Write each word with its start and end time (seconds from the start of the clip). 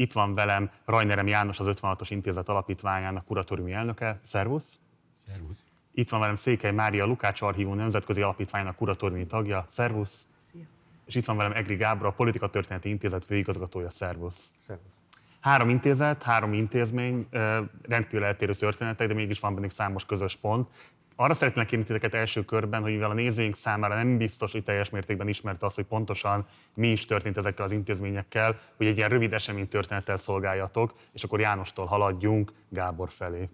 Itt 0.00 0.12
van 0.12 0.34
velem 0.34 0.70
Rajnerem 0.84 1.26
János, 1.26 1.60
az 1.60 1.66
56-os 1.70 2.06
Intézet 2.08 2.48
Alapítványának 2.48 3.24
kuratóriumi 3.24 3.72
elnöke. 3.72 4.18
Szervusz! 4.22 4.80
Szervusz! 5.26 5.64
Itt 5.92 6.08
van 6.08 6.20
velem 6.20 6.34
Székely 6.34 6.72
Mária 6.72 7.06
Lukács 7.06 7.42
Archívum 7.42 7.76
Nemzetközi 7.76 8.22
Alapítványának 8.22 8.76
kuratóriumi 8.76 9.26
tagja. 9.26 9.64
Szervusz! 9.66 10.26
Szia! 10.38 10.64
És 11.04 11.14
itt 11.14 11.24
van 11.24 11.36
velem 11.36 11.52
Egri 11.52 11.74
Gábor, 11.74 12.06
a 12.06 12.10
Politika 12.10 12.50
Történeti 12.50 12.88
Intézet 12.88 13.24
főigazgatója. 13.24 13.90
Szervusz! 13.90 14.52
Szervusz! 14.58 14.92
Három 15.40 15.68
intézet, 15.68 16.22
három 16.22 16.52
intézmény, 16.52 17.26
rendkívül 17.82 18.24
eltérő 18.24 18.54
történetek, 18.54 19.08
de 19.08 19.14
mégis 19.14 19.40
van 19.40 19.54
bennük 19.54 19.70
számos 19.70 20.04
közös 20.06 20.36
pont. 20.36 20.68
Arra 21.16 21.34
szeretnék 21.34 21.66
kérni 21.66 21.84
titeket 21.84 22.14
első 22.14 22.44
körben, 22.44 22.82
hogy 22.82 22.92
mivel 22.92 23.10
a 23.10 23.14
nézőink 23.14 23.56
számára 23.56 23.94
nem 23.94 24.16
biztos, 24.16 24.52
hogy 24.52 24.62
teljes 24.62 24.90
mértékben 24.90 25.28
ismerte 25.28 25.66
azt, 25.66 25.76
hogy 25.76 25.84
pontosan 25.84 26.46
mi 26.74 26.90
is 26.90 27.04
történt 27.04 27.36
ezekkel 27.36 27.64
az 27.64 27.72
intézményekkel, 27.72 28.58
hogy 28.76 28.86
egy 28.86 28.96
ilyen 28.96 29.08
rövid 29.08 29.32
esemény 29.32 29.68
történettel 29.68 30.16
szolgáljatok, 30.16 30.94
és 31.12 31.24
akkor 31.24 31.40
Jánostól 31.40 31.86
haladjunk 31.86 32.52
Gábor 32.68 33.10
felé. 33.10 33.48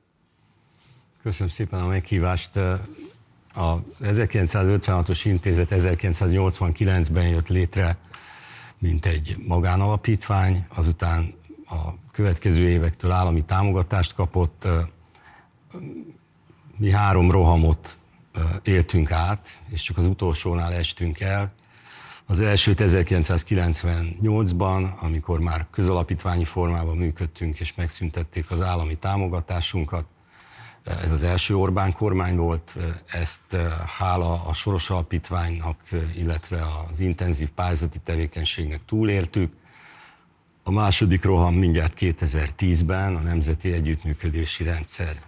Köszönöm 1.22 1.52
szépen 1.52 1.80
a 1.80 1.86
meghívást. 1.86 2.56
A 3.54 3.82
1956-os 4.02 5.20
intézet 5.24 5.68
1989-ben 5.70 7.28
jött 7.28 7.48
létre, 7.48 7.96
mint 8.78 9.06
egy 9.06 9.36
magánalapítvány, 9.46 10.66
azután 10.68 11.34
a 11.68 12.10
következő 12.12 12.68
évektől 12.68 13.10
állami 13.10 13.44
támogatást 13.44 14.14
kapott. 14.14 14.68
Mi 16.78 16.90
három 16.90 17.30
rohamot 17.30 17.98
éltünk 18.62 19.10
át, 19.10 19.62
és 19.68 19.82
csak 19.82 19.98
az 19.98 20.06
utolsónál 20.06 20.72
estünk 20.72 21.20
el. 21.20 21.52
Az 22.26 22.40
elsőt 22.40 22.82
1998-ban, 22.84 24.98
amikor 24.98 25.40
már 25.40 25.66
közalapítványi 25.70 26.44
formában 26.44 26.96
működtünk, 26.96 27.60
és 27.60 27.74
megszüntették 27.74 28.50
az 28.50 28.62
állami 28.62 28.96
támogatásunkat. 28.96 30.04
Ez 30.84 31.10
az 31.10 31.22
első 31.22 31.56
Orbán 31.56 31.92
kormány 31.92 32.36
volt, 32.36 32.78
ezt 33.06 33.56
hála 33.98 34.44
a 34.44 34.52
Soros 34.52 34.90
Alapítványnak, 34.90 35.80
illetve 36.16 36.64
az 36.90 37.00
intenzív 37.00 37.50
pályázati 37.50 37.98
tevékenységnek 37.98 38.84
túléltük. 38.84 39.52
A 40.62 40.70
második 40.70 41.24
roham 41.24 41.54
mindjárt 41.54 41.94
2010-ben 41.98 43.16
a 43.16 43.20
Nemzeti 43.20 43.72
Együttműködési 43.72 44.64
Rendszer, 44.64 45.20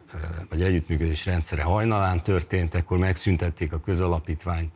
vagy 0.49 0.63
Együttműködés 0.63 1.25
rendszere 1.25 1.63
hajnalán 1.63 2.23
történt, 2.23 2.75
akkor 2.75 2.99
megszüntették 2.99 3.73
a 3.73 3.81
közalapítványt, 3.81 4.73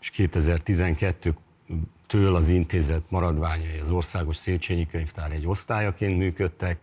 és 0.00 0.10
2012-től 0.16 2.34
az 2.34 2.48
intézet 2.48 3.10
maradványai 3.10 3.78
az 3.78 3.90
Országos 3.90 4.36
Széchenyi 4.36 4.86
Könyvtár 4.86 5.32
egy 5.32 5.46
osztályaként 5.46 6.18
működtek, 6.18 6.78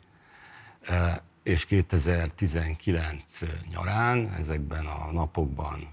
és 1.44 1.66
2019 1.66 3.40
nyarán, 3.72 4.36
ezekben 4.40 4.86
a 4.86 5.12
napokban 5.12 5.88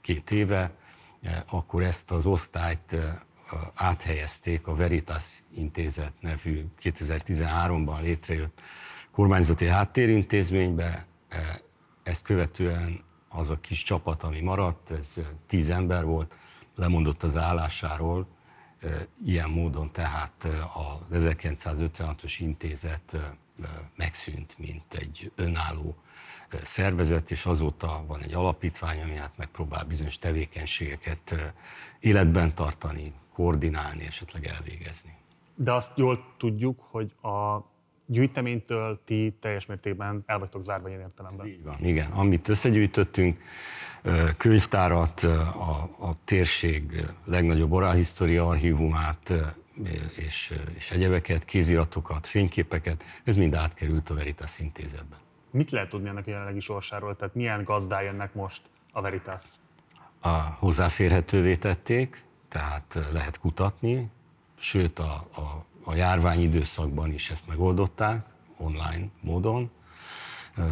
két 0.00 0.30
éve, 0.30 0.70
akkor 1.46 1.82
ezt 1.82 2.10
az 2.10 2.26
osztályt 2.26 2.96
áthelyezték 3.74 4.66
a 4.66 4.74
Veritas 4.74 5.38
Intézet 5.54 6.12
nevű 6.20 6.64
2013-ban 6.82 8.02
létrejött 8.02 8.60
kormányzati 9.12 9.66
háttérintézménybe. 9.66 11.06
Ezt 12.02 12.24
követően 12.24 13.00
az 13.28 13.50
a 13.50 13.60
kis 13.60 13.82
csapat, 13.82 14.22
ami 14.22 14.40
maradt, 14.40 14.90
ez 14.90 15.20
tíz 15.46 15.70
ember 15.70 16.04
volt, 16.04 16.36
lemondott 16.74 17.22
az 17.22 17.36
állásáról, 17.36 18.26
ilyen 19.24 19.50
módon 19.50 19.92
tehát 19.92 20.48
az 21.10 21.24
1956-os 21.24 22.36
intézet 22.38 23.16
megszűnt, 23.96 24.58
mint 24.58 24.94
egy 24.94 25.32
önálló 25.34 25.96
szervezet, 26.62 27.30
és 27.30 27.46
azóta 27.46 28.04
van 28.06 28.22
egy 28.22 28.34
alapítvány, 28.34 29.02
ami 29.02 29.14
hát 29.14 29.36
megpróbál 29.36 29.84
bizonyos 29.84 30.18
tevékenységeket 30.18 31.52
életben 32.00 32.54
tartani, 32.54 33.12
koordinálni, 33.32 34.06
esetleg 34.06 34.46
elvégezni. 34.46 35.16
De 35.54 35.72
azt 35.72 35.98
jól 35.98 36.34
tudjuk, 36.36 36.80
hogy 36.90 37.14
a 37.22 37.64
gyűjteménytől 38.10 39.00
ti 39.04 39.36
teljes 39.40 39.66
mértékben 39.66 40.22
el 40.26 40.38
vagytok 40.38 40.62
zárva 40.62 40.88
ilyen 40.88 41.00
értelemben. 41.00 41.46
így 41.46 41.62
van, 41.64 41.76
igen. 41.84 42.10
Amit 42.10 42.48
összegyűjtöttünk, 42.48 43.38
könyvtárat, 44.36 45.22
a, 45.22 45.90
a 45.98 46.16
térség 46.24 47.06
legnagyobb 47.24 47.72
orálhisztória 47.72 48.48
archívumát, 48.48 49.32
és, 50.16 50.54
és 50.74 50.90
egyebeket, 50.90 51.44
kéziratokat, 51.44 52.26
fényképeket, 52.26 53.04
ez 53.24 53.36
mind 53.36 53.54
átkerült 53.54 54.10
a 54.10 54.14
Veritas 54.14 54.58
intézetbe. 54.58 55.16
Mit 55.50 55.70
lehet 55.70 55.88
tudni 55.88 56.08
ennek 56.08 56.26
a 56.26 56.30
jelenlegi 56.30 56.60
sorsáról? 56.60 57.16
Tehát 57.16 57.34
milyen 57.34 57.64
gazdái 57.64 58.06
ennek 58.06 58.34
most 58.34 58.62
a 58.92 59.00
Veritas? 59.00 59.44
A 60.20 60.28
hozzáférhetővé 60.38 61.56
tették, 61.56 62.24
tehát 62.48 62.98
lehet 63.12 63.38
kutatni, 63.38 64.10
sőt 64.58 64.98
a, 64.98 65.28
a, 65.34 65.64
a 65.84 65.94
járvány 65.94 66.42
időszakban 66.42 67.12
is 67.12 67.30
ezt 67.30 67.46
megoldották 67.46 68.24
online 68.56 69.06
módon. 69.20 69.70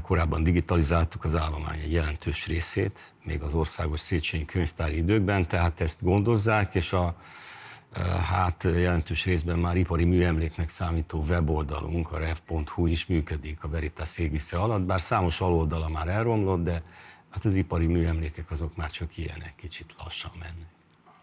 Korábban 0.03 0.43
digitalizáltuk 0.43 1.25
az 1.25 1.37
állomány 1.37 1.79
egy 1.81 1.93
jelentős 1.93 2.47
részét, 2.47 3.13
még 3.25 3.43
az 3.43 3.55
országos 3.55 4.01
Széchenyi 4.01 4.45
könyvtári 4.45 4.97
időkben, 4.97 5.47
tehát 5.47 5.81
ezt 5.81 6.03
gondozzák, 6.03 6.75
és 6.75 6.93
a, 6.93 7.17
hát 8.31 8.63
jelentős 8.65 9.25
részben 9.25 9.59
már 9.59 9.77
ipari 9.77 10.05
műemléknek 10.05 10.69
számító 10.69 11.25
weboldalunk, 11.29 12.13
a 12.13 12.19
rev.hu 12.19 12.87
is 12.87 13.07
működik 13.07 13.65
a 13.65 13.69
Veritas 13.69 14.19
égisze 14.19 14.57
alatt, 14.57 14.83
bár 14.83 15.01
számos 15.01 15.41
aloldala 15.41 15.89
már 15.89 16.09
elromlott, 16.09 16.63
de 16.63 16.83
hát 17.31 17.45
az 17.45 17.57
ipari 17.57 17.87
műemlékek 17.87 18.51
azok 18.51 18.77
már 18.77 18.91
csak 18.91 19.17
ilyenek, 19.17 19.55
kicsit 19.57 19.95
lassan 19.99 20.33
mennek 20.39 20.78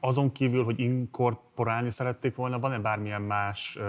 azon 0.05 0.31
kívül, 0.31 0.63
hogy 0.63 0.79
inkorporálni 0.79 1.89
szerették 1.89 2.35
volna, 2.35 2.59
van-e 2.59 2.79
bármilyen 2.79 3.21
más 3.21 3.79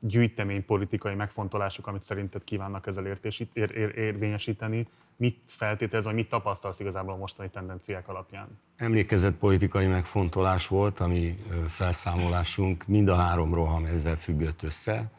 gyűjtemény 0.00 0.64
politikai 0.64 1.14
megfontolásuk, 1.14 1.86
amit 1.86 2.02
szerinted 2.02 2.44
kívánnak 2.44 2.86
ezzel 2.86 3.06
értésít, 3.06 3.56
ér, 3.56 3.76
ér, 3.76 3.98
érvényesíteni? 3.98 4.86
Mit 5.16 5.38
feltételez, 5.46 6.04
vagy 6.04 6.14
mit 6.14 6.28
tapasztalsz 6.28 6.80
igazából 6.80 7.12
a 7.12 7.16
mostani 7.16 7.50
tendenciák 7.50 8.08
alapján? 8.08 8.48
Emlékezett 8.76 9.36
politikai 9.36 9.86
megfontolás 9.86 10.68
volt, 10.68 11.00
ami 11.00 11.38
felszámolásunk, 11.66 12.86
mind 12.86 13.08
a 13.08 13.14
három 13.14 13.54
roham 13.54 13.84
ezzel 13.84 14.16
függött 14.16 14.62
össze. 14.62 15.10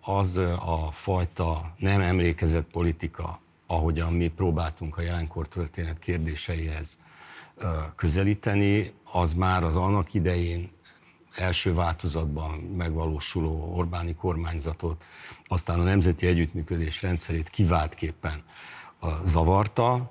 Az 0.00 0.36
a 0.66 0.88
fajta 0.92 1.74
nem 1.76 2.00
emlékezett 2.00 2.70
politika, 2.70 3.40
ahogyan 3.66 4.12
mi 4.12 4.28
próbáltunk 4.28 4.96
a 4.96 5.02
jelenkor 5.02 5.48
történet 5.48 5.98
kérdéseihez 5.98 7.02
közelíteni, 7.96 8.92
az 9.14 9.32
már 9.32 9.62
az 9.62 9.76
annak 9.76 10.14
idején 10.14 10.70
első 11.36 11.74
változatban 11.74 12.50
megvalósuló 12.58 13.72
Orbáni 13.76 14.14
kormányzatot, 14.14 15.04
aztán 15.46 15.80
a 15.80 15.82
nemzeti 15.82 16.26
együttműködés 16.26 17.02
rendszerét 17.02 17.48
kiváltképpen 17.50 18.42
zavarta. 19.24 20.10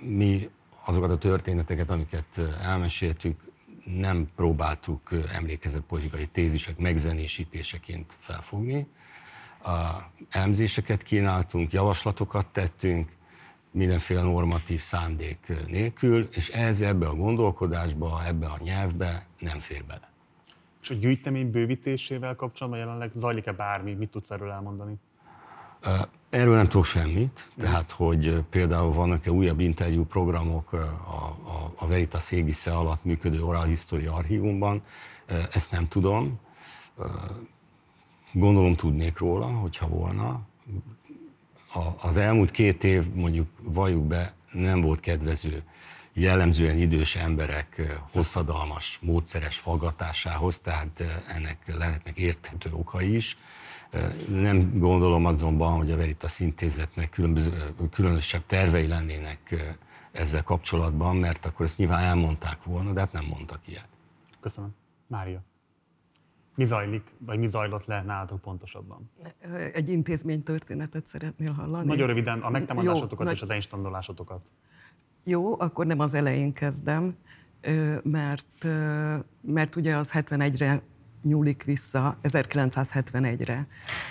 Mi 0.00 0.50
azokat 0.84 1.10
a 1.10 1.18
történeteket, 1.18 1.90
amiket 1.90 2.40
elmeséltük, 2.62 3.40
nem 3.84 4.28
próbáltuk 4.36 5.10
emlékezett 5.32 5.82
politikai 5.82 6.26
tézisek 6.26 6.78
megzenésítéseként 6.78 8.16
felfogni. 8.18 8.86
Elemzéseket 10.30 11.02
kínáltunk, 11.02 11.72
javaslatokat 11.72 12.46
tettünk, 12.46 13.13
mindenféle 13.74 14.22
normatív 14.22 14.80
szándék 14.80 15.52
nélkül, 15.66 16.28
és 16.32 16.48
ez 16.48 16.80
ebbe 16.80 17.06
a 17.06 17.14
gondolkodásba, 17.14 18.22
ebbe 18.26 18.46
a 18.46 18.58
nyelvbe 18.62 19.26
nem 19.38 19.58
fér 19.58 19.84
bele. 19.84 20.12
És 20.82 20.90
a 20.90 20.94
gyűjtemény 20.94 21.50
bővítésével 21.50 22.34
kapcsolatban 22.34 22.80
jelenleg 22.80 23.10
zajlik-e 23.14 23.52
bármi? 23.52 23.94
Mit 23.94 24.10
tudsz 24.10 24.30
erről 24.30 24.50
elmondani? 24.50 24.94
Erről 26.30 26.56
nem 26.56 26.64
tudok 26.64 26.84
semmit, 26.84 27.50
tehát 27.58 27.90
hogy 27.90 28.42
például 28.50 28.92
vannak-e 28.92 29.30
újabb 29.30 29.60
interjú 29.60 30.04
programok 30.04 30.72
a, 30.72 30.76
a, 30.76 31.72
a 31.76 31.86
Veritas 31.86 32.32
égisze 32.32 32.72
alatt 32.76 33.04
működő 33.04 33.42
Oral 33.42 33.64
History 33.64 34.06
archívumban, 34.06 34.82
ezt 35.52 35.72
nem 35.72 35.86
tudom. 35.86 36.40
Gondolom 38.32 38.74
tudnék 38.74 39.18
róla, 39.18 39.46
hogyha 39.46 39.88
volna 39.88 40.40
az 42.00 42.16
elmúlt 42.16 42.50
két 42.50 42.84
év, 42.84 43.12
mondjuk 43.12 43.48
valljuk 43.62 44.04
be, 44.06 44.34
nem 44.52 44.80
volt 44.80 45.00
kedvező 45.00 45.62
jellemzően 46.12 46.78
idős 46.78 47.16
emberek 47.16 47.98
hosszadalmas, 48.12 48.98
módszeres 49.02 49.58
faggatásához, 49.58 50.60
tehát 50.60 51.02
ennek 51.28 51.76
lehetnek 51.78 52.18
érthető 52.18 52.70
okai 52.72 53.14
is. 53.14 53.36
Nem 54.28 54.78
gondolom 54.78 55.24
azonban, 55.24 55.76
hogy 55.76 55.90
a 55.90 55.96
Veritas 55.96 56.40
intézetnek 56.40 57.10
különböző, 57.10 57.74
különösebb 57.90 58.46
tervei 58.46 58.86
lennének 58.86 59.54
ezzel 60.12 60.42
kapcsolatban, 60.42 61.16
mert 61.16 61.46
akkor 61.46 61.66
ezt 61.66 61.78
nyilván 61.78 62.00
elmondták 62.00 62.64
volna, 62.64 62.92
de 62.92 63.00
hát 63.00 63.12
nem 63.12 63.24
mondtak 63.24 63.60
ilyet. 63.66 63.88
Köszönöm. 64.40 64.74
Mária. 65.06 65.42
Mi 66.54 66.66
zajlik, 66.66 67.14
vagy 67.18 67.38
mi 67.38 67.48
zajlott 67.48 67.84
le 67.84 68.02
nálatok 68.02 68.40
pontosabban? 68.40 69.10
Egy 69.72 69.88
intézménytörténetet 69.88 71.06
szeretnél 71.06 71.52
hallani? 71.52 71.86
Nagyon 71.86 72.06
röviden 72.06 72.40
a 72.40 72.50
megtámadásotokat 72.50 73.26
Jó, 73.26 73.32
és 73.32 73.42
az 73.42 73.50
einstandolásotokat. 73.50 74.50
Jó, 75.24 75.60
akkor 75.60 75.86
nem 75.86 76.00
az 76.00 76.14
elején 76.14 76.52
kezdem, 76.52 77.10
mert, 78.02 78.66
mert 79.40 79.76
ugye 79.76 79.96
az 79.96 80.10
71-re 80.14 80.82
nyúlik 81.22 81.62
vissza, 81.64 82.16
1971-re, 82.22 83.66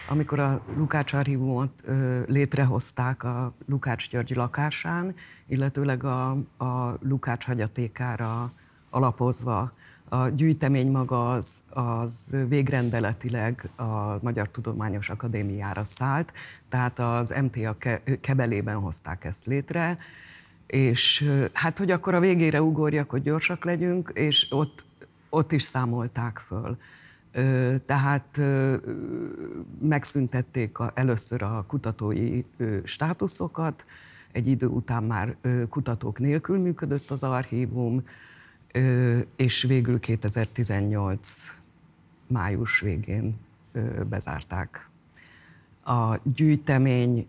amikor 0.10 0.40
a 0.40 0.64
Lukács 0.78 1.14
archívumot 1.14 1.84
létrehozták 2.28 3.24
a 3.24 3.54
Lukács 3.66 4.10
György 4.10 4.36
lakásán, 4.36 5.14
illetőleg 5.48 6.04
a, 6.04 6.30
a 6.58 6.98
Lukács 7.02 7.46
hagyatékára 7.46 8.50
alapozva. 8.90 9.74
A 10.14 10.30
gyűjtemény 10.30 10.92
maga 10.92 11.32
az, 11.32 11.64
az 11.70 12.36
végrendeletileg 12.48 13.70
a 13.76 14.18
Magyar 14.22 14.50
Tudományos 14.50 15.10
Akadémiára 15.10 15.84
szállt, 15.84 16.34
tehát 16.70 17.00
az 17.00 17.34
MTA 17.42 17.78
ke- 17.78 18.20
kebelében 18.22 18.76
hozták 18.76 19.26
ezt 19.26 19.46
létre, 19.46 19.98
és 20.68 21.32
hát, 21.54 21.78
hogy 21.78 21.92
akkor 21.92 22.14
a 22.14 22.20
végére 22.20 22.62
ugorjak, 22.62 23.10
hogy 23.10 23.22
gyorsak 23.22 23.66
legyünk, 23.66 24.12
és 24.14 24.48
ott, 24.50 24.84
ott 25.30 25.52
is 25.52 25.62
számolták 25.62 26.38
föl. 26.40 26.78
Tehát 27.86 28.40
megszüntették 29.82 30.78
először 30.94 31.42
a 31.42 31.64
kutatói 31.68 32.44
státuszokat, 32.84 33.86
egy 34.32 34.48
idő 34.48 34.68
után 34.68 35.04
már 35.04 35.36
kutatók 35.70 36.20
nélkül 36.20 36.58
működött 36.58 37.12
az 37.12 37.24
archívum, 37.24 38.04
és 39.36 39.64
végül 39.64 40.00
2018 40.00 41.58
május 42.28 42.80
végén 42.80 43.40
bezárták 44.10 44.90
a 45.86 46.20
gyűjtemény 46.24 47.28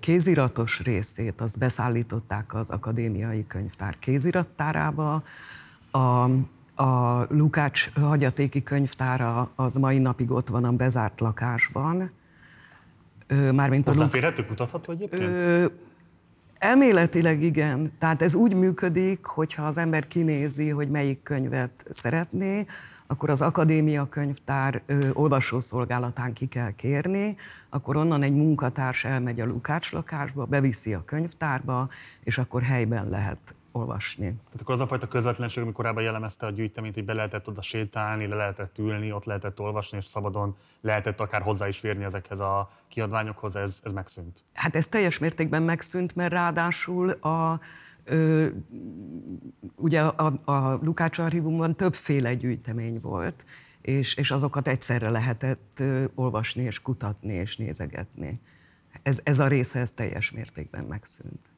kéziratos 0.00 0.80
részét, 0.80 1.40
azt 1.40 1.58
beszállították 1.58 2.54
az 2.54 2.70
akadémiai 2.70 3.46
könyvtár 3.46 3.98
kézirattárába. 3.98 5.22
A, 5.90 5.98
a 6.82 7.26
Lukács 7.28 7.90
hagyatéki 7.94 8.62
könyvtára 8.62 9.50
az 9.54 9.74
mai 9.74 9.98
napig 9.98 10.30
ott 10.30 10.48
van 10.48 10.64
a 10.64 10.72
bezárt 10.72 11.20
lakásban. 11.20 12.10
Mármint 13.52 13.86
Hozzáférhető, 13.86 14.46
kutatható 14.46 14.92
egyébként? 14.92 15.22
Ö, 15.22 15.66
elméletileg 16.60 17.42
igen. 17.42 17.92
Tehát 17.98 18.22
ez 18.22 18.34
úgy 18.34 18.54
működik, 18.54 19.24
hogyha 19.24 19.66
az 19.66 19.78
ember 19.78 20.08
kinézi, 20.08 20.68
hogy 20.68 20.88
melyik 20.88 21.22
könyvet 21.22 21.84
szeretné, 21.90 22.64
akkor 23.06 23.30
az 23.30 23.42
akadémia 23.42 24.08
könyvtár 24.08 24.82
ö, 24.86 25.08
olvasószolgálatán 25.12 26.32
ki 26.32 26.46
kell 26.46 26.70
kérni, 26.70 27.36
akkor 27.68 27.96
onnan 27.96 28.22
egy 28.22 28.34
munkatárs 28.34 29.04
elmegy 29.04 29.40
a 29.40 29.46
Lukács 29.46 29.92
lakásba, 29.92 30.44
beviszi 30.44 30.94
a 30.94 31.04
könyvtárba, 31.04 31.88
és 32.24 32.38
akkor 32.38 32.62
helyben 32.62 33.08
lehet 33.08 33.54
olvasni. 33.72 34.24
Tehát 34.24 34.60
akkor 34.60 34.74
az 34.74 34.80
a 34.80 34.86
fajta 34.86 35.08
közvetlenség, 35.08 35.62
ami 35.62 35.72
korábban 35.72 36.02
jellemezte 36.02 36.46
a 36.46 36.50
gyűjteményt, 36.50 36.94
hogy 36.94 37.04
be 37.04 37.12
lehetett 37.12 37.48
oda 37.48 37.62
sétálni, 37.62 38.26
le 38.26 38.34
lehetett 38.34 38.78
ülni, 38.78 39.12
ott 39.12 39.24
lehetett 39.24 39.60
olvasni, 39.60 39.98
és 39.98 40.06
szabadon 40.06 40.56
lehetett 40.80 41.20
akár 41.20 41.42
hozzá 41.42 41.68
is 41.68 41.78
férni 41.78 42.04
ezekhez 42.04 42.40
a 42.40 42.70
kiadványokhoz, 42.88 43.56
ez, 43.56 43.80
ez 43.84 43.92
megszűnt. 43.92 44.44
Hát 44.52 44.76
ez 44.76 44.88
teljes 44.88 45.18
mértékben 45.18 45.62
megszűnt, 45.62 46.14
mert 46.14 46.32
ráadásul 46.32 47.10
a, 47.10 47.60
ö, 48.04 48.48
ugye 49.74 50.00
a, 50.02 50.40
a 50.44 50.78
Lukács 50.82 51.18
archívumban 51.18 51.76
többféle 51.76 52.34
gyűjtemény 52.34 52.98
volt, 53.00 53.44
és, 53.80 54.14
és 54.14 54.30
azokat 54.30 54.68
egyszerre 54.68 55.10
lehetett 55.10 55.78
ö, 55.78 56.04
olvasni, 56.14 56.62
és 56.62 56.82
kutatni, 56.82 57.32
és 57.32 57.56
nézegetni. 57.56 58.40
Ez, 59.02 59.20
ez 59.24 59.38
a 59.38 59.46
része 59.46 59.80
ez 59.80 59.92
teljes 59.92 60.30
mértékben 60.30 60.84
megszűnt. 60.84 61.50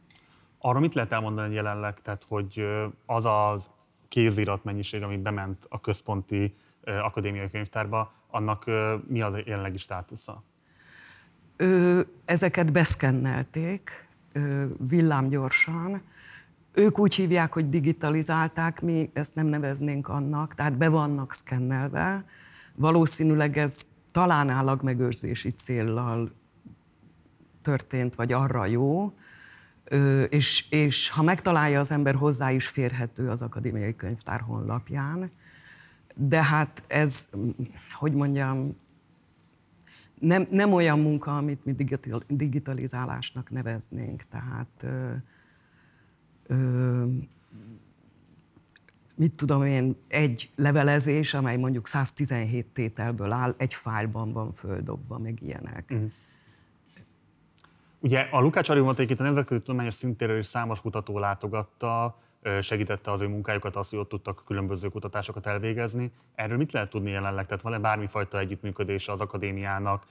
Arról 0.64 0.80
mit 0.80 0.94
lehet 0.94 1.12
elmondani 1.12 1.54
jelenleg, 1.54 2.00
tehát 2.02 2.24
hogy 2.28 2.66
az 3.06 3.24
az 3.26 3.70
kézirat 4.08 4.64
mennyiség, 4.64 5.02
ami 5.02 5.16
bement 5.16 5.66
a 5.68 5.80
központi 5.80 6.54
akadémiai 6.84 7.50
könyvtárba, 7.50 8.12
annak 8.30 8.64
mi 9.06 9.22
az 9.22 9.34
jelenlegi 9.44 9.76
státusza? 9.76 10.42
Ö, 11.56 12.00
ezeket 12.24 12.72
beszkennelték 12.72 14.08
villámgyorsan. 14.88 16.02
Ők 16.72 16.98
úgy 16.98 17.14
hívják, 17.14 17.52
hogy 17.52 17.68
digitalizálták, 17.68 18.80
mi 18.80 19.10
ezt 19.12 19.34
nem 19.34 19.46
neveznénk 19.46 20.08
annak, 20.08 20.54
tehát 20.54 20.76
be 20.76 20.88
vannak 20.88 21.32
szkennelve. 21.32 22.24
Valószínűleg 22.74 23.58
ez 23.58 23.86
talán 24.10 24.48
állagmegőrzési 24.48 25.50
céllal 25.50 26.30
történt, 27.62 28.14
vagy 28.14 28.32
arra 28.32 28.66
jó, 28.66 29.12
És, 30.28 30.66
és 30.70 31.10
ha 31.10 31.22
megtalálja 31.22 31.80
az 31.80 31.90
ember, 31.90 32.14
hozzá 32.14 32.50
is 32.50 32.66
férhető 32.66 33.30
az 33.30 33.42
Akadémiai 33.42 33.96
Könyvtár 33.96 34.40
honlapján. 34.40 35.30
De 36.14 36.44
hát 36.44 36.82
ez, 36.86 37.28
hogy 37.98 38.12
mondjam, 38.12 38.76
nem, 40.18 40.46
nem 40.50 40.72
olyan 40.72 40.98
munka, 40.98 41.36
amit 41.36 41.64
mi 41.64 41.72
digital, 41.72 42.22
digitalizálásnak 42.26 43.50
neveznénk. 43.50 44.22
Tehát 44.22 44.68
ö, 44.82 45.12
ö, 46.46 47.04
mit 49.14 49.32
tudom 49.32 49.62
én, 49.62 49.96
egy 50.08 50.50
levelezés, 50.56 51.34
amely 51.34 51.56
mondjuk 51.56 51.86
117 51.86 52.66
tételből 52.66 53.32
áll, 53.32 53.54
egy 53.58 53.74
fájlban 53.74 54.32
van 54.32 54.52
földobva, 54.52 55.18
meg 55.18 55.42
ilyenek. 55.42 55.90
Mhm. 55.90 56.04
Ugye 58.02 58.28
a 58.30 58.40
Lukács 58.40 58.70
egyébként 58.70 59.20
a 59.20 59.22
Nemzetközi 59.22 59.60
Tudományos 59.60 59.94
Szintéről 59.94 60.38
is 60.38 60.46
számos 60.46 60.80
kutató 60.80 61.18
látogatta, 61.18 62.18
segítette 62.60 63.10
az 63.10 63.20
ő 63.20 63.26
munkájukat, 63.26 63.76
azt, 63.76 63.90
hogy 63.90 63.98
ott 63.98 64.08
tudtak 64.08 64.42
különböző 64.46 64.88
kutatásokat 64.88 65.46
elvégezni. 65.46 66.12
Erről 66.34 66.56
mit 66.56 66.72
lehet 66.72 66.90
tudni 66.90 67.10
jelenleg? 67.10 67.46
Tehát 67.46 67.62
van-e 67.62 67.78
bármifajta 67.78 68.38
együttműködése 68.38 69.12
az 69.12 69.20
akadémiának? 69.20 70.06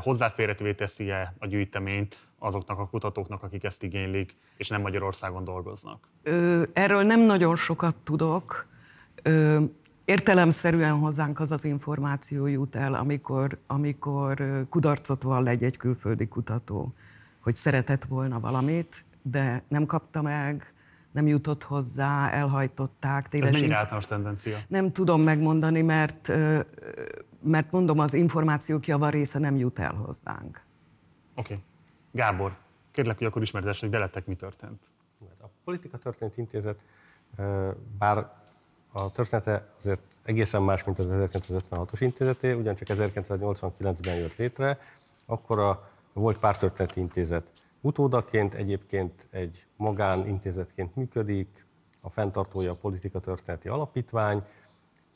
Hozzáférhetővé 0.00 0.74
teszi-e 0.74 1.34
a 1.38 1.46
gyűjteményt 1.46 2.18
azoknak 2.38 2.78
a 2.78 2.86
kutatóknak, 2.86 3.42
akik 3.42 3.64
ezt 3.64 3.82
igénylik, 3.82 4.36
és 4.56 4.68
nem 4.68 4.80
Magyarországon 4.80 5.44
dolgoznak? 5.44 6.08
Erről 6.72 7.02
nem 7.02 7.20
nagyon 7.20 7.56
sokat 7.56 7.96
tudok. 7.96 8.66
Értelemszerűen 10.04 10.98
hozzánk 10.98 11.40
az 11.40 11.52
az 11.52 11.64
információ 11.64 12.46
jut 12.46 12.76
el, 12.76 12.94
amikor, 12.94 13.58
amikor 13.66 14.64
kudarcot 14.68 15.22
vall 15.22 15.46
egy-egy 15.46 15.76
külföldi 15.76 16.28
kutató, 16.28 16.94
hogy 17.46 17.54
szeretett 17.54 18.04
volna 18.04 18.40
valamit, 18.40 19.04
de 19.22 19.62
nem 19.68 19.86
kapta 19.86 20.22
meg, 20.22 20.74
nem 21.12 21.26
jutott 21.26 21.62
hozzá, 21.62 22.30
elhajtották. 22.30 23.24
Ez 23.24 23.30
téles 23.30 23.50
mennyire 23.50 23.66
inf- 23.66 23.78
általános 23.78 24.06
tendencia? 24.06 24.58
Nem 24.68 24.92
tudom 24.92 25.22
megmondani, 25.22 25.82
mert, 25.82 26.28
mert 27.42 27.70
mondom, 27.70 27.98
az 27.98 28.14
információk 28.14 28.86
javarésze 28.86 29.38
nem 29.38 29.56
jut 29.56 29.78
el 29.78 29.92
hozzánk. 29.92 30.60
Oké. 31.34 31.52
Okay. 31.52 31.64
Gábor, 32.12 32.56
kérlek, 32.90 33.18
hogy 33.18 33.26
akkor 33.26 33.42
ismertesd, 33.42 33.80
hogy 33.80 33.90
veletek 33.90 34.26
mi 34.26 34.34
történt. 34.34 34.90
A 35.42 35.46
Politika 35.64 35.98
Történet 35.98 36.36
Intézet, 36.36 36.78
bár 37.98 38.32
a 38.92 39.10
története 39.10 39.68
azért 39.78 40.02
egészen 40.22 40.62
más, 40.62 40.84
mint 40.84 40.98
az 40.98 41.06
1956-os 41.10 41.98
intézeté, 41.98 42.52
ugyancsak 42.52 42.88
1989-ben 42.90 44.16
jött 44.16 44.36
létre, 44.36 44.78
akkor 45.26 45.58
a 45.58 45.94
volt 46.20 46.38
pártörténeti 46.38 47.00
intézet 47.00 47.50
utódaként, 47.80 48.54
egyébként 48.54 49.28
egy 49.30 49.66
magánintézetként 49.76 50.96
működik, 50.96 51.66
a 52.00 52.10
fenntartója 52.10 52.70
a 52.70 52.76
Politika 52.80 53.20
Történeti 53.20 53.68
Alapítvány, 53.68 54.42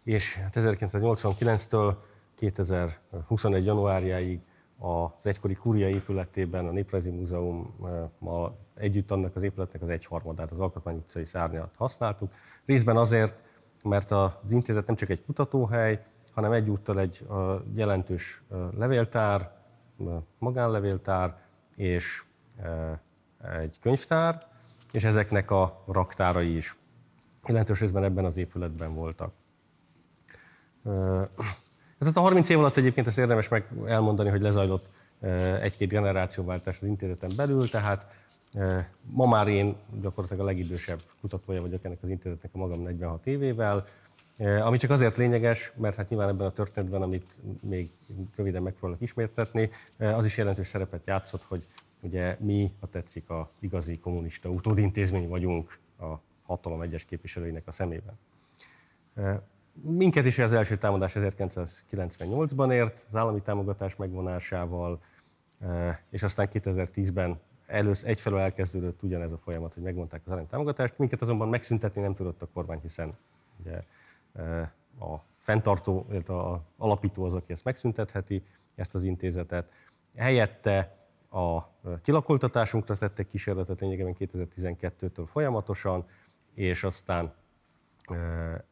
és 0.05 0.37
hát 0.37 0.57
1989-től 0.59 1.95
2021. 2.35 3.65
januárjáig 3.65 4.41
az 4.79 5.27
egykori 5.27 5.55
Kúria 5.55 5.89
épületében, 5.89 6.67
a 6.67 6.71
Néprajzi 6.71 7.11
Múzeummal 7.11 8.59
együtt 8.75 9.11
annak 9.11 9.37
az 9.37 9.43
épületnek 9.43 9.83
az 9.83 9.89
egyharmadát, 9.89 10.51
az 10.51 10.61
Alkotmány 10.61 10.97
utcai 10.97 11.25
szárnyat 11.25 11.75
használtuk. 11.77 12.33
Részben 12.65 12.97
azért, 12.97 13.43
mert 13.83 14.11
az 14.11 14.51
intézet 14.51 14.87
nem 14.87 14.97
csak 14.97 15.09
egy 15.09 15.25
kutatóhely, 15.25 16.05
hanem 16.33 16.53
egyúttal 16.53 17.01
egy 17.01 17.27
jelentős 17.75 18.43
levéltár, 18.77 19.60
magánlevéltár 20.39 21.37
és 21.77 22.23
ö, 22.65 22.93
egy 23.61 23.79
könyvtár, 23.81 24.47
és 24.93 25.05
ezeknek 25.05 25.51
a 25.51 25.83
raktárai 25.87 26.57
is 26.57 26.77
jelentős 27.47 27.81
részben 27.81 28.05
ebben 28.05 28.25
az 28.25 28.37
épületben 28.37 28.95
voltak. 28.95 29.33
Tehát 31.99 32.17
a 32.17 32.21
30 32.21 32.49
év 32.49 32.59
alatt 32.59 32.77
egyébként 32.77 33.07
ezt 33.07 33.19
érdemes 33.19 33.49
meg 33.49 33.69
elmondani, 33.87 34.31
hogy 34.31 34.41
lezajlott 34.41 34.89
ö, 35.21 35.55
egy-két 35.61 35.89
generációváltás 35.89 36.79
az 36.81 36.87
intézeten 36.87 37.31
belül, 37.37 37.69
tehát 37.69 38.07
ö, 38.55 38.79
ma 39.03 39.27
már 39.27 39.49
én 39.49 39.77
gyakorlatilag 40.01 40.43
a 40.43 40.49
legidősebb 40.49 41.01
kutatója 41.21 41.61
vagyok 41.61 41.85
ennek 41.85 41.99
az 42.03 42.09
intézetnek 42.09 42.51
a 42.55 42.59
magam 42.59 42.81
46 42.81 43.27
évével. 43.27 43.85
Ami 44.41 44.77
csak 44.77 44.91
azért 44.91 45.17
lényeges, 45.17 45.73
mert 45.77 45.97
hát 45.97 46.09
nyilván 46.09 46.29
ebben 46.29 46.47
a 46.47 46.53
történetben, 46.53 47.03
amit 47.03 47.39
még 47.63 47.91
röviden 48.37 48.63
megpróbálok 48.63 49.03
ismertetni, 49.03 49.71
az 49.99 50.25
is 50.25 50.37
jelentős 50.37 50.67
szerepet 50.67 51.07
játszott, 51.07 51.43
hogy 51.43 51.65
ugye 52.01 52.37
mi, 52.39 52.73
ha 52.81 52.87
tetszik, 52.87 53.31
a 53.31 53.51
igazi 53.59 53.99
kommunista 53.99 54.49
utódintézmény 54.49 55.29
vagyunk 55.29 55.79
a 55.99 56.15
hatalom 56.43 56.81
egyes 56.81 57.05
képviselőinek 57.05 57.67
a 57.67 57.73
szemében. 57.73 58.19
Minket 59.73 60.25
is 60.27 60.39
az 60.39 60.53
első 60.53 60.77
támadás 60.77 61.13
1998-ban 61.17 62.73
ért, 62.73 63.07
az 63.11 63.17
állami 63.17 63.41
támogatás 63.41 63.97
megvonásával, 63.97 65.03
és 66.11 66.23
aztán 66.23 66.49
2010-ben 66.53 67.41
először 67.67 68.09
egyfelől 68.09 68.39
elkezdődött 68.39 69.03
ugyanez 69.03 69.33
a 69.33 69.39
folyamat, 69.39 69.75
hogy 69.75 69.83
megmondták 69.83 70.21
az 70.25 70.33
állami 70.33 70.47
támogatást, 70.47 70.99
minket 70.99 71.23
azonban 71.23 71.49
megszüntetni 71.49 72.01
nem 72.01 72.15
tudott 72.15 72.43
a 72.43 72.49
kormány, 72.53 72.79
hiszen 72.83 73.17
ugye, 73.61 73.83
a 74.99 75.17
fenntartó, 75.37 76.07
illetve 76.11 76.35
a 76.35 76.65
alapító 76.77 77.25
az, 77.25 77.35
aki 77.35 77.53
ezt 77.53 77.65
megszüntetheti, 77.65 78.45
ezt 78.75 78.95
az 78.95 79.05
intézetet. 79.05 79.73
Helyette 80.17 80.97
a 81.31 81.57
eh, 81.57 81.63
kilakoltatásunkra 82.03 82.97
tettek 82.97 83.27
kísérletet 83.27 83.81
lényegében 83.81 84.17
2012-től 84.19 85.25
folyamatosan, 85.27 86.07
és 86.55 86.85
aztán 86.85 87.35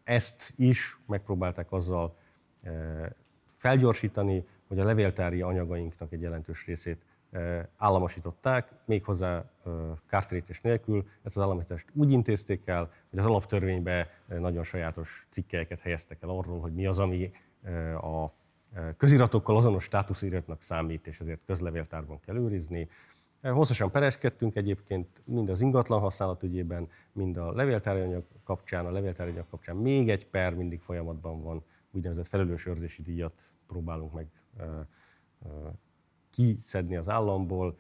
ezt 0.05 0.53
is 0.57 0.99
megpróbálták 1.07 1.73
azzal 1.73 2.17
felgyorsítani, 3.47 4.47
hogy 4.67 4.79
a 4.79 4.85
levéltári 4.85 5.41
anyagainknak 5.41 6.13
egy 6.13 6.21
jelentős 6.21 6.67
részét 6.67 7.03
államosították, 7.77 8.73
méghozzá 8.85 9.51
kártérítés 10.07 10.61
nélkül. 10.61 11.09
Ezt 11.23 11.37
az 11.37 11.43
államosítást 11.43 11.87
úgy 11.95 12.11
intézték 12.11 12.67
el, 12.67 12.91
hogy 13.11 13.19
az 13.19 13.27
alaptörvénybe 13.27 14.11
nagyon 14.27 14.65
sajátos 14.65 15.27
cikkelyeket 15.31 15.81
helyeztek 15.81 16.23
el 16.23 16.29
arról, 16.29 16.61
hogy 16.61 16.73
mi 16.73 16.87
az, 16.87 16.99
ami 16.99 17.31
a 18.01 18.33
köziratokkal 18.97 19.57
azonos 19.57 19.85
státusziratnak 19.85 20.63
számít, 20.63 21.07
és 21.07 21.21
ezért 21.21 21.41
közlevéltárban 21.47 22.21
kell 22.21 22.37
őrizni. 22.37 22.89
Hosszasan 23.43 23.91
pereskedtünk 23.91 24.57
egyébként 24.57 25.09
mind 25.25 25.49
az 25.49 25.61
ingatlan 25.61 26.01
használat 26.01 26.43
ügyében, 26.43 26.89
mind 27.13 27.37
a 27.37 27.53
levéltári 27.53 28.01
anyag 28.01 28.25
kapcsán. 28.45 28.87
A 28.87 28.91
levéltári 28.91 29.31
anyag 29.31 29.49
kapcsán 29.51 29.77
még 29.77 30.11
egy 30.11 30.27
per 30.27 30.55
mindig 30.55 30.81
folyamatban 30.81 31.43
van, 31.43 31.65
úgynevezett 31.91 32.27
felelős 32.27 32.67
őrzési 32.67 33.03
díjat 33.03 33.53
próbálunk 33.67 34.13
meg 34.13 34.27
kiszedni 36.31 36.97
az 36.97 37.09
államból. 37.09 37.79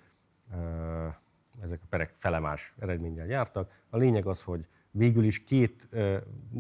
Ezek 1.60 1.80
a 1.82 1.86
perek 1.88 2.14
felemás 2.16 2.74
eredménnyel 2.78 3.26
jártak. 3.26 3.72
A 3.88 3.96
lényeg 3.96 4.26
az, 4.26 4.42
hogy 4.42 4.66
végül 4.90 5.24
is 5.24 5.44
két, 5.44 5.88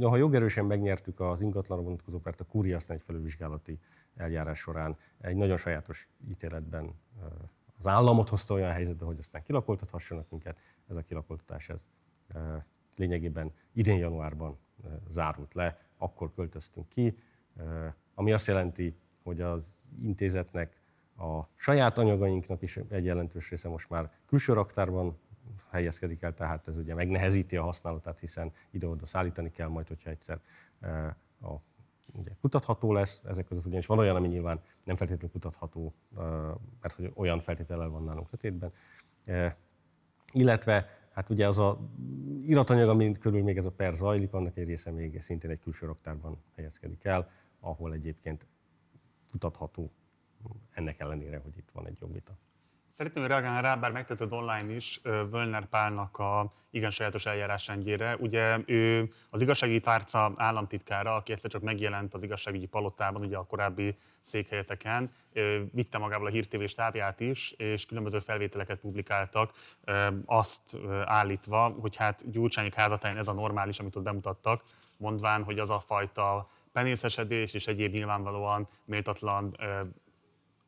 ha 0.00 0.16
jogerősen 0.16 0.64
megnyertük 0.64 1.20
az 1.20 1.40
ingatlanra 1.40 1.84
vonatkozó 1.84 2.18
pert, 2.18 2.40
a 2.40 2.44
kúria 2.44 2.76
aztán 2.76 2.96
egy 2.96 3.02
felülvizsgálati 3.02 3.78
eljárás 4.16 4.58
során 4.58 4.96
egy 5.20 5.36
nagyon 5.36 5.56
sajátos 5.56 6.08
ítéletben 6.28 6.94
az 7.78 7.86
államot 7.86 8.28
hozta 8.28 8.54
olyan 8.54 8.72
helyzetbe, 8.72 9.04
hogy 9.04 9.18
aztán 9.18 9.42
kilakoltathassanak 9.42 10.30
minket. 10.30 10.58
Ez 10.88 10.96
a 10.96 11.02
kilakoltatás 11.02 11.68
ez 11.68 11.84
lényegében 12.96 13.52
idén 13.72 13.98
januárban 13.98 14.58
zárult 15.08 15.54
le, 15.54 15.80
akkor 15.96 16.34
költöztünk 16.34 16.88
ki, 16.88 17.18
ami 18.14 18.32
azt 18.32 18.46
jelenti, 18.46 18.96
hogy 19.22 19.40
az 19.40 19.76
intézetnek 20.02 20.77
a 21.18 21.48
saját 21.54 21.98
anyagainknak 21.98 22.62
is 22.62 22.76
egy 22.76 23.04
jelentős 23.04 23.50
része 23.50 23.68
most 23.68 23.90
már 23.90 24.10
külső 24.26 24.52
raktárban 24.52 25.18
helyezkedik 25.70 26.22
el, 26.22 26.34
tehát 26.34 26.68
ez 26.68 26.76
ugye 26.76 26.94
megnehezíti 26.94 27.56
a 27.56 27.62
használatát, 27.62 28.18
hiszen 28.18 28.52
ide-oda 28.70 29.06
szállítani 29.06 29.50
kell 29.50 29.68
majd, 29.68 29.88
hogyha 29.88 30.10
egyszer 30.10 30.40
a 31.40 31.54
ugye 32.12 32.30
kutatható 32.40 32.92
lesz, 32.92 33.22
ezek 33.24 33.46
között 33.46 33.66
ugyanis 33.66 33.86
van 33.86 33.98
olyan, 33.98 34.16
ami 34.16 34.28
nyilván 34.28 34.60
nem 34.84 34.96
feltétlenül 34.96 35.32
kutatható, 35.32 35.94
mert 36.80 36.94
hogy 36.94 37.12
olyan 37.14 37.40
feltétellel 37.40 37.88
van 37.88 38.04
nálunk 38.04 38.30
letétben. 38.30 38.72
Illetve 40.32 40.88
hát 41.12 41.30
ugye 41.30 41.46
az 41.46 41.58
a 41.58 41.78
iratanyag, 42.46 42.88
amin 42.88 43.18
körül 43.18 43.42
még 43.42 43.56
ez 43.56 43.64
a 43.64 43.70
per 43.70 43.94
zajlik, 43.94 44.32
annak 44.32 44.56
egy 44.56 44.66
része 44.66 44.90
még 44.90 45.22
szintén 45.22 45.50
egy 45.50 45.60
külső 45.60 45.86
raktárban 45.86 46.42
helyezkedik 46.54 47.04
el, 47.04 47.30
ahol 47.60 47.92
egyébként 47.92 48.46
kutatható 49.30 49.90
ennek 50.74 51.00
ellenére, 51.00 51.38
hogy 51.38 51.56
itt 51.56 51.70
van 51.72 51.86
egy 51.86 51.98
jogvita. 52.00 52.32
Szeretném 52.90 53.26
reagálni 53.26 53.60
rá, 53.60 53.74
bár 53.74 53.92
megtetted 53.92 54.32
online 54.32 54.74
is, 54.74 55.00
Völner 55.02 55.66
Pálnak 55.66 56.18
a 56.18 56.52
igen 56.70 56.90
sajátos 56.90 57.26
eljárásrendjére. 57.26 58.16
Ugye 58.16 58.58
ő 58.66 59.08
az 59.30 59.40
igazságügyi 59.40 59.80
tárca 59.80 60.32
államtitkára, 60.36 61.14
aki 61.14 61.32
egyszer 61.32 61.50
csak 61.50 61.62
megjelent 61.62 62.14
az 62.14 62.22
igazságügyi 62.22 62.66
palotában, 62.66 63.22
ugye 63.22 63.36
a 63.36 63.44
korábbi 63.44 63.96
székhelyeteken, 64.20 65.12
vitte 65.72 65.98
magával 65.98 66.26
a 66.26 66.30
hírtévés 66.30 66.74
tábját 66.74 67.20
is, 67.20 67.50
és 67.50 67.86
különböző 67.86 68.18
felvételeket 68.18 68.78
publikáltak, 68.78 69.52
azt 70.24 70.76
állítva, 71.04 71.76
hogy 71.80 71.96
hát 71.96 72.30
Gyurcsányik 72.30 72.74
házatáján 72.74 73.16
ez 73.16 73.28
a 73.28 73.32
normális, 73.32 73.78
amit 73.78 73.96
ott 73.96 74.02
bemutattak, 74.02 74.62
mondván, 74.96 75.44
hogy 75.44 75.58
az 75.58 75.70
a 75.70 75.80
fajta 75.80 76.50
penészesedés 76.72 77.54
és 77.54 77.66
egyéb 77.66 77.92
nyilvánvalóan 77.92 78.68
méltatlan 78.84 79.56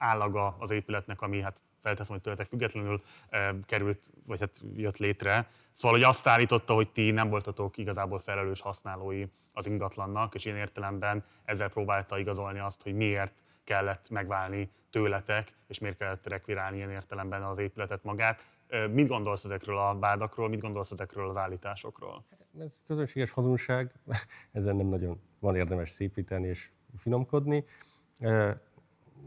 állaga 0.01 0.57
az 0.59 0.71
épületnek, 0.71 1.21
ami 1.23 1.41
hát 1.41 1.61
felteszem, 1.81 2.13
hogy 2.13 2.23
tőletek 2.23 2.47
függetlenül 2.47 3.03
e, 3.29 3.55
került, 3.67 4.11
vagy 4.27 4.41
hát 4.41 4.61
jött 4.77 4.97
létre. 4.97 5.49
Szóval, 5.71 5.99
hogy 5.99 6.07
azt 6.07 6.27
állította, 6.27 6.75
hogy 6.75 6.91
ti 6.91 7.11
nem 7.11 7.29
voltatok 7.29 7.77
igazából 7.77 8.19
felelős 8.19 8.61
használói 8.61 9.25
az 9.53 9.67
ingatlannak, 9.67 10.35
és 10.35 10.45
ilyen 10.45 10.57
értelemben 10.57 11.23
ezzel 11.45 11.69
próbálta 11.69 12.19
igazolni 12.19 12.59
azt, 12.59 12.83
hogy 12.83 12.95
miért 12.95 13.43
kellett 13.65 14.11
megválni 14.11 14.71
tőletek, 14.91 15.53
és 15.67 15.79
miért 15.79 15.97
kellett 15.97 16.27
rekvirálni 16.27 16.77
ilyen 16.77 16.91
értelemben 16.91 17.43
az 17.43 17.59
épületet 17.59 18.05
magát. 18.05 18.45
E, 18.69 18.87
mit 18.87 19.09
gondolsz 19.09 19.45
ezekről 19.45 19.79
a 19.79 19.99
vádakról, 19.99 20.49
mit 20.49 20.61
gondolsz 20.61 20.91
ezekről 20.91 21.29
az 21.29 21.37
állításokról? 21.37 22.25
Hát 22.31 22.67
ez 22.67 22.81
közönséges 22.87 23.31
hazugság, 23.31 23.93
ezen 24.53 24.77
nem 24.77 24.87
nagyon 24.87 25.21
van 25.39 25.57
érdemes 25.57 25.91
szépíteni 25.91 26.49
és 26.49 26.71
finomkodni 26.97 27.65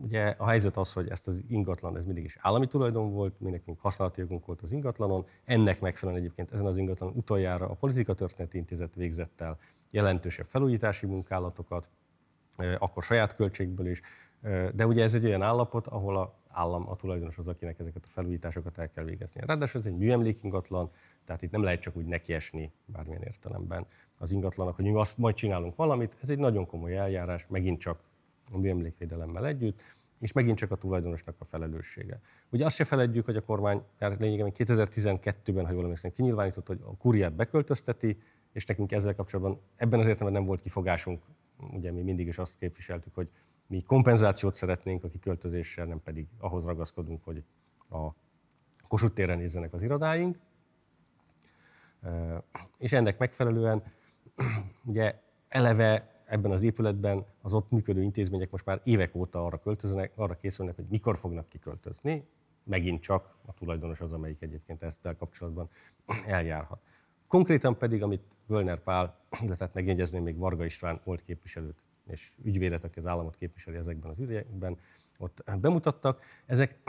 ugye 0.01 0.35
a 0.37 0.47
helyzet 0.47 0.77
az, 0.77 0.93
hogy 0.93 1.09
ezt 1.09 1.27
az 1.27 1.41
ingatlan, 1.47 1.97
ez 1.97 2.05
mindig 2.05 2.23
is 2.23 2.37
állami 2.41 2.67
tulajdon 2.67 3.11
volt, 3.11 3.39
mi 3.39 3.49
nekünk 3.49 3.79
használati 3.79 4.21
jogunk 4.21 4.45
volt 4.45 4.61
az 4.61 4.71
ingatlanon, 4.71 5.25
ennek 5.45 5.79
megfelelően 5.79 6.23
egyébként 6.23 6.51
ezen 6.51 6.65
az 6.65 6.77
ingatlan 6.77 7.11
utoljára 7.15 7.69
a 7.69 7.73
Politika 7.73 8.13
Történeti 8.13 8.57
Intézet 8.57 8.95
végzett 8.95 9.41
el 9.41 9.57
jelentősebb 9.89 10.45
felújítási 10.45 11.05
munkálatokat, 11.05 11.87
akkor 12.79 13.03
saját 13.03 13.35
költségből 13.35 13.87
is, 13.87 14.01
de 14.73 14.87
ugye 14.87 15.03
ez 15.03 15.13
egy 15.13 15.25
olyan 15.25 15.41
állapot, 15.41 15.87
ahol 15.87 16.17
a 16.17 16.41
állam 16.47 16.89
a 16.89 16.95
tulajdonos 16.95 17.37
az, 17.37 17.47
akinek 17.47 17.79
ezeket 17.79 18.03
a 18.05 18.09
felújításokat 18.11 18.77
el 18.77 18.89
kell 18.89 19.03
végezni. 19.03 19.41
Ráadásul 19.45 19.79
ez 19.81 19.87
egy 19.87 19.97
műemlékingatlan, 19.97 20.91
tehát 21.25 21.41
itt 21.41 21.51
nem 21.51 21.63
lehet 21.63 21.81
csak 21.81 21.95
úgy 21.95 22.05
nekiesni 22.05 22.71
bármilyen 22.85 23.21
értelemben 23.21 23.85
az 24.19 24.31
ingatlanak, 24.31 24.75
hogy 24.75 24.85
mi 24.85 24.93
azt 24.93 25.17
majd 25.17 25.35
csinálunk 25.35 25.75
valamit. 25.75 26.17
Ez 26.21 26.29
egy 26.29 26.37
nagyon 26.37 26.65
komoly 26.65 26.97
eljárás, 26.97 27.45
megint 27.49 27.79
csak 27.79 27.99
a 28.51 28.57
műemlékvédelemmel 28.57 29.45
együtt, 29.45 29.81
és 30.19 30.31
megint 30.31 30.57
csak 30.57 30.71
a 30.71 30.75
tulajdonosnak 30.75 31.35
a 31.39 31.45
felelőssége. 31.45 32.19
Ugye 32.49 32.65
azt 32.65 32.75
se 32.75 32.85
feledjük, 32.85 33.25
hogy 33.25 33.35
a 33.35 33.41
kormány 33.41 33.83
lényegében 33.99 34.51
2012-ben, 34.55 35.65
ha 35.65 35.71
jól 35.71 35.83
emlékszem, 35.83 36.11
kinyilvánított, 36.11 36.67
hogy 36.67 36.79
a 36.83 36.97
kuriát 36.97 37.33
beköltözteti, 37.33 38.17
és 38.51 38.65
nekünk 38.65 38.91
ezzel 38.91 39.15
kapcsolatban 39.15 39.59
ebben 39.75 39.99
az 39.99 40.07
értelemben 40.07 40.41
nem 40.41 40.47
volt 40.47 40.61
kifogásunk. 40.61 41.23
Ugye 41.71 41.91
mi 41.91 42.01
mindig 42.01 42.27
is 42.27 42.37
azt 42.37 42.57
képviseltük, 42.57 43.15
hogy 43.15 43.29
mi 43.67 43.81
kompenzációt 43.81 44.55
szeretnénk 44.55 45.03
a 45.03 45.09
kiköltözéssel, 45.09 45.85
nem 45.85 46.01
pedig 46.03 46.27
ahhoz 46.37 46.65
ragaszkodunk, 46.65 47.23
hogy 47.23 47.43
a 47.89 48.09
Kossuth 48.87 49.13
téren 49.13 49.37
nézzenek 49.37 49.73
az 49.73 49.81
irodáink. 49.81 50.37
És 52.77 52.93
ennek 52.93 53.17
megfelelően 53.17 53.83
ugye 54.85 55.19
eleve 55.47 56.12
ebben 56.25 56.51
az 56.51 56.63
épületben 56.63 57.25
az 57.41 57.53
ott 57.53 57.71
működő 57.71 58.01
intézmények 58.01 58.51
most 58.51 58.65
már 58.65 58.81
évek 58.83 59.15
óta 59.15 59.45
arra 59.45 59.59
költöznek, 59.59 60.11
arra 60.15 60.35
készülnek, 60.35 60.75
hogy 60.75 60.85
mikor 60.89 61.17
fognak 61.17 61.49
kiköltözni. 61.49 62.27
Megint 62.63 63.01
csak 63.01 63.35
a 63.45 63.53
tulajdonos 63.53 63.99
az, 63.99 64.13
amelyik 64.13 64.41
egyébként 64.41 64.83
ezt 64.83 65.15
kapcsolatban 65.17 65.69
eljárhat. 66.25 66.81
Konkrétan 67.27 67.77
pedig, 67.77 68.03
amit 68.03 68.23
Völner 68.45 68.79
Pál, 68.83 69.19
illetve 69.41 69.65
hát 69.65 69.73
megjegyezném 69.73 70.23
még 70.23 70.37
Varga 70.37 70.65
István 70.65 71.01
volt 71.03 71.23
képviselőt 71.23 71.83
és 72.07 72.31
ügyvédet, 72.43 72.83
aki 72.83 72.99
az 72.99 73.05
államot 73.05 73.35
képviseli 73.35 73.77
ezekben 73.77 74.11
az 74.11 74.19
ügyekben, 74.19 74.77
ott 75.17 75.43
bemutattak, 75.59 76.23
ezek 76.45 76.79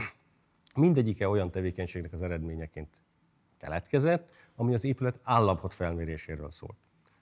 mindegyike 0.75 1.29
olyan 1.29 1.51
tevékenységnek 1.51 2.13
az 2.13 2.23
eredményeként 2.23 2.89
keletkezett, 3.57 4.35
ami 4.57 4.75
az 4.75 4.85
épület 4.85 5.21
állapot 5.23 5.75
felméréséről 5.75 6.51
szólt. 6.51 6.77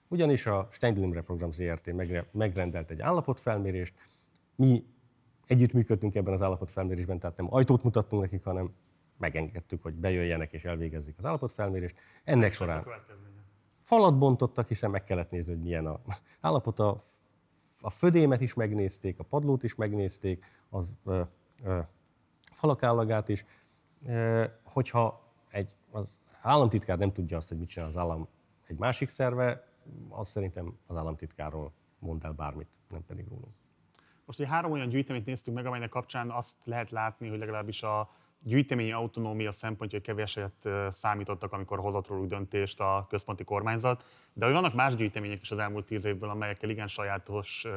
Ugyanis 0.07 0.45
a 0.45 0.67
Steinlimre 0.71 1.21
Program 1.21 1.51
ZRT 1.51 1.91
megrendelt 2.31 2.91
egy 2.91 3.01
állapotfelmérést, 3.01 3.93
mi 4.55 4.85
együttműködtünk 5.47 6.15
ebben 6.15 6.33
az 6.33 6.41
állapotfelmérésben, 6.41 7.19
tehát 7.19 7.37
nem 7.37 7.53
ajtót 7.53 7.83
mutattunk 7.83 8.21
nekik, 8.21 8.43
hanem 8.43 8.73
megengedtük, 9.17 9.83
hogy 9.83 9.93
bejöjjenek 9.93 10.53
és 10.53 10.65
elvégezzék 10.65 11.15
az 11.17 11.25
állapotfelmérést. 11.25 11.95
Ennek 12.23 12.53
során... 12.53 12.85
falat 13.81 14.17
bontottak, 14.17 14.67
hiszen 14.67 14.89
meg 14.89 15.03
kellett 15.03 15.31
nézni, 15.31 15.53
hogy 15.53 15.61
milyen 15.61 15.85
a 15.85 15.99
állapota. 16.41 17.01
A 17.81 17.89
födémet 17.89 18.41
is 18.41 18.53
megnézték, 18.53 19.19
a 19.19 19.23
padlót 19.23 19.63
is 19.63 19.75
megnézték, 19.75 20.45
az 20.69 20.93
ö, 21.05 21.21
ö, 21.63 21.79
falak 22.51 22.83
állagát 22.83 23.29
is. 23.29 23.45
Ö, 24.05 24.43
hogyha 24.63 25.31
egy, 25.49 25.75
az 25.91 26.19
államtitkár 26.41 26.97
nem 26.97 27.11
tudja 27.11 27.37
azt, 27.37 27.49
hogy 27.49 27.57
mit 27.57 27.69
csinál 27.69 27.87
az 27.87 27.97
állam 27.97 28.27
egy 28.67 28.77
másik 28.77 29.09
szerve, 29.09 29.67
az 30.09 30.29
szerintem 30.29 30.77
az 30.87 30.95
államtitkárról 30.95 31.73
mond 31.99 32.23
el 32.23 32.31
bármit, 32.31 32.67
nem 32.89 33.05
pedig 33.05 33.27
rólunk. 33.27 33.53
Most 34.25 34.39
egy 34.39 34.47
három 34.47 34.71
olyan 34.71 34.89
gyűjteményt 34.89 35.25
néztük 35.25 35.53
meg, 35.53 35.65
amelynek 35.65 35.89
kapcsán 35.89 36.31
azt 36.31 36.65
lehet 36.65 36.91
látni, 36.91 37.27
hogy 37.27 37.39
legalábbis 37.39 37.83
a 37.83 38.09
gyűjteményi 38.39 38.91
autonómia 38.91 39.51
szempontja 39.51 40.01
keveset 40.01 40.69
számítottak, 40.87 41.51
amikor 41.51 41.79
hozott 41.79 42.07
róluk 42.07 42.27
döntést 42.27 42.79
a 42.79 43.05
központi 43.09 43.43
kormányzat, 43.43 44.05
de 44.33 44.45
hogy 44.45 44.53
vannak 44.53 44.73
más 44.73 44.95
gyűjtemények 44.95 45.41
is 45.41 45.51
az 45.51 45.59
elmúlt 45.59 45.85
tíz 45.85 46.05
évből, 46.05 46.29
amelyekkel 46.29 46.69
igen 46.69 46.87
sajátos 46.87 47.67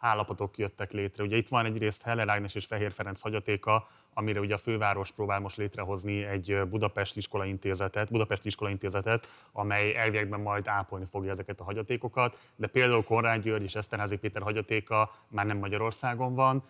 állapotok 0.00 0.58
jöttek 0.58 0.92
létre. 0.92 1.24
Ugye 1.24 1.36
itt 1.36 1.48
van 1.48 1.64
egyrészt 1.64 2.02
Heller 2.02 2.28
Ágnes 2.28 2.54
és 2.54 2.66
Fehér 2.66 2.92
Ferenc 2.92 3.20
hagyatéka, 3.20 3.88
amire 4.14 4.40
ugye 4.40 4.54
a 4.54 4.58
főváros 4.58 5.12
próbál 5.12 5.40
most 5.40 5.56
létrehozni 5.56 6.24
egy 6.24 6.60
Budapest 6.68 7.16
iskolaintézetet, 7.16 8.10
Budapest 8.10 8.46
iskolaintézetet, 8.46 9.28
amely 9.52 9.96
elviekben 9.96 10.40
majd 10.40 10.68
ápolni 10.68 11.04
fogja 11.10 11.30
ezeket 11.30 11.60
a 11.60 11.64
hagyatékokat, 11.64 12.38
de 12.56 12.66
például 12.66 13.04
Konrád 13.04 13.42
György 13.42 13.62
és 13.62 13.74
Eszterházi 13.74 14.16
Péter 14.16 14.42
hagyatéka 14.42 15.14
már 15.28 15.46
nem 15.46 15.58
Magyarországon 15.58 16.34
van. 16.34 16.62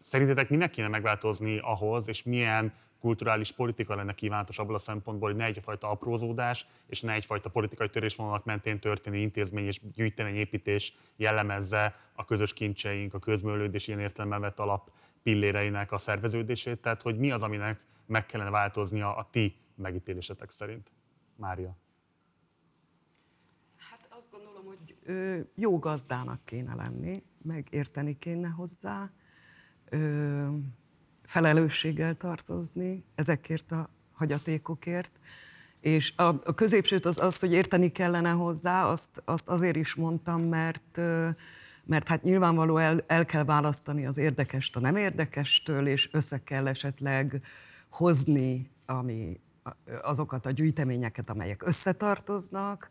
Szerintetek 0.00 0.48
minek 0.48 0.70
kéne 0.70 0.88
megváltozni 0.88 1.58
ahhoz, 1.58 2.08
és 2.08 2.22
milyen 2.22 2.72
kulturális 3.04 3.52
politika 3.52 3.94
lenne 3.94 4.14
kívánatos 4.14 4.58
abból 4.58 4.74
a 4.74 4.78
szempontból, 4.78 5.28
hogy 5.28 5.38
ne 5.38 5.44
egyfajta 5.44 5.90
aprózódás, 5.90 6.66
és 6.86 7.00
ne 7.00 7.12
egyfajta 7.12 7.48
politikai 7.48 7.88
törésvonalak 7.88 8.44
mentén 8.44 8.80
történő 8.80 9.16
intézmény 9.16 9.66
és 9.66 9.80
gyűjteményépítés 9.94 10.94
jellemezze 11.16 11.96
a 12.14 12.24
közös 12.24 12.52
kincseink, 12.52 13.14
a 13.14 13.18
közművelődés 13.18 13.88
ilyen 13.88 14.00
értelemben 14.00 14.40
vett 14.40 14.58
alap 14.58 14.90
pilléreinek 15.22 15.92
a 15.92 15.98
szerveződését, 15.98 16.80
tehát 16.80 17.02
hogy 17.02 17.18
mi 17.18 17.30
az, 17.30 17.42
aminek 17.42 17.80
meg 18.06 18.26
kellene 18.26 18.50
változnia 18.50 19.16
a 19.16 19.28
ti 19.30 19.56
megítélésetek 19.74 20.50
szerint? 20.50 20.92
Mária. 21.36 21.76
Hát 23.76 24.06
azt 24.08 24.30
gondolom, 24.30 24.64
hogy 24.64 24.96
ö, 25.02 25.40
jó 25.54 25.78
gazdának 25.78 26.44
kéne 26.44 26.74
lenni, 26.74 27.22
meg 27.42 27.68
érteni 27.70 28.18
kéne 28.18 28.48
hozzá, 28.48 29.10
felelősséggel 31.24 32.16
tartozni 32.16 33.04
ezekért 33.14 33.72
a 33.72 33.88
hagyatékokért, 34.12 35.12
és 35.80 36.12
a, 36.16 36.22
a 36.22 36.54
középsőt 36.54 37.04
az 37.04 37.18
azt, 37.18 37.40
hogy 37.40 37.52
érteni 37.52 37.92
kellene 37.92 38.30
hozzá, 38.30 38.86
azt, 38.86 39.22
azt 39.24 39.48
azért 39.48 39.76
is 39.76 39.94
mondtam, 39.94 40.42
mert 40.42 41.00
mert 41.86 42.08
hát 42.08 42.22
nyilvánvaló 42.22 42.76
el, 42.76 43.04
el 43.06 43.24
kell 43.24 43.44
választani 43.44 44.06
az 44.06 44.18
érdekest 44.18 44.76
a 44.76 44.80
nem 44.80 44.96
érdekestől, 44.96 45.86
és 45.86 46.08
össze 46.12 46.42
kell 46.44 46.66
esetleg 46.66 47.42
hozni 47.88 48.70
ami, 48.86 49.40
azokat 50.02 50.46
a 50.46 50.50
gyűjteményeket, 50.50 51.30
amelyek 51.30 51.66
összetartoznak. 51.66 52.90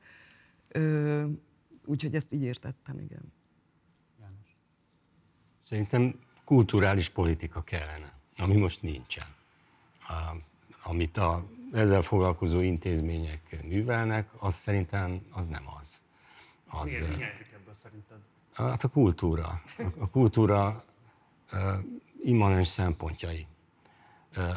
Úgyhogy 1.86 2.16
ezt 2.16 2.34
így 2.34 2.42
értettem, 2.42 3.00
igen. 3.00 3.34
János. 4.20 4.58
Szerintem 5.60 6.20
kulturális 6.44 7.10
politika 7.10 7.62
kellene, 7.62 8.13
ami 8.38 8.56
most 8.56 8.82
nincsen. 8.82 9.28
A, 10.08 10.36
amit 10.84 11.18
a 11.18 11.46
ezzel 11.74 12.02
foglalkozó 12.02 12.60
intézmények 12.60 13.64
művelnek, 13.64 14.30
az 14.38 14.56
szerintem 14.56 15.22
az 15.32 15.48
nem 15.48 15.64
az. 15.80 16.02
az 16.68 16.90
Miért 16.90 17.16
hiányzik 17.16 17.52
ebből 17.54 17.74
szerinted? 17.74 18.18
Hát 18.54 18.84
a 18.84 18.88
kultúra. 18.88 19.62
A 19.98 20.10
kultúra 20.10 20.84
immanens 22.24 22.68
szempontjai, 22.68 23.48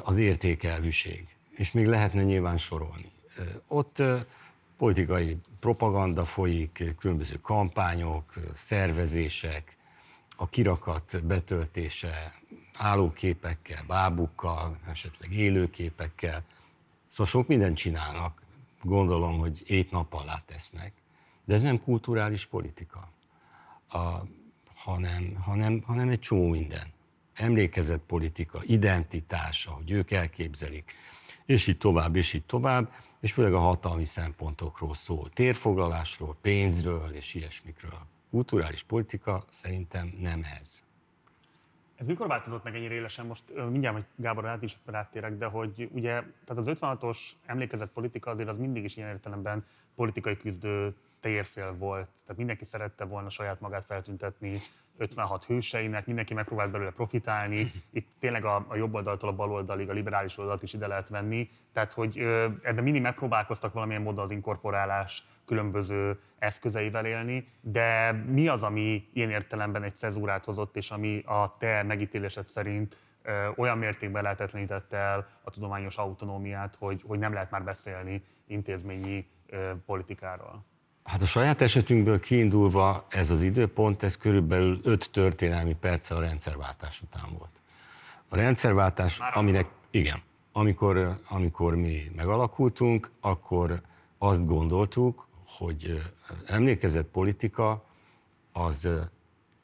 az 0.03 0.19
értékelvűség, 0.19 1.37
és 1.51 1.73
még 1.73 1.87
lehetne 1.87 2.23
nyilván 2.23 2.59
sorolni. 2.59 3.11
Ott 3.67 4.03
politikai 4.77 5.37
propaganda 5.61 6.25
folyik, 6.25 6.95
különböző 6.99 7.41
kampányok, 7.41 8.33
szervezések, 8.55 9.77
a 10.37 10.49
kirakat 10.49 11.25
betöltése 11.25 12.35
állóképekkel, 12.77 13.85
bábukkal, 13.87 14.79
esetleg 14.89 15.33
élőképekkel. 15.33 16.45
Szóval 17.07 17.27
sok 17.27 17.47
mindent 17.47 17.77
csinálnak, 17.77 18.43
gondolom, 18.83 19.39
hogy 19.39 19.63
ét 19.67 19.91
nap 19.91 20.15
alá 20.15 20.43
tesznek, 20.47 20.93
de 21.45 21.55
ez 21.55 21.63
nem 21.63 21.83
kulturális 21.83 22.47
politika 22.47 23.09
a, 23.89 23.99
hanem, 24.75 25.37
hanem, 25.41 25.83
hanem 25.87 26.09
egy 26.09 26.19
csomó 26.19 26.49
minden. 26.49 26.93
Emlékezetpolitika, 27.35 28.61
identitása, 28.65 29.71
hogy 29.71 29.91
ők 29.91 30.11
elképzelik, 30.11 30.95
és 31.47 31.67
így 31.67 31.79
tovább, 31.79 32.17
és 32.17 32.33
így 32.33 32.45
tovább, 32.45 32.93
és 33.21 33.33
főleg 33.33 33.55
a 33.55 33.59
hatalmi 33.59 34.05
szempontokról 34.05 34.95
szól, 34.95 35.31
térfoglalásról, 35.31 36.37
pénzről 36.41 37.15
és 37.15 37.35
ilyesmikről. 37.35 38.07
Kulturális 38.31 38.83
politika 38.83 39.45
szerintem 39.49 40.15
nem 40.21 40.47
ez. 40.61 40.83
Ez 41.97 42.07
mikor 42.07 42.27
változott 42.27 42.65
meg 42.65 42.75
ennyire 42.75 42.95
élesen? 42.95 43.27
Most 43.27 43.43
mindjárt, 43.71 43.95
hogy 43.95 44.05
Gábor 44.17 44.47
át 44.47 44.63
is 44.63 44.77
rátérek, 44.85 45.37
de 45.37 45.47
hogy 45.47 45.89
ugye, 45.93 46.11
tehát 46.11 46.57
az 46.57 46.71
56-os 46.81 47.19
emlékezett 47.47 47.93
politika 47.93 48.31
azért 48.31 48.49
az 48.49 48.59
mindig 48.59 48.85
is 48.85 48.97
ilyen 48.97 49.09
értelemben 49.09 49.65
politikai 49.95 50.37
küzdő 50.37 50.95
térfél 51.27 51.75
volt. 51.79 52.09
Tehát 52.23 52.37
mindenki 52.37 52.65
szerette 52.65 53.05
volna 53.05 53.29
saját 53.29 53.61
magát 53.61 53.85
feltüntetni 53.85 54.59
56 54.97 55.45
hőseinek, 55.45 56.07
mindenki 56.07 56.35
megpróbált 56.35 56.71
belőle 56.71 56.91
profitálni. 56.91 57.67
Itt 57.91 58.09
tényleg 58.19 58.45
a, 58.45 58.65
a 58.69 58.77
jobb 58.77 58.95
oldaltól 58.95 59.29
a 59.29 59.33
bal 59.33 59.53
oldalig, 59.53 59.89
a 59.89 59.93
liberális 59.93 60.39
oldalt 60.39 60.63
is 60.63 60.75
ide 60.75 60.87
lehet 60.87 61.09
venni. 61.09 61.51
Tehát, 61.73 61.93
hogy 61.93 62.19
ebben 62.63 62.83
mindig 62.83 63.03
megpróbálkoztak 63.03 63.73
valamilyen 63.73 64.03
módon 64.03 64.25
az 64.25 64.31
inkorporálás 64.31 65.27
különböző 65.45 66.21
eszközeivel 66.39 67.07
élni, 67.07 67.49
de 67.61 68.13
mi 68.13 68.49
az, 68.49 68.63
ami 68.63 69.09
ilyen 69.13 69.31
értelemben 69.31 69.83
egy 69.83 69.97
cezúrát 69.97 70.45
hozott, 70.45 70.77
és 70.77 70.91
ami 70.91 71.23
a 71.25 71.57
te 71.59 71.83
megítélésed 71.83 72.49
szerint 72.49 72.99
olyan 73.57 73.79
mértékben 73.79 74.23
lehetetlenítette 74.23 74.97
el 74.97 75.29
a 75.43 75.51
tudományos 75.51 75.97
autonómiát, 75.97 76.77
hogy, 76.77 77.03
hogy 77.07 77.19
nem 77.19 77.33
lehet 77.33 77.51
már 77.51 77.65
beszélni 77.65 78.25
intézményi 78.47 79.27
politikáról? 79.87 80.65
Hát 81.07 81.23
a 81.23 81.27
saját 81.27 81.61
esetünkből 81.61 82.21
kiindulva 82.21 83.07
ez 83.09 83.31
az 83.31 83.43
időpont, 83.43 84.03
ez 84.03 84.17
körülbelül 84.17 84.81
öt 84.83 85.09
történelmi 85.13 85.75
perce 85.75 86.15
a 86.15 86.21
rendszerváltás 86.21 87.03
után 87.03 87.29
volt. 87.39 87.63
A 88.29 88.37
rendszerváltás, 88.37 89.19
aminek, 89.35 89.67
igen, 89.91 90.19
amikor, 90.53 91.21
amikor 91.29 91.75
mi 91.75 92.11
megalakultunk, 92.17 93.11
akkor 93.21 93.83
azt 94.19 94.47
gondoltuk, 94.47 95.29
hogy 95.47 96.03
emlékezett 96.47 97.07
politika 97.07 97.85
az, 98.53 98.89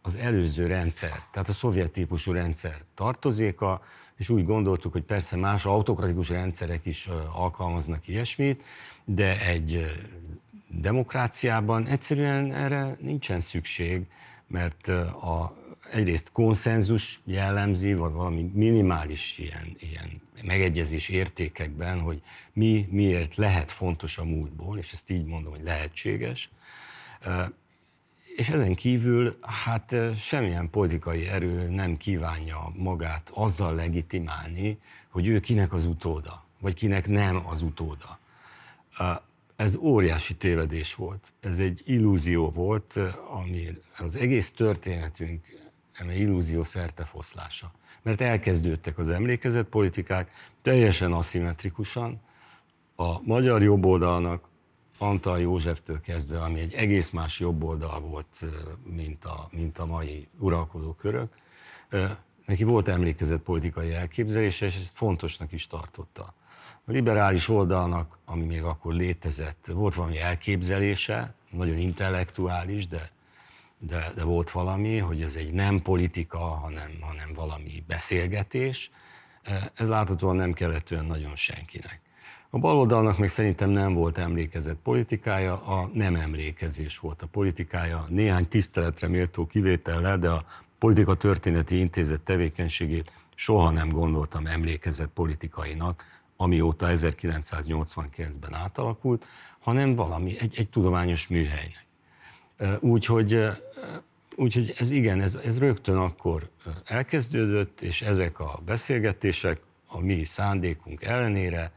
az 0.03 0.17
előző 0.17 0.67
rendszer, 0.67 1.23
tehát 1.31 1.49
a 1.49 1.53
szovjet 1.53 1.91
típusú 1.91 2.33
rendszer 2.33 2.83
tartozéka, 2.95 3.83
és 4.17 4.29
úgy 4.29 4.45
gondoltuk, 4.45 4.93
hogy 4.93 5.03
persze 5.03 5.37
más 5.37 5.65
autokratikus 5.65 6.29
rendszerek 6.29 6.87
is 6.87 7.09
alkalmaznak 7.33 8.09
ilyesmit, 8.09 8.65
de 9.05 9.41
egy 9.41 9.87
demokráciában 10.81 11.87
egyszerűen 11.87 12.53
erre 12.53 12.97
nincsen 13.01 13.41
szükség, 13.41 14.07
mert 14.47 14.89
a, 14.89 15.57
egyrészt 15.93 16.33
konszenzus 16.33 17.21
jellemzi, 17.25 17.95
vagy 17.95 18.13
valami 18.13 18.51
minimális 18.55 19.39
ilyen, 19.39 19.77
ilyen 19.79 20.21
megegyezés 20.43 21.09
értékekben, 21.09 22.01
hogy 22.01 22.23
mi 22.53 22.89
miért 22.91 23.35
lehet 23.35 23.73
fontos 23.73 24.19
a 24.19 24.25
múltból, 24.25 24.79
és 24.79 24.93
ezt 24.93 25.11
így 25.11 25.25
mondom, 25.25 25.53
hogy 25.53 25.63
lehetséges. 25.63 26.51
És 28.37 28.49
ezen 28.49 28.75
kívül 28.75 29.39
hát 29.41 29.97
semmilyen 30.17 30.71
politikai 30.71 31.29
erő 31.29 31.69
nem 31.69 31.97
kívánja 31.97 32.73
magát 32.77 33.31
azzal 33.35 33.75
legitimálni, 33.75 34.79
hogy 35.09 35.27
ő 35.27 35.41
kinek 35.41 35.73
az 35.73 35.87
utóda, 35.87 36.45
vagy 36.61 36.75
kinek 36.75 37.09
nem 37.09 37.47
az 37.47 37.63
utóda 37.63 38.21
ez 39.63 39.77
óriási 39.77 40.35
tévedés 40.35 40.95
volt. 40.95 41.33
Ez 41.41 41.59
egy 41.59 41.83
illúzió 41.85 42.51
volt, 42.51 42.99
ami 43.31 43.79
az 43.99 44.17
egész 44.17 44.51
történetünk 44.51 45.47
eme 45.93 46.15
illúzió 46.15 46.63
szertefoszlása. 46.63 47.73
Mert 48.03 48.21
elkezdődtek 48.21 48.99
az 48.99 49.11
emlékezetpolitikák 49.11 50.31
teljesen 50.63 51.13
aszimmetrikusan. 51.13 52.21
A 52.97 53.23
magyar 53.23 53.63
jobboldalnak 53.63 54.49
Antal 54.99 55.41
Józseftől 55.41 56.01
kezdve, 56.01 56.43
ami 56.43 56.61
egy 56.61 56.73
egész 56.73 57.11
más 57.11 57.41
jobboldal 57.41 58.01
volt, 58.01 58.45
mint 58.85 59.25
a, 59.25 59.49
mint 59.51 59.79
a 59.79 59.87
mai 59.87 60.29
uralkodó 60.39 60.93
körök, 60.93 61.35
neki 62.47 62.65
volt 62.65 62.89
emlékezett 62.89 63.43
politikai 63.43 63.93
elképzelése, 63.93 64.67
és 64.67 64.79
ezt 64.79 64.97
fontosnak 64.97 65.53
is 65.53 65.67
tartotta. 65.67 66.35
A 66.87 66.91
liberális 66.93 67.49
oldalnak, 67.49 68.19
ami 68.25 68.45
még 68.45 68.63
akkor 68.63 68.95
létezett, 68.95 69.67
volt 69.73 69.95
valami 69.95 70.19
elképzelése, 70.19 71.35
nagyon 71.51 71.77
intellektuális, 71.77 72.87
de, 72.89 73.11
de, 73.79 74.13
de 74.15 74.25
volt 74.25 74.51
valami, 74.51 74.99
hogy 74.99 75.23
ez 75.23 75.37
egy 75.37 75.53
nem 75.53 75.83
politika, 75.83 76.39
hanem, 76.39 76.91
hanem 77.01 77.33
valami 77.35 77.85
beszélgetés. 77.87 78.91
Ez 79.75 79.89
láthatóan 79.89 80.37
nem 80.37 80.53
kellett 80.53 80.91
olyan 80.91 81.07
nagyon 81.07 81.37
senkinek. 81.37 82.01
A 82.51 82.59
baloldalnak 82.59 83.19
meg 83.19 83.29
szerintem 83.29 83.71
nem 83.71 83.95
volt 83.95 84.19
emlékezett 84.19 84.79
politikája, 84.83 85.67
a 85.67 85.91
nem 85.93 86.15
emlékezés 86.15 86.99
volt 86.99 87.23
a 87.23 87.27
politikája. 87.27 88.07
Néhány 88.09 88.49
tiszteletre 88.49 89.09
méltó 89.09 89.47
kivétellel, 89.47 90.19
de 90.19 90.29
a 90.29 90.45
Politika 90.79 91.15
Történeti 91.15 91.79
Intézet 91.79 92.21
tevékenységét 92.21 93.13
soha 93.35 93.71
nem 93.71 93.89
gondoltam 93.89 94.47
emlékezett 94.47 95.11
politikainak, 95.15 96.05
amióta 96.43 96.87
1989-ben 96.91 98.55
átalakult, 98.55 99.27
hanem 99.59 99.95
valami, 99.95 100.39
egy, 100.41 100.55
egy 100.57 100.69
tudományos 100.69 101.29
műhelynek. 101.29 101.87
Úgyhogy, 102.81 103.41
úgyhogy 104.35 104.75
ez 104.79 104.91
igen, 104.91 105.21
ez, 105.21 105.35
ez 105.35 105.59
rögtön 105.59 105.97
akkor 105.97 106.51
elkezdődött, 106.85 107.81
és 107.81 108.03
ezek 108.03 108.41
a 108.41 108.61
beszélgetések 108.65 109.61
a 109.87 110.01
mi 110.01 110.25
szándékunk 110.25 111.03
ellenére, 111.03 111.73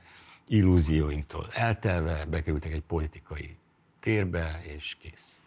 illúzióinktól 0.48 1.48
eltelve 1.52 2.26
bekerültek 2.26 2.72
egy 2.72 2.84
politikai 2.88 3.56
térbe, 4.00 4.62
és 4.76 4.96
kész. 5.00 5.38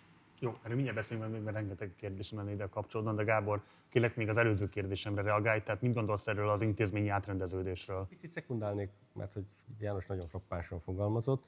Jó, 0.41 0.57
erről 0.63 0.75
mindjárt 0.75 0.97
beszélünk, 0.97 1.31
mert 1.31 1.45
még 1.45 1.55
rengeteg 1.55 1.95
kérdésem 1.97 2.39
lenne 2.39 2.51
ide 2.51 2.67
kapcsolódóan, 2.67 3.17
de 3.17 3.25
Gábor, 3.25 3.63
kérlek 3.89 4.17
még 4.17 4.29
az 4.29 4.37
előző 4.37 4.69
kérdésemre 4.69 5.23
reagálj, 5.23 5.63
tehát 5.63 5.81
mit 5.83 5.95
gondolsz 5.95 6.27
erről 6.27 6.49
az 6.49 6.63
intézményi 6.63 7.09
átrendeződésről? 7.09 8.07
Picit 8.09 8.33
szekundálnék, 8.33 8.91
mert 9.13 9.33
hogy 9.33 9.45
János 9.79 10.07
nagyon 10.07 10.29
frappánsan 10.29 10.81
fogalmazott, 10.81 11.45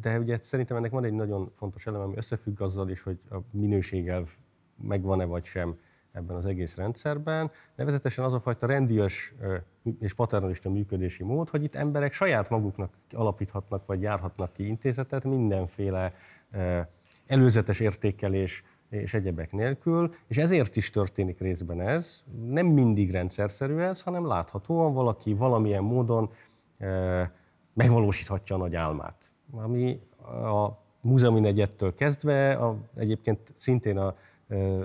de 0.00 0.18
ugye 0.18 0.36
szerintem 0.36 0.76
ennek 0.76 0.90
van 0.90 1.04
egy 1.04 1.12
nagyon 1.12 1.52
fontos 1.56 1.86
elem, 1.86 2.00
ami 2.00 2.16
összefügg 2.16 2.60
azzal 2.60 2.88
is, 2.88 3.02
hogy 3.02 3.18
a 3.30 3.36
minőségelv 3.50 4.30
megvan-e 4.82 5.24
vagy 5.24 5.44
sem 5.44 5.78
ebben 6.12 6.36
az 6.36 6.46
egész 6.46 6.76
rendszerben. 6.76 7.50
Nevezetesen 7.74 8.24
az 8.24 8.32
a 8.32 8.40
fajta 8.40 8.66
rendias 8.66 9.34
és 10.00 10.14
paternalista 10.14 10.70
működési 10.70 11.22
mód, 11.22 11.48
hogy 11.48 11.62
itt 11.62 11.74
emberek 11.74 12.12
saját 12.12 12.48
maguknak 12.48 12.92
alapíthatnak 13.10 13.86
vagy 13.86 14.02
járhatnak 14.02 14.52
ki 14.52 14.66
intézetet 14.66 15.24
mindenféle 15.24 16.14
előzetes 17.26 17.80
értékelés 17.80 18.64
és 18.88 19.14
egyebek 19.14 19.52
nélkül, 19.52 20.14
és 20.26 20.38
ezért 20.38 20.76
is 20.76 20.90
történik 20.90 21.40
részben 21.40 21.80
ez. 21.80 22.22
Nem 22.46 22.66
mindig 22.66 23.10
rendszerszerű 23.10 23.76
ez, 23.76 24.02
hanem 24.02 24.26
láthatóan 24.26 24.92
valaki 24.92 25.34
valamilyen 25.34 25.82
módon 25.82 26.30
megvalósíthatja 27.72 28.56
a 28.56 28.58
nagy 28.58 28.74
álmát. 28.74 29.30
Ami 29.50 30.00
a 30.26 30.80
múzeumi 31.00 31.40
negyettől 31.40 31.94
kezdve, 31.94 32.52
a, 32.52 32.76
egyébként 32.96 33.52
szintén 33.56 33.98
a 33.98 34.16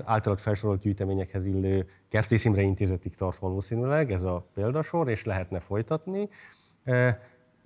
általad 0.03 0.39
felsorolt 0.39 0.79
gyűjteményekhez 0.79 1.45
illő 1.45 1.87
Kertész 2.09 2.45
Imre 2.45 2.61
Intézetig 2.61 3.15
tart 3.15 3.37
valószínűleg, 3.37 4.11
ez 4.11 4.23
a 4.23 4.45
példasor, 4.53 5.09
és 5.09 5.23
lehetne 5.23 5.59
folytatni. 5.59 6.29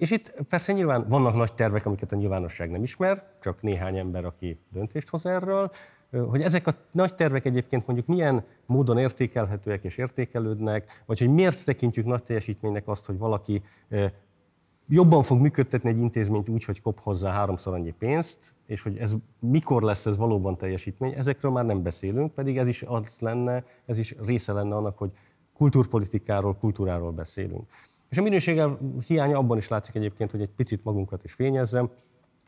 És 0.02 0.12
itt 0.12 0.34
persze 0.50 0.74
nyilván 0.74 1.06
vannak 1.08 1.36
nagy 1.36 1.54
tervek, 1.54 1.86
amiket 1.86 2.12
a 2.12 2.16
nyilvánosság 2.16 2.72
nem 2.72 2.84
ismer, 2.84 3.24
csak 3.42 3.62
néhány 3.62 3.98
ember, 3.98 4.26
aki 4.26 4.60
döntést 4.72 5.10
hoz 5.10 5.26
erről, 5.26 5.72
hogy 6.12 6.42
ezek 6.42 6.68
a 6.68 6.74
nagy 6.92 7.16
tervek 7.16 7.46
egyébként 7.46 7.86
mondjuk 7.88 8.08
milyen 8.08 8.46
módon 8.66 8.98
értékelhetőek 8.98 9.84
és 9.84 9.98
értékelődnek, 9.98 11.04
vagy 11.06 11.20
hogy 11.20 11.34
miért 11.34 11.66
tekintjük 11.66 12.06
nagy 12.06 12.24
teljesítménynek 12.24 12.88
azt, 12.88 13.06
hogy 13.06 13.18
valaki 13.18 13.62
jobban 14.88 15.22
fog 15.22 15.40
működtetni 15.40 15.90
egy 15.90 16.00
intézményt 16.00 16.50
úgy, 16.50 16.64
hogy 16.64 16.82
kap 16.82 17.00
hozzá 17.00 17.32
háromszor 17.32 17.74
annyi 17.74 17.94
pénzt, 17.98 18.54
és 18.66 18.82
hogy 18.82 18.98
ez 18.98 19.14
mikor 19.40 19.82
lesz 19.82 20.06
ez 20.06 20.18
valóban 20.18 20.58
teljesítmény, 20.58 21.14
ezekről 21.14 21.52
már 21.52 21.66
nem 21.66 21.84
beszélünk, 21.84 22.34
pedig 22.34 22.58
ez 22.58 22.68
is 22.68 22.84
az 22.84 23.16
lenne, 23.20 23.64
ez 23.86 23.98
is 23.98 24.16
része 24.26 24.54
lenne 24.54 24.76
annak, 24.76 24.98
hogy 24.98 25.12
kultúrpolitikáról, 25.54 26.56
kultúráról 26.56 27.12
beszélünk. 27.12 27.70
És 28.12 28.18
a 28.18 28.22
minőséggel 28.22 28.78
hiánya 29.08 29.38
abban 29.38 29.58
is 29.58 29.68
látszik 29.68 29.96
egyébként, 29.96 30.32
hogy 30.32 30.42
egy 30.42 30.50
picit 30.56 30.84
magunkat 30.84 31.24
is 31.24 31.34
fényezzem, 31.34 31.90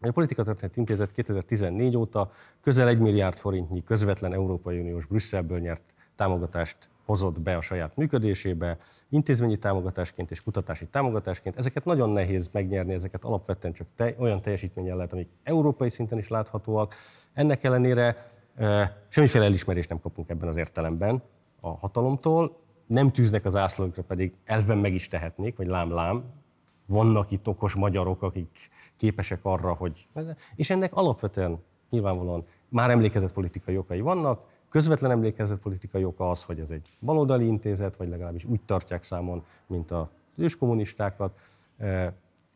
a 0.02 0.12
Politika 0.12 0.44
Történet 0.44 0.78
Intézet 0.78 1.12
2014 1.12 1.98
óta 1.98 2.32
közel 2.62 2.88
1 2.88 3.00
milliárd 3.00 3.38
forintnyi 3.38 3.84
közvetlen 3.84 4.34
Európai 4.34 4.80
Uniós 4.80 5.06
Brüsszelből 5.06 5.60
nyert 5.60 5.96
támogatást 6.16 6.90
hozott 7.06 7.40
be 7.40 7.56
a 7.56 7.62
saját 7.62 7.96
működésébe, 7.96 8.78
intézményi 9.10 9.58
támogatásként 9.58 10.32
és 10.32 10.42
kutatási 10.44 10.86
támogatásként. 10.86 11.58
Ezeket 11.58 11.86
nagyon 11.86 12.10
nehéz 12.10 12.50
megnyerni, 12.52 12.94
ezeket 12.94 13.24
alapvetően 13.24 13.74
csak 13.74 13.88
te, 13.96 14.16
olyan 14.18 14.42
teljesítménnyel 14.42 14.96
lehet, 14.96 15.14
amik 15.14 15.30
európai 15.44 15.90
szinten 15.90 16.18
is 16.18 16.28
láthatóak. 16.28 16.96
Ennek 17.34 17.64
ellenére 17.64 18.32
e, 18.56 18.98
semmiféle 19.08 19.46
elismerést 19.46 19.90
nem 19.90 20.00
kapunk 20.00 20.30
ebben 20.30 20.48
az 20.48 20.58
értelemben 20.58 21.24
a 21.60 21.70
hatalomtól, 21.70 22.63
nem 22.94 23.12
tűznek 23.12 23.46
az 23.46 23.56
ászlókra, 23.56 24.04
pedig 24.04 24.34
elven 24.44 24.78
meg 24.78 24.94
is 24.94 25.08
tehetnék, 25.08 25.58
vagy 25.58 25.68
lám-lám. 25.68 26.24
Vannak 26.86 27.32
itt 27.32 27.48
okos 27.48 27.76
magyarok, 27.76 28.22
akik 28.22 28.70
képesek 28.98 29.40
arra, 29.42 29.74
hogy... 29.74 30.08
És 30.56 30.70
ennek 30.70 30.96
alapvetően 30.96 31.60
nyilvánvalóan 31.90 32.46
már 32.70 32.90
emlékezett 32.90 33.34
politikai 33.34 33.78
okai 33.78 34.02
vannak, 34.02 34.42
közvetlen 34.70 35.12
emlékezett 35.12 35.60
politikai 35.60 36.04
oka 36.04 36.30
az, 36.30 36.44
hogy 36.44 36.60
ez 36.60 36.70
egy 36.70 36.98
baloldali 37.00 37.46
intézet, 37.46 37.96
vagy 37.96 38.10
legalábbis 38.10 38.46
úgy 38.46 38.62
tartják 38.66 39.04
számon, 39.04 39.44
mint 39.68 39.92
az 39.92 40.08
őskommunistákat. 40.38 41.40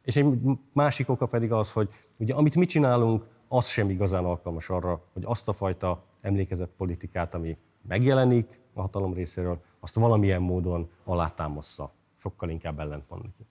És 0.01 0.15
egy 0.15 0.39
másik 0.73 1.09
oka 1.09 1.25
pedig 1.25 1.51
az, 1.51 1.71
hogy 1.71 1.89
ugye 2.17 2.33
amit 2.33 2.55
mi 2.55 2.65
csinálunk, 2.65 3.25
az 3.47 3.67
sem 3.67 3.89
igazán 3.89 4.25
alkalmas 4.25 4.69
arra, 4.69 5.01
hogy 5.13 5.23
azt 5.25 5.47
a 5.47 5.53
fajta 5.53 6.03
emlékezett 6.21 6.71
politikát, 6.77 7.33
ami 7.33 7.57
megjelenik 7.87 8.59
a 8.73 8.81
hatalom 8.81 9.13
részéről, 9.13 9.61
azt 9.87 9.95
valamilyen 9.95 10.41
módon 10.41 10.89
alátámaszza. 11.03 11.93
Sokkal 12.15 12.49
inkább 12.49 12.79
ellentmond 12.79 13.23
neki. 13.23 13.45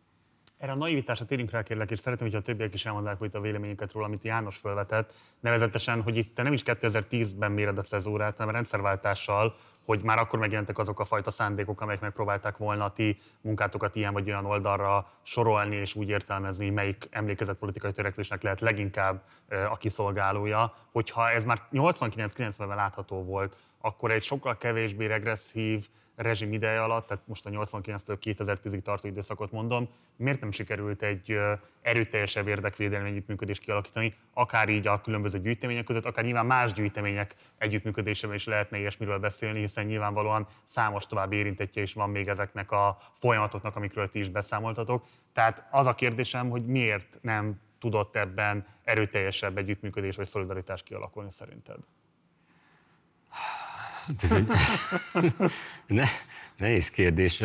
Erre 0.59 0.73
a 0.73 0.75
naivitásra 0.75 1.25
térjünk 1.25 1.51
rá, 1.51 1.63
kérlek, 1.63 1.91
és 1.91 1.99
szeretném, 1.99 2.29
hogy 2.29 2.39
a 2.39 2.43
többiek 2.43 2.75
is 2.75 2.87
elmondják 2.87 3.19
hogy 3.19 3.31
a 3.37 3.41
véleményüket 3.41 3.93
róla, 3.93 4.07
amit 4.07 4.25
János 4.25 4.59
felvetett, 4.59 5.15
nevezetesen, 5.41 6.03
hogy 6.03 6.17
itt 6.17 6.37
nem 6.37 6.53
is 6.53 6.63
2010-ben 6.65 7.53
méred 7.53 7.79
a 7.79 7.83
cezúrát, 7.83 8.37
hanem 8.37 8.49
a 8.49 8.53
rendszerváltással, 8.53 9.55
hogy 9.85 10.03
már 10.03 10.19
akkor 10.19 10.39
megjelentek 10.39 10.79
azok 10.79 11.01
a 11.01 11.05
fajta 11.05 11.31
szándékok, 11.31 11.81
amelyek 11.81 12.01
megpróbálták 12.01 12.57
volna 12.57 12.85
a 12.85 12.93
ti 12.93 13.19
munkátokat 13.41 13.97
ilyen 13.97 14.13
vagy 14.13 14.29
olyan 14.29 14.47
oldalra 14.47 15.11
sorolni, 15.23 15.77
és 15.77 15.95
úgy 15.95 16.09
értelmezni, 16.09 16.71
melyik 16.71 17.09
emlékezett 17.11 17.59
politikai 17.59 17.93
törekvésnek 17.93 18.43
lehet 18.43 18.61
leginkább 18.61 19.23
a 19.71 19.77
kiszolgálója. 19.77 20.75
Hogyha 20.93 21.31
ez 21.31 21.45
már 21.45 21.63
89-90-ben 21.73 22.77
látható 22.77 23.23
volt, 23.25 23.57
akkor 23.81 24.11
egy 24.11 24.23
sokkal 24.23 24.57
kevésbé 24.57 25.07
regresszív, 25.07 25.89
rezsim 26.17 26.53
ideje 26.53 26.83
alatt, 26.83 27.07
tehát 27.07 27.27
most 27.27 27.47
a 27.47 27.51
89-től 27.51 28.17
2010-ig 28.21 28.83
tartó 28.83 29.09
időszakot 29.09 29.53
mondom, 29.53 29.89
miért 30.17 30.41
nem 30.41 30.51
sikerült 30.51 31.03
egy 31.03 31.39
erőteljesebb 31.83 32.49
érdekvédelmi 32.49 33.09
együttműködést 33.09 33.63
kialakítani, 33.63 34.15
akár 34.33 34.69
így 34.69 34.87
a 34.87 35.01
különböző 35.01 35.41
gyűjtemények 35.41 35.85
között, 35.85 36.05
akár 36.05 36.25
nyilván 36.25 36.47
más 36.47 36.73
gyűjtemények 36.73 37.35
együttműködésében 37.59 38.37
is 38.37 38.47
lehetne 38.47 38.79
ilyesmiről 38.79 39.19
beszélni, 39.19 39.59
hiszen 39.59 39.87
nyilvánvalóan 39.87 40.47
számos 40.65 41.07
további 41.07 41.37
érintetje 41.37 41.83
is 41.83 41.93
van 41.93 42.11
még 42.11 42.29
ezeknek 42.29 42.71
a 42.71 42.99
folyamatoknak, 43.13 43.77
amikről 43.77 44.09
ti 44.09 44.19
is 44.19 44.29
beszámoltatok. 44.29 45.05
Tehát 45.33 45.67
az 45.71 45.87
a 45.87 45.95
kérdésem, 45.95 46.49
hogy 46.49 46.67
miért 46.67 47.19
nem 47.23 47.61
tudott 47.79 48.17
ebben 48.17 48.67
erőteljesebb 48.85 49.59
együttműködés 49.59 50.17
vagy 50.17 50.27
szolidaritás 50.27 50.83
kialakulni 50.83 51.31
szerinted? 51.31 51.79
Hát 54.07 54.23
ez 54.23 54.33
egy 54.33 54.49
ne, 55.87 56.05
nehéz 56.57 56.91
kérdés. 56.91 57.43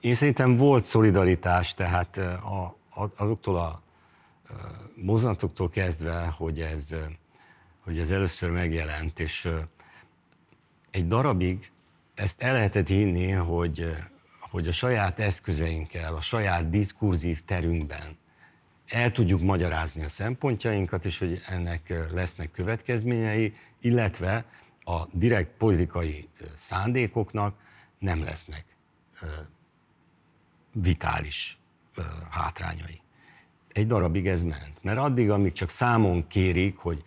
Én 0.00 0.14
szerintem 0.14 0.56
volt 0.56 0.84
szolidaritás, 0.84 1.74
tehát 1.74 2.16
a, 2.16 2.76
azoktól 3.16 3.56
a 3.56 3.82
mozdulatoktól 4.94 5.70
kezdve, 5.70 6.34
hogy 6.36 6.60
ez, 6.60 6.94
hogy 7.80 7.98
ez 7.98 8.10
először 8.10 8.50
megjelent, 8.50 9.20
és 9.20 9.48
egy 10.90 11.06
darabig 11.06 11.70
ezt 12.14 12.42
el 12.42 12.52
lehetett 12.52 12.88
hinni, 12.88 13.30
hogy, 13.30 13.94
hogy 14.40 14.68
a 14.68 14.72
saját 14.72 15.18
eszközeinkkel, 15.18 16.14
a 16.14 16.20
saját 16.20 16.68
diskurzív 16.68 17.40
terünkben 17.44 18.22
el 18.88 19.12
tudjuk 19.12 19.40
magyarázni 19.40 20.04
a 20.04 20.08
szempontjainkat, 20.08 21.04
és 21.04 21.18
hogy 21.18 21.40
ennek 21.46 21.94
lesznek 22.12 22.50
következményei, 22.50 23.52
illetve 23.80 24.44
a 24.84 25.06
direkt 25.12 25.56
politikai 25.56 26.28
szándékoknak 26.54 27.56
nem 27.98 28.22
lesznek 28.22 28.64
vitális 30.72 31.58
hátrányai. 32.30 33.00
Egy 33.72 33.86
darabig 33.86 34.26
ez 34.26 34.42
ment. 34.42 34.82
Mert 34.82 34.98
addig, 34.98 35.30
amíg 35.30 35.52
csak 35.52 35.68
számon 35.68 36.26
kérik, 36.26 36.76
hogy 36.76 37.04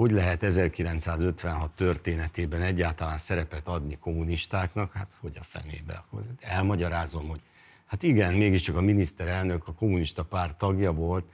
hogy 0.00 0.10
lehet 0.10 0.42
1956 0.42 1.70
történetében 1.70 2.62
egyáltalán 2.62 3.18
szerepet 3.18 3.68
adni 3.68 3.98
kommunistáknak, 3.98 4.92
hát 4.92 5.16
hogy 5.20 5.36
a 5.40 5.42
fenébe. 5.42 6.04
Elmagyarázom, 6.40 7.28
hogy 7.28 7.40
hát 7.86 8.02
igen, 8.02 8.34
mégiscsak 8.34 8.76
a 8.76 8.80
miniszterelnök 8.80 9.68
a 9.68 9.72
kommunista 9.72 10.24
párt 10.24 10.56
tagja 10.58 10.92
volt, 10.92 11.24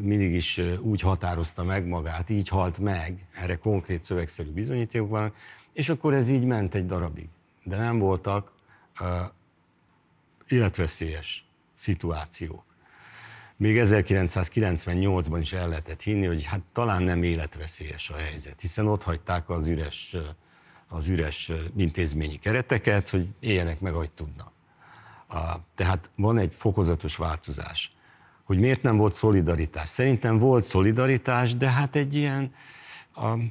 mindig 0.00 0.34
is 0.34 0.60
úgy 0.80 1.00
határozta 1.00 1.64
meg 1.64 1.86
magát, 1.86 2.30
így 2.30 2.48
halt 2.48 2.78
meg, 2.78 3.26
erre 3.34 3.56
konkrét 3.56 4.02
szövegszerű 4.02 4.50
bizonyítékok 4.50 5.08
vannak, 5.08 5.36
és 5.72 5.88
akkor 5.88 6.14
ez 6.14 6.28
így 6.28 6.44
ment 6.44 6.74
egy 6.74 6.86
darabig. 6.86 7.28
De 7.64 7.76
nem 7.76 7.98
voltak 7.98 8.52
uh, 9.00 9.06
életveszélyes 10.48 11.44
szituációk 11.74 12.72
még 13.62 13.80
1998-ban 13.84 15.38
is 15.40 15.52
el 15.52 15.68
lehetett 15.68 16.02
hinni, 16.02 16.26
hogy 16.26 16.44
hát 16.44 16.60
talán 16.72 17.02
nem 17.02 17.22
életveszélyes 17.22 18.10
a 18.10 18.16
helyzet, 18.16 18.60
hiszen 18.60 18.86
ott 18.86 19.02
hagyták 19.02 19.50
az 19.50 19.66
üres, 19.66 20.16
az 20.88 21.08
üres 21.08 21.52
intézményi 21.76 22.38
kereteket, 22.38 23.08
hogy 23.08 23.28
éljenek 23.40 23.80
meg, 23.80 23.94
ahogy 23.94 24.10
tudnak. 24.10 24.52
Tehát 25.74 26.10
van 26.16 26.38
egy 26.38 26.54
fokozatos 26.54 27.16
változás. 27.16 27.92
Hogy 28.44 28.58
miért 28.58 28.82
nem 28.82 28.96
volt 28.96 29.12
szolidaritás? 29.12 29.88
Szerintem 29.88 30.38
volt 30.38 30.64
szolidaritás, 30.64 31.56
de 31.56 31.70
hát 31.70 31.96
egy 31.96 32.14
ilyen, 32.14 32.54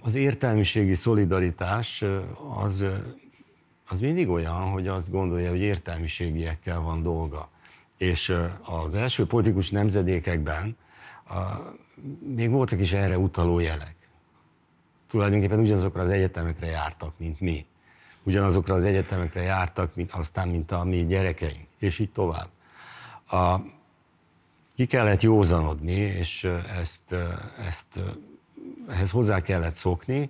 az 0.02 0.16
értelmiségi 0.16 0.94
szolidaritás 0.94 2.04
az, 2.64 2.86
az 3.88 4.00
mindig 4.00 4.30
olyan, 4.30 4.70
hogy 4.70 4.88
azt 4.88 5.12
gondolja, 5.12 5.50
hogy 5.50 5.62
értelmiségiekkel 5.62 6.80
van 6.80 7.04
dolga 7.04 7.50
és 8.02 8.34
az 8.62 8.96
első 8.96 9.26
politikus 9.26 9.70
nemzedékekben 9.70 10.78
még 12.36 12.50
voltak 12.50 12.80
is 12.80 12.94
erre 12.94 13.18
utaló 13.18 13.60
jelek. 13.60 13.96
Tulajdonképpen 15.08 15.60
ugyanazokra 15.60 16.02
az 16.02 16.10
egyetemekre 16.10 16.68
jártak, 16.68 17.14
mint 17.18 17.40
mi. 17.40 17.66
Ugyanazokra 18.24 18.74
az 18.74 18.86
egyetemekre 18.86 19.42
jártak, 19.42 19.96
mint, 19.96 20.12
aztán, 20.12 20.48
mint 20.48 20.72
a 20.72 20.84
mi 20.84 21.06
gyerekeink, 21.06 21.68
és 21.80 22.00
így 22.00 22.12
tovább. 22.12 22.50
A, 23.30 23.56
ki 24.82 24.88
kellett 24.88 25.22
józanodni, 25.22 25.92
és 25.92 26.44
ezt, 26.80 27.16
ezt 27.68 28.00
ehhez 28.90 29.12
hozzá 29.12 29.42
kellett 29.42 29.74
szokni, 29.74 30.30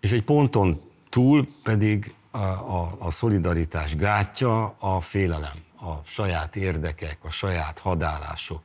és 0.00 0.12
egy 0.12 0.22
ponton 0.22 0.80
túl 1.08 1.48
pedig 1.62 2.14
a, 2.30 2.38
a, 2.38 2.96
a 2.98 3.10
szolidaritás 3.10 3.96
gátja 3.96 4.76
a 4.78 5.00
félelem 5.00 5.64
a 5.80 6.04
saját 6.04 6.56
érdekek, 6.56 7.18
a 7.22 7.30
saját 7.30 7.78
hadállások 7.78 8.62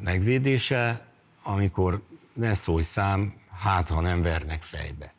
megvédése, 0.00 1.06
amikor 1.42 2.02
ne 2.32 2.54
szólj 2.54 2.82
szám, 2.82 3.34
hát 3.58 3.88
ha 3.88 4.00
nem 4.00 4.22
vernek 4.22 4.62
fejbe. 4.62 5.12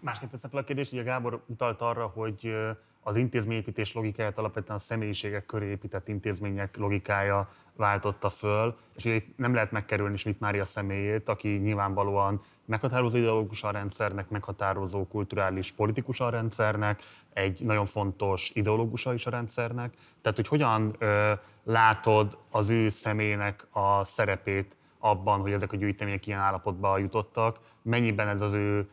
Másként 0.00 0.30
teszem 0.30 0.50
fel 0.50 0.60
a 0.60 0.64
kérdést, 0.64 0.92
a 0.92 1.02
Gábor 1.02 1.42
utalt 1.46 1.80
arra, 1.80 2.06
hogy 2.06 2.54
az 3.02 3.16
intézményépítés 3.16 3.94
logikáját 3.94 4.38
alapvetően 4.38 4.76
a 4.76 4.80
személyiségek 4.80 5.46
köré 5.46 5.66
épített 5.66 6.08
intézmények 6.08 6.76
logikája 6.76 7.50
váltotta 7.76 8.28
föl, 8.28 8.76
és 8.96 9.04
ugye 9.04 9.20
nem 9.36 9.54
lehet 9.54 9.70
megkerülni 9.70 10.16
Schmidt 10.16 10.40
Mária 10.40 10.64
személyét, 10.64 11.28
aki 11.28 11.48
nyilvánvalóan 11.48 12.40
meghatározó 12.64 13.16
ideológus 13.18 13.64
a 13.64 13.70
rendszernek, 13.70 14.28
meghatározó 14.28 15.06
kulturális 15.06 15.72
politikus 15.72 16.20
a 16.20 16.30
rendszernek, 16.30 17.02
egy 17.32 17.60
nagyon 17.64 17.84
fontos 17.84 18.50
ideológusa 18.54 19.14
is 19.14 19.26
a 19.26 19.30
rendszernek. 19.30 19.94
Tehát, 20.20 20.36
hogy 20.36 20.48
hogyan 20.48 20.94
ö, 20.98 21.32
látod 21.64 22.38
az 22.50 22.70
ő 22.70 22.88
személynek 22.88 23.66
a 23.70 24.04
szerepét 24.04 24.76
abban, 24.98 25.40
hogy 25.40 25.52
ezek 25.52 25.72
a 25.72 25.76
gyűjtemények 25.76 26.26
ilyen 26.26 26.38
állapotba 26.38 26.98
jutottak, 26.98 27.58
mennyiben 27.82 28.28
ez 28.28 28.40
az 28.40 28.54
ő 28.54 28.88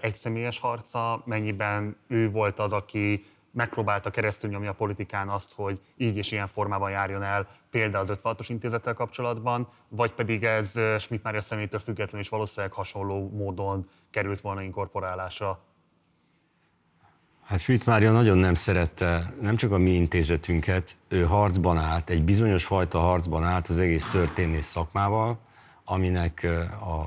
egyszemélyes 0.00 0.60
harca, 0.60 1.22
mennyiben 1.24 1.96
ő 2.06 2.30
volt 2.30 2.58
az, 2.58 2.72
aki 2.72 3.24
megpróbálta 3.52 4.10
keresztül 4.10 4.50
nyomni 4.50 4.66
a 4.66 4.72
politikán 4.72 5.28
azt, 5.28 5.54
hogy 5.54 5.80
így 5.96 6.16
és 6.16 6.32
ilyen 6.32 6.46
formában 6.46 6.90
járjon 6.90 7.22
el, 7.22 7.48
például 7.70 8.04
az 8.10 8.18
56-os 8.22 8.46
intézettel 8.48 8.94
kapcsolatban, 8.94 9.68
vagy 9.88 10.12
pedig 10.12 10.44
ez 10.44 10.80
Schmidt 10.98 11.22
Mária 11.22 11.40
személytől 11.40 11.80
függetlenül 11.80 12.20
is 12.20 12.28
valószínűleg 12.28 12.72
hasonló 12.72 13.30
módon 13.34 13.88
került 14.10 14.40
volna 14.40 14.62
inkorporálásra? 14.62 15.60
Hát 17.44 17.58
Schmidt 17.58 17.86
Mária 17.86 18.12
nagyon 18.12 18.38
nem 18.38 18.54
szerette 18.54 19.34
nem 19.40 19.56
csak 19.56 19.72
a 19.72 19.78
mi 19.78 19.90
intézetünket, 19.90 20.96
ő 21.08 21.24
harcban 21.24 21.78
állt, 21.78 22.10
egy 22.10 22.22
bizonyos 22.22 22.64
fajta 22.64 22.98
harcban 22.98 23.44
állt 23.44 23.68
az 23.68 23.78
egész 23.78 24.06
történész 24.06 24.66
szakmával, 24.66 25.38
aminek 25.84 26.46
a, 26.80 26.90
a, 26.90 27.06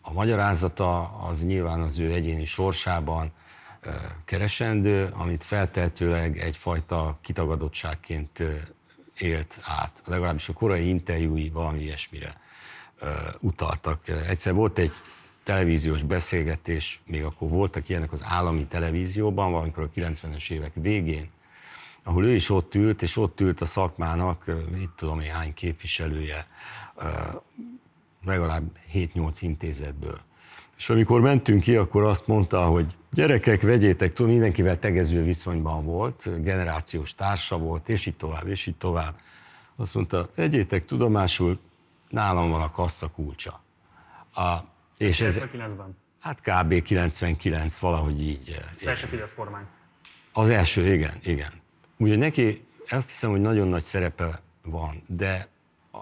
a 0.00 0.12
magyarázata 0.12 1.00
az 1.28 1.44
nyilván 1.44 1.80
az 1.80 1.98
ő 1.98 2.12
egyéni 2.12 2.44
sorsában, 2.44 3.32
keresendő, 4.24 5.10
amit 5.12 5.44
feltehetőleg 5.44 6.38
egyfajta 6.38 7.18
kitagadottságként 7.20 8.42
élt 9.18 9.60
át. 9.64 10.02
Legalábbis 10.04 10.48
a 10.48 10.52
korai 10.52 10.88
interjúi 10.88 11.50
valami 11.50 11.80
ilyesmire 11.80 12.40
utaltak. 13.40 14.08
Egyszer 14.08 14.54
volt 14.54 14.78
egy 14.78 14.92
televíziós 15.42 16.02
beszélgetés, 16.02 17.00
még 17.06 17.24
akkor 17.24 17.48
voltak 17.48 17.88
ilyenek 17.88 18.12
az 18.12 18.24
állami 18.24 18.66
televízióban, 18.66 19.52
valamikor 19.52 19.82
a 19.82 20.00
90-es 20.00 20.50
évek 20.50 20.72
végén, 20.74 21.30
ahol 22.02 22.24
ő 22.24 22.34
is 22.34 22.50
ott 22.50 22.74
ült, 22.74 23.02
és 23.02 23.16
ott 23.16 23.40
ült 23.40 23.60
a 23.60 23.64
szakmának, 23.64 24.50
mit 24.70 24.90
tudom 24.96 25.20
én, 25.20 25.30
hány 25.30 25.54
képviselője, 25.54 26.46
legalább 28.24 28.62
7-8 28.94 29.36
intézetből. 29.40 30.20
És 30.76 30.90
amikor 30.90 31.20
mentünk 31.20 31.60
ki, 31.60 31.76
akkor 31.76 32.02
azt 32.02 32.26
mondta, 32.26 32.64
hogy 32.64 32.96
gyerekek, 33.12 33.62
vegyétek, 33.62 34.12
tudom, 34.12 34.30
mindenkivel 34.30 34.78
tegező 34.78 35.22
viszonyban 35.22 35.84
volt, 35.84 36.42
generációs 36.42 37.14
társa 37.14 37.58
volt, 37.58 37.88
és 37.88 38.06
így 38.06 38.16
tovább, 38.16 38.46
és 38.46 38.66
így 38.66 38.76
tovább. 38.76 39.14
Azt 39.76 39.94
mondta, 39.94 40.30
vegyétek 40.34 40.84
tudomásul, 40.84 41.58
nálam 42.08 42.50
van 42.50 42.62
a 42.62 42.70
kassa 42.70 43.10
kulcsa. 43.10 43.62
A, 44.34 44.56
és 44.98 45.18
99-ben? 45.20 45.66
Ez, 45.66 45.76
hát 46.20 46.40
kb. 46.40 46.82
99, 46.82 47.78
valahogy 47.78 48.22
így. 48.22 48.56
Eh, 48.80 48.88
első 48.88 49.06
Fidesz 49.06 49.34
kormány. 49.34 49.64
Az 50.32 50.48
első, 50.48 50.94
igen, 50.94 51.14
igen. 51.22 51.52
Ugye 51.96 52.16
neki 52.16 52.66
azt 52.88 53.08
hiszem, 53.08 53.30
hogy 53.30 53.40
nagyon 53.40 53.68
nagy 53.68 53.82
szerepe 53.82 54.40
van, 54.62 55.02
de 55.06 55.48
a, 55.92 55.98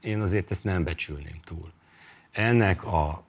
én 0.00 0.20
azért 0.20 0.50
ezt 0.50 0.64
nem 0.64 0.84
becsülném 0.84 1.40
túl. 1.44 1.72
Ennek 2.30 2.84
a 2.84 3.24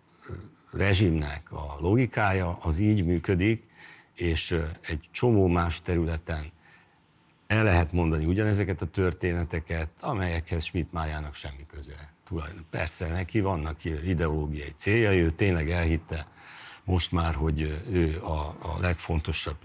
rezsimnek 0.75 1.51
a 1.51 1.77
logikája 1.79 2.57
az 2.61 2.79
így 2.79 3.05
működik, 3.05 3.63
és 4.13 4.59
egy 4.81 5.09
csomó 5.11 5.47
más 5.47 5.81
területen 5.81 6.53
el 7.47 7.63
lehet 7.63 7.91
mondani 7.91 8.25
ugyanezeket 8.25 8.81
a 8.81 8.85
történeteket, 8.85 9.89
amelyekhez 10.01 10.63
Schmidt 10.63 10.91
Májának 10.91 11.33
semmi 11.33 11.65
köze. 11.67 12.13
Persze 12.69 13.07
neki 13.07 13.41
vannak 13.41 13.85
ideológiai 13.85 14.71
céljai, 14.75 15.19
ő 15.19 15.31
tényleg 15.31 15.69
elhitte 15.69 16.27
most 16.83 17.11
már, 17.11 17.35
hogy 17.35 17.83
ő 17.91 18.21
a, 18.23 18.39
a 18.47 18.77
legfontosabb 18.79 19.57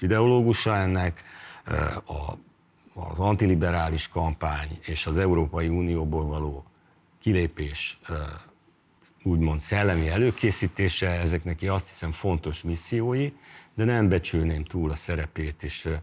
ideológusa 0.00 0.76
ennek, 0.76 1.22
a, 2.06 2.32
az 2.94 3.18
antiliberális 3.18 4.08
kampány 4.08 4.78
és 4.80 5.06
az 5.06 5.18
Európai 5.18 5.68
Unióból 5.68 6.24
való 6.24 6.64
kilépés 7.18 8.00
úgymond 9.22 9.60
szellemi 9.60 10.08
előkészítése, 10.08 11.08
ezek 11.08 11.44
neki 11.44 11.68
azt 11.68 11.88
hiszem 11.88 12.12
fontos 12.12 12.62
missziói, 12.62 13.32
de 13.74 13.84
nem 13.84 14.08
becsülném 14.08 14.64
túl 14.64 14.90
a 14.90 14.94
szerepét, 14.94 15.62
uh, 15.86 15.96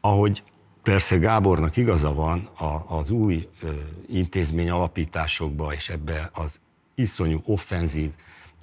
ahogy 0.00 0.42
persze 0.82 1.16
Gábornak 1.16 1.76
igaza 1.76 2.14
van, 2.14 2.48
a, 2.56 2.96
az 2.96 3.10
új 3.10 3.48
intézmény 4.08 4.70
alapításokba 4.70 5.72
és 5.72 5.88
ebbe 5.88 6.30
az 6.32 6.60
iszonyú 6.94 7.40
offenzív 7.44 8.10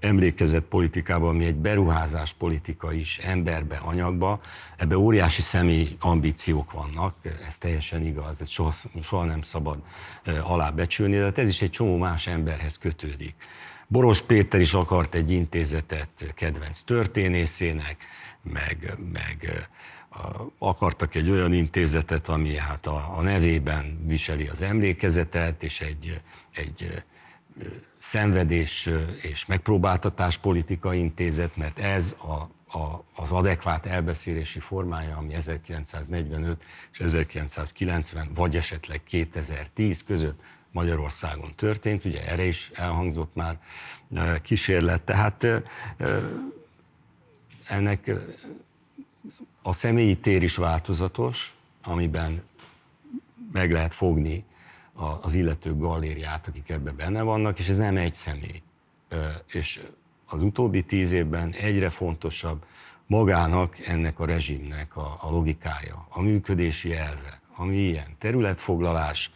emlékezett 0.06 0.64
politikában, 0.64 1.30
ami 1.30 1.46
egy 1.46 1.56
beruházás 1.56 2.34
politika 2.34 2.94
is, 2.94 3.18
emberbe, 3.18 3.78
anyagba, 3.78 4.42
ebbe 4.78 4.98
óriási 4.98 5.42
személy 5.42 5.96
ambíciók 6.00 6.72
vannak, 6.72 7.16
ez 7.48 7.58
teljesen 7.58 8.06
igaz, 8.06 8.42
ez 8.42 8.50
soha, 8.50 8.72
soha 9.02 9.24
nem 9.24 9.42
szabad 9.42 9.78
alábecsülni, 10.44 11.18
de 11.18 11.24
hát 11.24 11.38
ez 11.38 11.50
is 11.50 11.62
egy 11.62 11.70
csomó 11.70 11.98
más 11.98 12.28
emberhez 12.28 12.78
kötődik. 12.78 13.36
Boros 13.88 14.22
Péter 14.22 14.60
is 14.60 14.74
akart 14.74 15.16
egy 15.16 15.32
intézetet 15.32 16.34
kedvenc 16.36 16.82
történészének, 16.82 17.98
meg, 18.54 18.98
meg 19.14 19.68
akartak 20.58 21.16
egy 21.16 21.30
olyan 21.30 21.54
intézetet, 21.54 22.28
ami 22.28 22.58
hát 22.58 22.86
a, 22.86 23.18
a 23.18 23.22
nevében 23.22 24.06
viseli 24.06 24.48
az 24.48 24.62
emlékezetet, 24.62 25.64
és 25.64 25.82
egy, 25.82 26.22
egy 26.52 27.04
szenvedés 27.98 28.90
és 29.22 29.46
megpróbáltatás 29.46 30.38
politika 30.38 30.94
intézet, 30.94 31.58
mert 31.58 31.80
ez 31.80 32.16
a, 32.18 32.34
a, 32.78 33.04
az 33.16 33.32
adekvát 33.32 33.86
elbeszélési 33.86 34.60
formája, 34.60 35.18
ami 35.18 35.34
1945 35.34 36.66
és 36.92 37.00
1990, 37.00 38.30
vagy 38.34 38.56
esetleg 38.56 39.04
2010 39.04 40.04
között 40.04 40.42
Magyarországon 40.72 41.56
történt, 41.56 42.06
ugye 42.06 42.28
erre 42.28 42.44
is 42.44 42.72
elhangzott 42.74 43.36
már 43.36 43.58
kísérlet, 44.42 45.02
tehát 45.02 45.48
ennek 47.68 48.12
a 49.62 49.74
személyi 49.74 50.18
tér 50.18 50.44
is 50.44 50.56
változatos, 50.56 51.54
amiben 51.84 52.42
meg 53.52 53.72
lehet 53.72 53.94
fogni 53.94 54.44
az 55.22 55.34
illető 55.34 55.78
galériát, 55.78 56.48
akik 56.48 56.70
ebben 56.70 56.96
benne 56.96 57.22
vannak, 57.22 57.60
és 57.60 57.70
ez 57.70 57.78
nem 57.78 57.98
egy 57.98 58.14
személy. 58.14 58.62
És 59.48 59.82
az 60.26 60.42
utóbbi 60.42 60.82
tíz 60.82 61.12
évben 61.12 61.52
egyre 61.52 61.90
fontosabb 61.90 62.66
magának, 63.08 63.80
ennek 63.80 64.20
a 64.20 64.26
rezsimnek 64.26 64.98
a, 64.98 65.18
a 65.22 65.30
logikája, 65.30 66.06
a 66.10 66.22
működési 66.22 66.94
elve, 66.94 67.42
ami 67.56 67.76
ilyen 67.76 68.16
területfoglalás, 68.18 69.32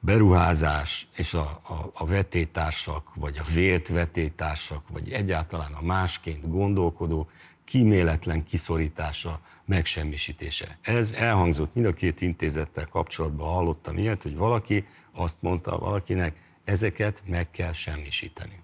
beruházás 0.00 1.08
és 1.16 1.34
a, 1.34 1.60
a, 1.62 1.90
a 1.92 2.06
vetétársak, 2.06 3.14
vagy 3.14 3.38
a 3.38 3.52
vélt 3.54 3.88
vetétársak, 3.88 4.82
vagy 4.88 5.10
egyáltalán 5.10 5.72
a 5.72 5.82
másként 5.82 6.50
gondolkodók 6.50 7.32
kíméletlen 7.64 8.44
kiszorítása, 8.44 9.40
megsemmisítése. 9.64 10.78
Ez 10.80 11.12
elhangzott 11.12 11.74
mind 11.74 11.86
a 11.86 11.92
két 11.92 12.20
intézettel 12.20 12.86
kapcsolatban, 12.86 13.48
hallottam 13.48 13.98
ilyet, 13.98 14.22
hogy 14.22 14.36
valaki 14.36 14.86
azt 15.12 15.42
mondta 15.42 15.78
valakinek, 15.78 16.36
ezeket 16.64 17.22
meg 17.26 17.50
kell 17.50 17.72
semmisíteni. 17.72 18.62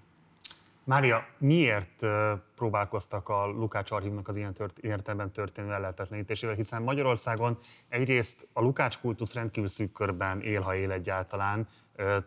Mária, 0.83 1.25
miért 1.37 2.05
próbálkoztak 2.55 3.29
a 3.29 3.47
Lukács 3.47 3.91
archívnak 3.91 4.27
az 4.27 4.37
ilyen 4.37 4.53
tört, 4.53 4.77
értelemben 4.77 5.31
történő 5.31 5.71
ellehetetlenítésével, 5.73 6.55
hiszen 6.55 6.81
Magyarországon 6.81 7.57
egyrészt 7.89 8.47
a 8.53 8.61
Lukács 8.61 8.97
kultusz 8.97 9.33
rendkívül 9.33 9.69
szűk 9.69 9.91
körben 9.91 10.41
él, 10.41 10.61
ha 10.61 10.75
él 10.75 10.91
egyáltalán, 10.91 11.67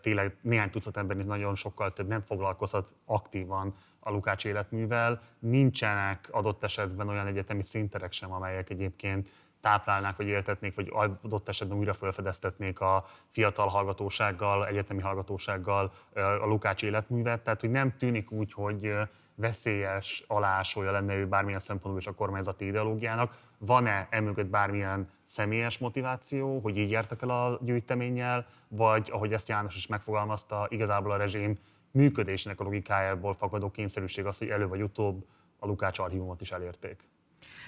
tényleg 0.01 0.37
néhány 0.41 0.71
tucat 0.71 0.97
ember 0.97 1.17
nagyon 1.17 1.55
sokkal 1.55 1.93
több 1.93 2.09
nem 2.09 2.21
foglalkozhat 2.21 2.95
aktívan 3.05 3.75
a 4.05 4.11
Lukács 4.11 4.45
életművel. 4.45 5.23
Nincsenek 5.39 6.29
adott 6.31 6.63
esetben 6.63 7.09
olyan 7.09 7.27
egyetemi 7.27 7.63
szinterek 7.63 8.13
sem, 8.13 8.33
amelyek 8.33 8.71
egyébként 8.71 9.29
táplálnák, 9.61 10.17
vagy 10.17 10.27
éltetnék, 10.27 10.75
vagy 10.75 10.93
adott 11.23 11.49
esetben 11.49 11.79
újra 11.79 11.93
felfedeztetnék 11.93 12.81
a 12.81 13.05
fiatal 13.29 13.69
hallgatósággal, 13.69 14.67
egyetemi 14.67 15.01
hallgatósággal 15.01 15.93
a 16.15 16.47
Lukács 16.47 16.83
életművet. 16.83 17.41
Tehát, 17.41 17.61
hogy 17.61 17.71
nem 17.71 17.97
tűnik 17.97 18.31
úgy, 18.31 18.53
hogy 18.53 18.93
veszélyes 19.35 20.25
alásolja 20.27 20.91
lenne 20.91 21.15
ő 21.15 21.27
bármilyen 21.27 21.59
szempontból 21.59 22.01
is 22.01 22.07
a 22.07 22.15
kormányzati 22.15 22.67
ideológiának. 22.67 23.37
Van-e 23.59 24.07
emögött 24.11 24.47
bármilyen 24.47 25.11
személyes 25.25 25.79
motiváció, 25.79 26.59
hogy 26.59 26.77
így 26.77 26.91
jártak 26.91 27.23
el 27.23 27.31
a 27.31 27.59
gyűjteménnyel, 27.61 28.47
vagy 28.69 29.09
ahogy 29.13 29.33
ezt 29.33 29.49
János 29.49 29.77
is 29.77 29.87
megfogalmazta, 29.87 30.67
igazából 30.69 31.11
a 31.11 31.17
rezsim 31.17 31.59
működésnek 31.93 32.61
a 32.61 32.65
logikájából 32.65 33.33
fakadó 33.33 33.71
kényszerűség 33.71 34.25
az, 34.25 34.39
hogy 34.39 34.49
elő 34.49 34.67
vagy 34.67 34.83
utóbb 34.83 35.25
a 35.59 35.67
Lukács 35.67 35.99
archívumot 35.99 36.41
is 36.41 36.51
elérték? 36.51 37.01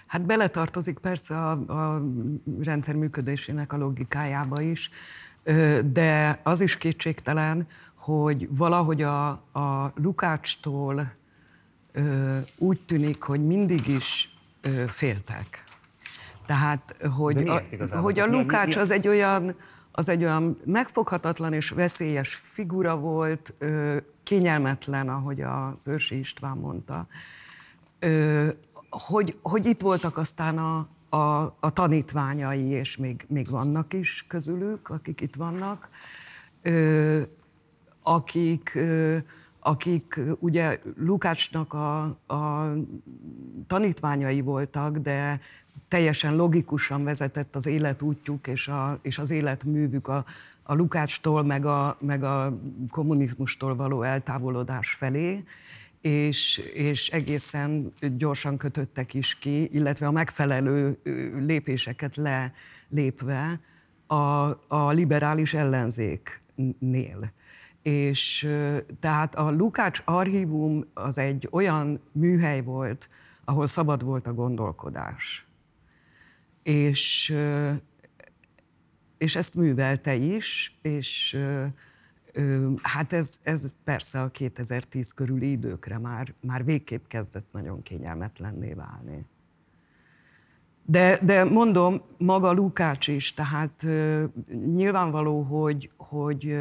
Hát 0.07 0.23
beletartozik 0.23 0.99
persze 0.99 1.39
a, 1.39 1.51
a 1.51 2.03
rendszer 2.61 2.95
működésének 2.95 3.73
a 3.73 3.77
logikájába 3.77 4.61
is, 4.61 4.91
de 5.85 6.41
az 6.43 6.61
is 6.61 6.77
kétségtelen, 6.79 7.69
hogy 7.95 8.57
valahogy 8.57 9.03
a, 9.03 9.29
a 9.53 9.93
Lukácstól 9.95 11.13
úgy 12.59 12.81
tűnik, 12.87 13.23
hogy 13.23 13.47
mindig 13.47 13.89
is 13.89 14.37
féltek. 14.89 15.65
Tehát, 16.47 16.97
hogy 17.17 17.49
a, 17.49 17.63
hogy 17.97 18.19
a 18.19 18.27
Lukács 18.27 18.77
az 18.77 18.91
egy 18.91 19.09
olyan, 19.09 19.55
az 19.93 20.09
egy 20.09 20.23
olyan 20.23 20.59
megfoghatatlan 20.65 21.53
és 21.53 21.71
veszélyes 21.71 22.35
figura 22.35 22.97
volt, 22.97 23.55
kényelmetlen, 24.25 25.09
ahogy 25.09 25.41
az 25.41 25.87
Őrsi 25.89 26.19
István 26.19 26.57
mondta, 26.57 27.07
hogy, 28.91 29.39
hogy 29.43 29.67
itt 29.67 29.81
voltak 29.81 30.17
aztán 30.17 30.59
a, 30.59 30.89
a, 31.17 31.57
a 31.61 31.73
tanítványai, 31.73 32.67
és 32.67 32.97
még, 32.97 33.25
még 33.29 33.51
vannak 33.51 33.93
is 33.93 34.25
közülük, 34.29 34.89
akik 34.89 35.21
itt 35.21 35.35
vannak, 35.35 35.89
akik, 38.03 38.79
akik 39.59 40.21
ugye 40.39 40.81
Lukácsnak 40.99 41.73
a, 41.73 42.03
a 42.27 42.73
tanítványai 43.67 44.41
voltak, 44.41 44.99
de 44.99 45.41
teljesen 45.89 46.37
logikusan 46.37 47.05
vezetett 47.05 47.55
az 47.55 47.67
életútjuk 47.67 48.47
és, 48.47 48.69
a, 48.69 48.99
és 49.03 49.19
az 49.19 49.31
életművük 49.31 50.09
a, 50.09 50.25
a 50.67 50.75
Lukácstól, 50.75 51.43
meg 51.43 51.67
a, 51.67 51.97
meg 52.01 52.25
a 52.25 52.59
kommunizmustól 52.91 53.77
való 53.77 54.03
eltávolodás 54.03 54.93
felé, 54.93 55.45
és, 56.01 56.59
és 56.75 57.09
egészen 57.09 57.93
gyorsan 58.17 58.57
kötöttek 58.57 59.15
is 59.15 59.39
ki, 59.39 59.75
illetve 59.75 60.07
a 60.07 60.11
megfelelő 60.11 60.99
lépéseket 61.39 62.17
lelépve 62.17 63.61
a, 64.07 64.15
a 64.69 64.91
liberális 64.91 65.55
ellenzéknél. 65.55 67.33
És 67.83 68.49
tehát 69.01 69.35
a 69.35 69.51
Lukács 69.51 70.03
archívum 70.05 70.85
az 70.95 71.19
egy 71.19 71.49
olyan 71.51 72.01
műhely 72.13 72.63
volt, 72.63 73.09
ahol 73.45 73.67
szabad 73.67 74.05
volt 74.05 74.27
a 74.27 74.35
gondolkodás. 74.35 75.47
És, 76.63 77.35
és 79.25 79.37
ezt 79.37 79.55
művelte 79.55 80.15
is, 80.15 80.79
és 80.83 81.39
hát 82.83 83.13
ez, 83.13 83.39
ez 83.43 83.73
persze 83.85 84.23
a 84.23 84.29
2010 84.29 85.13
körüli 85.13 85.51
időkre 85.51 85.99
már, 85.99 86.35
már 86.41 86.65
végképp 86.65 87.07
kezdett 87.07 87.47
nagyon 87.53 87.83
kényelmetlenné 87.83 88.73
válni. 88.73 89.25
De, 90.87 91.19
de 91.23 91.45
mondom, 91.45 92.03
maga 92.19 92.53
Lukács 92.53 93.09
is, 93.09 93.35
tehát 93.35 93.87
nyilvánvaló, 94.75 95.43
hogy, 95.43 95.91
hogy 95.97 96.59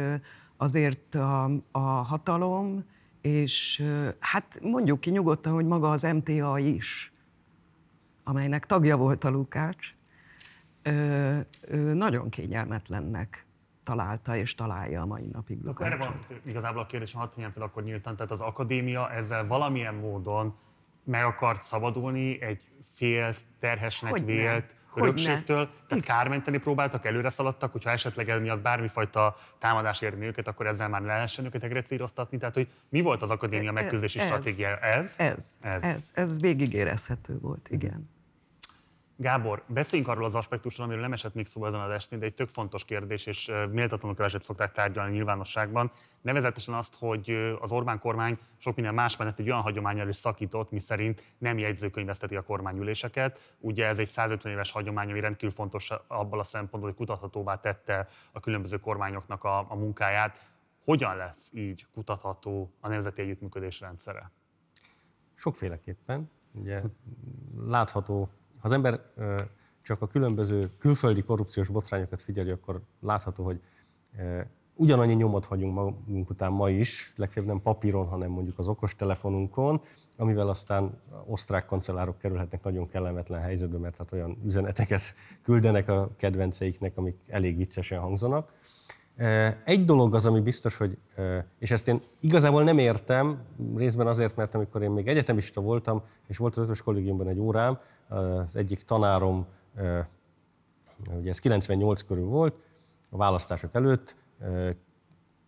azért 0.56 1.14
a, 1.14 1.50
a 1.70 1.78
hatalom, 1.78 2.84
és 3.20 3.84
hát 4.18 4.58
mondjuk 4.62 5.00
ki 5.00 5.10
nyugodtan, 5.10 5.52
hogy 5.52 5.66
maga 5.66 5.90
az 5.90 6.02
MTA 6.02 6.58
is, 6.58 7.12
amelynek 8.22 8.66
tagja 8.66 8.96
volt 8.96 9.24
a 9.24 9.30
Lukács, 9.30 9.93
nagyon 11.94 12.28
kényelmetlennek 12.28 13.46
találta 13.84 14.36
és 14.36 14.54
találja 14.54 15.02
a 15.02 15.06
mai 15.06 15.26
napig 15.32 15.62
Lukácsot. 15.64 15.92
Erre 15.92 16.04
van 16.04 16.40
igazából 16.44 16.82
a 16.82 16.86
kérdés, 16.86 17.12
hadd 17.12 17.30
fel 17.34 17.62
akkor 17.62 17.82
nyíltan, 17.82 18.16
tehát 18.16 18.32
az 18.32 18.40
akadémia 18.40 19.10
ezzel 19.10 19.46
valamilyen 19.46 19.94
módon 19.94 20.54
meg 21.04 21.24
akart 21.24 21.62
szabadulni 21.62 22.42
egy 22.42 22.62
félt, 22.82 23.40
terhesnek 23.60 24.10
hogy 24.10 24.24
vélt 24.24 24.76
ne. 24.94 25.02
örökségtől, 25.02 25.68
tehát 25.88 26.04
kármenteni 26.04 26.58
próbáltak, 26.58 27.04
előre 27.04 27.28
szaladtak, 27.28 27.72
hogyha 27.72 27.90
esetleg 27.90 28.28
el 28.28 28.40
miatt 28.40 28.62
bármifajta 28.62 29.36
támadás 29.58 30.00
érni 30.00 30.26
őket, 30.26 30.48
akkor 30.48 30.66
ezzel 30.66 30.88
már 30.88 31.00
le 31.00 31.06
lehessen 31.14 31.44
őket 31.44 31.62
egrecíroztatni. 31.62 32.38
Tehát, 32.38 32.54
hogy 32.54 32.68
mi 32.88 33.00
volt 33.00 33.22
az 33.22 33.30
akadémia 33.30 33.66
e- 33.66 33.68
e- 33.68 33.72
megküzdési 33.72 34.18
ez, 34.18 34.24
stratégia? 34.24 34.76
Ez? 34.78 35.14
Ez, 35.18 35.56
ez, 35.60 35.82
ez, 35.82 36.10
ez 36.14 36.40
végigérezhető 36.40 37.38
volt, 37.38 37.68
igen. 37.70 38.08
Gábor, 39.16 39.62
beszéljünk 39.66 40.10
arról 40.10 40.24
az 40.24 40.34
aspektusról, 40.34 40.86
amiről 40.86 41.02
nem 41.02 41.12
esett 41.12 41.34
még 41.34 41.46
szó 41.46 41.66
ezen 41.66 41.80
az 41.80 41.90
estén, 41.90 42.18
de 42.18 42.24
egy 42.24 42.34
tök 42.34 42.48
fontos 42.48 42.84
kérdés, 42.84 43.26
és 43.26 43.52
méltatlanul 43.70 44.16
keveset 44.16 44.42
szokták 44.42 44.72
tárgyalni 44.72 45.12
nyilvánosságban. 45.12 45.90
Nevezetesen 46.20 46.74
azt, 46.74 46.96
hogy 46.98 47.30
az 47.60 47.72
Orbán 47.72 47.98
kormány 47.98 48.38
sok 48.56 48.74
minden 48.74 48.94
más 48.94 49.16
mellett 49.16 49.38
egy 49.38 49.48
olyan 49.48 49.62
hagyományal 49.62 50.08
is 50.08 50.16
szakított, 50.16 50.70
mi 50.70 50.80
szerint 50.80 51.34
nem 51.38 51.58
jegyzőkönyveszteti 51.58 52.36
a 52.36 52.42
kormányüléseket. 52.42 53.54
Ugye 53.58 53.86
ez 53.86 53.98
egy 53.98 54.08
150 54.08 54.52
éves 54.52 54.70
hagyomány, 54.70 55.10
ami 55.10 55.20
rendkívül 55.20 55.54
fontos 55.54 55.90
abban 56.06 56.38
a 56.38 56.44
szempontból, 56.44 56.90
hogy 56.90 56.98
kutathatóvá 56.98 57.60
tette 57.60 58.08
a 58.32 58.40
különböző 58.40 58.78
kormányoknak 58.78 59.44
a, 59.44 59.70
a 59.70 59.74
munkáját. 59.74 60.48
Hogyan 60.84 61.16
lesz 61.16 61.50
így 61.52 61.86
kutatható 61.92 62.74
a 62.80 62.88
nemzeti 62.88 63.22
együttműködés 63.22 63.80
rendszere? 63.80 64.30
Sokféleképpen. 65.34 66.30
Ugye 66.52 66.82
látható 67.66 68.30
ha 68.64 68.70
az 68.70 68.76
ember 68.76 69.00
csak 69.82 70.02
a 70.02 70.06
különböző 70.06 70.70
külföldi 70.78 71.22
korrupciós 71.22 71.68
botrányokat 71.68 72.22
figyeli, 72.22 72.50
akkor 72.50 72.80
látható, 73.00 73.44
hogy 73.44 73.60
ugyanannyi 74.74 75.14
nyomot 75.14 75.44
hagyunk 75.44 75.74
magunk 75.74 76.30
után 76.30 76.52
ma 76.52 76.70
is, 76.70 77.12
legfeljebb 77.16 77.50
nem 77.50 77.62
papíron, 77.62 78.06
hanem 78.06 78.30
mondjuk 78.30 78.58
az 78.58 78.68
okostelefonunkon, 78.68 79.80
amivel 80.16 80.48
aztán 80.48 81.00
osztrák 81.26 81.66
kancellárok 81.66 82.18
kerülhetnek 82.18 82.62
nagyon 82.62 82.88
kellemetlen 82.88 83.40
helyzetbe, 83.40 83.78
mert 83.78 83.96
hát 83.96 84.12
olyan 84.12 84.38
üzeneteket 84.44 85.14
küldenek 85.42 85.88
a 85.88 86.10
kedvenceiknek, 86.16 86.96
amik 86.96 87.16
elég 87.26 87.56
viccesen 87.56 88.00
hangzanak. 88.00 88.52
Egy 89.64 89.84
dolog 89.84 90.14
az, 90.14 90.26
ami 90.26 90.40
biztos, 90.40 90.76
hogy, 90.76 90.98
és 91.58 91.70
ezt 91.70 91.88
én 91.88 92.00
igazából 92.20 92.62
nem 92.62 92.78
értem, 92.78 93.38
részben 93.76 94.06
azért, 94.06 94.36
mert 94.36 94.54
amikor 94.54 94.82
én 94.82 94.90
még 94.90 95.08
egyetemista 95.08 95.60
voltam, 95.60 96.02
és 96.26 96.36
volt 96.36 96.56
az 96.56 96.64
ötös 96.64 96.82
kollégiumban 96.82 97.28
egy 97.28 97.38
órám, 97.38 97.78
az 98.08 98.56
egyik 98.56 98.82
tanárom, 98.82 99.46
ugye 101.18 101.30
ez 101.30 101.38
98 101.38 102.02
körül 102.02 102.26
volt, 102.26 102.54
a 103.10 103.16
választások 103.16 103.74
előtt, 103.74 104.16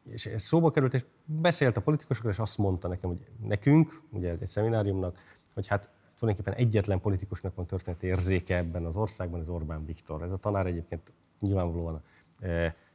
és 0.09 0.27
ez 0.27 0.43
szóba 0.43 0.71
került, 0.71 0.95
és 0.95 1.05
beszélt 1.25 1.77
a 1.77 1.81
politikusokkal, 1.81 2.31
és 2.31 2.39
azt 2.39 2.59
mondta 2.59 2.89
nekem, 2.89 3.11
hogy 3.11 3.27
nekünk, 3.43 4.03
ugye 4.11 4.37
egy 4.41 4.47
szemináriumnak, 4.47 5.19
hogy 5.55 5.67
hát 5.67 5.91
tulajdonképpen 6.19 6.59
egyetlen 6.59 7.01
politikusnak 7.01 7.55
van 7.55 7.67
történeti 7.67 8.07
érzéke 8.07 8.57
ebben 8.57 8.85
az 8.85 8.97
országban, 8.97 9.41
ez 9.41 9.49
Orbán 9.49 9.87
Viktor. 9.87 10.23
Ez 10.23 10.33
a 10.33 10.37
tanár 10.37 10.67
egyébként 10.67 11.13
nyilvánvalóan 11.41 12.03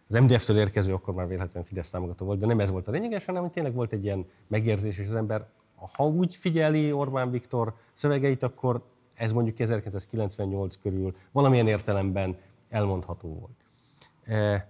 az 0.08 0.16
MDF-től 0.16 0.58
érkező, 0.58 0.94
akkor 0.94 1.14
már 1.14 1.28
véletlenül 1.28 1.68
Fidesz 1.68 1.90
támogató 1.90 2.26
volt, 2.26 2.40
de 2.40 2.46
nem 2.46 2.60
ez 2.60 2.70
volt 2.70 2.88
a 2.88 2.92
lényeges, 2.92 3.26
hanem 3.26 3.42
hogy 3.42 3.52
tényleg 3.52 3.74
volt 3.74 3.94
egy 3.94 4.04
ilyen 4.04 4.26
megérzés, 4.48 4.98
és 4.98 5.08
az 5.08 5.16
ember, 5.16 5.48
ha 5.76 6.08
úgy 6.08 6.36
figyeli 6.36 6.92
Orbán 6.92 7.32
Viktor 7.32 7.76
szövegeit, 7.94 8.44
akkor 8.44 8.84
ez 9.22 9.32
mondjuk 9.32 9.60
1998 9.60 10.78
körül 10.82 11.16
valamilyen 11.32 11.68
értelemben 11.68 12.38
elmondható 12.70 13.30
volt. 13.40 13.66
Eh, 14.24 14.64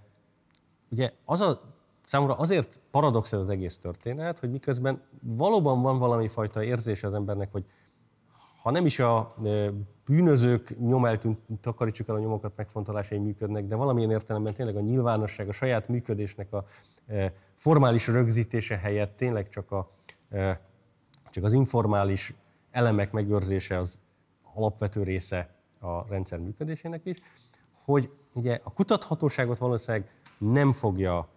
ugye 0.89 1.11
az 1.25 1.41
a 1.41 1.61
Számomra 2.05 2.35
azért 2.35 2.79
paradox 2.91 3.33
ez 3.33 3.39
az 3.39 3.49
egész 3.49 3.77
történet, 3.77 4.39
hogy 4.39 4.51
miközben 4.51 5.01
valóban 5.21 5.81
van 5.81 5.97
valami 5.97 6.27
fajta 6.27 6.63
érzése 6.63 7.07
az 7.07 7.13
embernek, 7.13 7.51
hogy 7.51 7.65
ha 8.61 8.71
nem 8.71 8.85
is 8.85 8.99
a 8.99 9.35
bűnözők 10.05 10.79
nyomeltünk, 10.79 11.39
takarítsuk 11.61 12.07
el 12.07 12.15
a 12.15 12.19
nyomokat 12.19 12.51
megfontolásai 12.55 13.17
működnek, 13.17 13.65
de 13.65 13.75
valamilyen 13.75 14.11
értelemben 14.11 14.53
tényleg 14.53 14.75
a 14.75 14.79
nyilvánosság, 14.79 15.49
a 15.49 15.51
saját 15.51 15.87
működésnek 15.87 16.53
a 16.53 16.65
formális 17.55 18.07
rögzítése 18.07 18.77
helyett 18.77 19.17
tényleg 19.17 19.49
csak, 19.49 19.71
a, 19.71 19.91
csak 21.29 21.43
az 21.43 21.53
informális 21.53 22.33
elemek 22.71 23.11
megőrzése 23.11 23.77
az 23.77 23.99
alapvető 24.53 25.03
része 25.03 25.55
a 25.79 26.07
rendszer 26.07 26.39
működésének 26.39 27.05
is, 27.05 27.17
hogy 27.83 28.09
ugye 28.33 28.59
a 28.63 28.73
kutathatóságot 28.73 29.57
valószínűleg 29.57 30.09
nem 30.37 30.71
fogja 30.71 31.29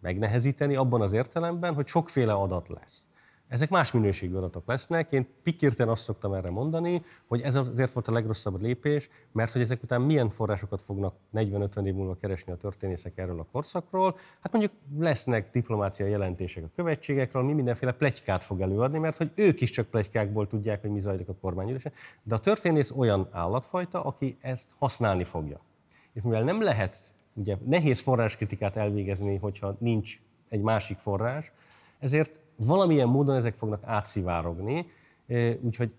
megnehezíteni 0.00 0.76
abban 0.76 1.00
az 1.00 1.12
értelemben, 1.12 1.74
hogy 1.74 1.86
sokféle 1.86 2.32
adat 2.32 2.68
lesz. 2.68 3.07
Ezek 3.48 3.70
más 3.70 3.92
minőségű 3.92 4.34
adatok 4.34 4.66
lesznek. 4.66 5.12
Én 5.12 5.26
pikirten 5.42 5.88
azt 5.88 6.02
szoktam 6.02 6.32
erre 6.32 6.50
mondani, 6.50 7.02
hogy 7.26 7.40
ez 7.40 7.54
azért 7.54 7.92
volt 7.92 8.08
a 8.08 8.12
legrosszabb 8.12 8.60
lépés, 8.60 9.10
mert 9.32 9.52
hogy 9.52 9.60
ezek 9.60 9.82
után 9.82 10.00
milyen 10.00 10.30
forrásokat 10.30 10.82
fognak 10.82 11.14
40-50 11.34 11.84
év 11.84 11.94
múlva 11.94 12.16
keresni 12.20 12.52
a 12.52 12.56
történészek 12.56 13.18
erről 13.18 13.40
a 13.40 13.46
korszakról. 13.52 14.16
Hát 14.40 14.52
mondjuk 14.52 14.72
lesznek 14.98 15.50
diplomáciai 15.52 16.10
jelentések 16.10 16.64
a 16.64 16.70
követségekről, 16.74 17.42
mi 17.42 17.52
mindenféle 17.52 17.92
plegykát 17.92 18.44
fog 18.44 18.60
előadni, 18.60 18.98
mert 18.98 19.16
hogy 19.16 19.30
ők 19.34 19.60
is 19.60 19.70
csak 19.70 19.86
plegykákból 19.86 20.46
tudják, 20.46 20.80
hogy 20.80 20.90
mi 20.90 21.00
zajlik 21.00 21.28
a 21.28 21.34
kormányülésen. 21.40 21.92
De 22.22 22.34
a 22.34 22.38
történész 22.38 22.90
olyan 22.90 23.28
állatfajta, 23.30 24.04
aki 24.04 24.38
ezt 24.40 24.68
használni 24.78 25.24
fogja. 25.24 25.60
És 26.12 26.22
mivel 26.22 26.42
nem 26.42 26.62
lehet 26.62 27.12
ugye 27.34 27.56
nehéz 27.64 28.00
forráskritikát 28.00 28.76
elvégezni, 28.76 29.36
hogyha 29.36 29.76
nincs 29.78 30.20
egy 30.48 30.60
másik 30.60 30.98
forrás, 30.98 31.52
ezért 31.98 32.40
valamilyen 32.58 33.08
módon 33.08 33.36
ezek 33.36 33.54
fognak 33.54 33.82
átszivárogni, 33.84 34.90
úgyhogy 35.60 35.92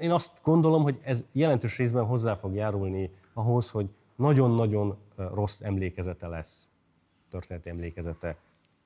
én 0.00 0.10
azt 0.10 0.40
gondolom, 0.42 0.82
hogy 0.82 0.98
ez 1.02 1.24
jelentős 1.32 1.78
részben 1.78 2.04
hozzá 2.04 2.34
fog 2.34 2.54
járulni 2.54 3.10
ahhoz, 3.32 3.70
hogy 3.70 3.88
nagyon-nagyon 4.16 4.96
rossz 5.16 5.60
emlékezete 5.60 6.26
lesz, 6.26 6.68
történeti 7.30 7.68
emlékezete 7.68 8.36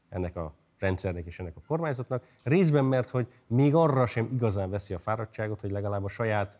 ennek 0.09 0.37
a 0.37 0.53
rendszernek 0.79 1.27
és 1.27 1.39
ennek 1.39 1.57
a 1.57 1.61
kormányzatnak. 1.67 2.25
Részben, 2.43 2.85
mert 2.85 3.11
hogy 3.11 3.27
még 3.47 3.75
arra 3.75 4.07
sem 4.07 4.31
igazán 4.33 4.71
veszi 4.71 4.95
a 4.95 4.99
fáradtságot, 4.99 5.61
hogy 5.61 5.71
legalább 5.71 6.05
a 6.05 6.09
saját 6.09 6.59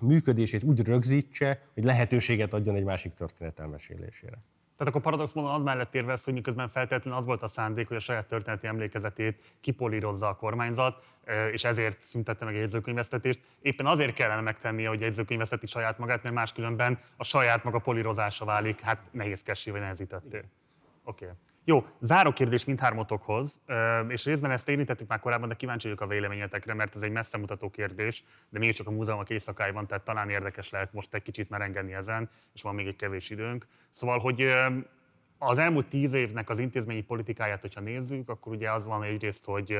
működését 0.00 0.62
úgy 0.62 0.80
rögzítse, 0.80 1.62
hogy 1.74 1.84
lehetőséget 1.84 2.54
adjon 2.54 2.74
egy 2.74 2.84
másik 2.84 3.14
történet 3.14 3.58
elmesélésére. 3.58 4.38
Tehát 4.78 4.94
akkor 4.94 5.00
paradox 5.02 5.32
módon 5.32 5.54
az 5.54 5.62
mellett 5.62 5.94
érvesz, 5.94 6.24
hogy 6.24 6.34
miközben 6.34 6.68
feltétlenül 6.68 7.18
az 7.18 7.26
volt 7.26 7.42
a 7.42 7.46
szándék, 7.48 7.88
hogy 7.88 7.96
a 7.96 8.00
saját 8.00 8.26
történeti 8.26 8.66
emlékezetét 8.66 9.56
kipolírozza 9.60 10.28
a 10.28 10.34
kormányzat, 10.34 11.04
és 11.52 11.64
ezért 11.64 12.00
szüntette 12.00 12.44
meg 12.44 12.54
a 12.54 12.58
jegyzőkönyvesztetést. 12.58 13.40
Éppen 13.60 13.86
azért 13.86 14.14
kellene 14.14 14.40
megtennie, 14.40 14.88
hogy 14.88 15.00
jegyzőkönyveszteti 15.00 15.66
saját 15.66 15.98
magát, 15.98 16.22
mert 16.22 16.34
máskülönben 16.34 16.98
a 17.16 17.24
saját 17.24 17.64
maga 17.64 17.78
polírozása 17.78 18.44
válik, 18.44 18.80
hát 18.80 19.00
nehézkessé 19.10 19.70
vagy 19.70 19.80
nehezítetté. 19.80 20.42
Oké. 21.08 21.24
Okay. 21.24 21.36
Jó, 21.64 21.86
záró 22.00 22.32
kérdés 22.32 22.64
mindhármatokhoz, 22.64 23.60
és 24.08 24.24
részben 24.24 24.50
ezt 24.50 24.68
érintettük 24.68 25.08
már 25.08 25.20
korábban, 25.20 25.48
de 25.48 25.54
kíváncsi 25.54 25.86
vagyok 25.88 26.02
a 26.02 26.06
véleményetekre, 26.06 26.74
mert 26.74 26.94
ez 26.94 27.02
egy 27.02 27.10
messze 27.10 27.38
mutató 27.38 27.70
kérdés, 27.70 28.24
de 28.48 28.58
mégiscsak 28.58 28.86
a 28.86 28.90
múzeumok 28.90 29.30
éjszakájában, 29.30 29.86
tehát 29.86 30.04
talán 30.04 30.30
érdekes 30.30 30.70
lehet 30.70 30.92
most 30.92 31.14
egy 31.14 31.22
kicsit 31.22 31.50
merengeni 31.50 31.94
ezen, 31.94 32.30
és 32.54 32.62
van 32.62 32.74
még 32.74 32.86
egy 32.86 32.96
kevés 32.96 33.30
időnk. 33.30 33.66
Szóval, 33.90 34.18
hogy 34.18 34.46
az 35.38 35.58
elmúlt 35.58 35.88
tíz 35.88 36.14
évnek 36.14 36.50
az 36.50 36.58
intézményi 36.58 37.02
politikáját, 37.02 37.62
hogyha 37.62 37.80
nézzük, 37.80 38.28
akkor 38.28 38.52
ugye 38.52 38.72
az 38.72 38.86
van 38.86 39.02
egyrészt, 39.02 39.44
hogy 39.44 39.78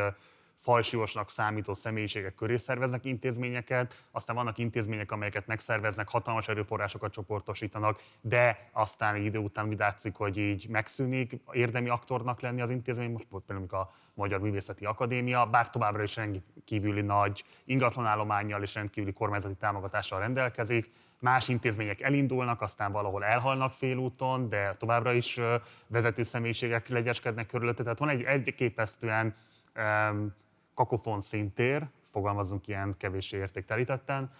falsúlyosnak 0.59 1.31
számító 1.31 1.75
személyiségek 1.75 2.35
köré 2.35 2.57
szerveznek 2.57 3.05
intézményeket, 3.05 4.05
aztán 4.11 4.37
vannak 4.37 4.59
intézmények, 4.59 5.13
amelyeket 5.13 5.47
megszerveznek, 5.47 6.09
hatalmas 6.09 6.49
erőforrásokat 6.49 7.13
csoportosítanak, 7.13 8.03
de 8.21 8.69
aztán 8.73 9.15
egy 9.15 9.25
idő 9.25 9.39
után 9.39 9.75
látszik, 9.79 10.15
hogy 10.15 10.37
így 10.37 10.69
megszűnik 10.69 11.33
érdemi 11.53 11.89
aktornak 11.89 12.41
lenni 12.41 12.61
az 12.61 12.71
intézmény, 12.71 13.11
most 13.11 13.27
például 13.47 13.69
a 13.71 13.91
Magyar 14.15 14.41
Művészeti 14.41 14.85
Akadémia, 14.85 15.47
bár 15.47 15.71
továbbra 15.71 16.03
is 16.03 16.17
rendkívüli 16.17 17.01
nagy 17.01 17.45
ingatlanállományjal 17.65 18.63
és 18.63 18.75
rendkívüli 18.75 19.13
kormányzati 19.13 19.55
támogatással 19.55 20.19
rendelkezik, 20.19 20.91
más 21.21 21.49
intézmények 21.49 22.01
elindulnak, 22.01 22.61
aztán 22.61 22.93
valahol 22.93 23.25
elhalnak 23.25 23.73
félúton, 23.73 24.49
de 24.49 24.75
továbbra 24.79 25.13
is 25.13 25.41
vezető 25.87 26.23
személyiségek 26.23 26.89
legyeskednek 26.89 27.47
körülötte. 27.47 27.83
Tehát 27.83 27.99
van 27.99 28.09
egy 28.09 28.23
elképesztően 28.23 29.35
um, 29.77 30.35
kakofon 30.79 31.21
szintér, 31.21 31.89
fogalmazunk 32.05 32.67
ilyen 32.67 32.95
kevéssé 32.99 33.37
értéktelítetten, 33.37 34.31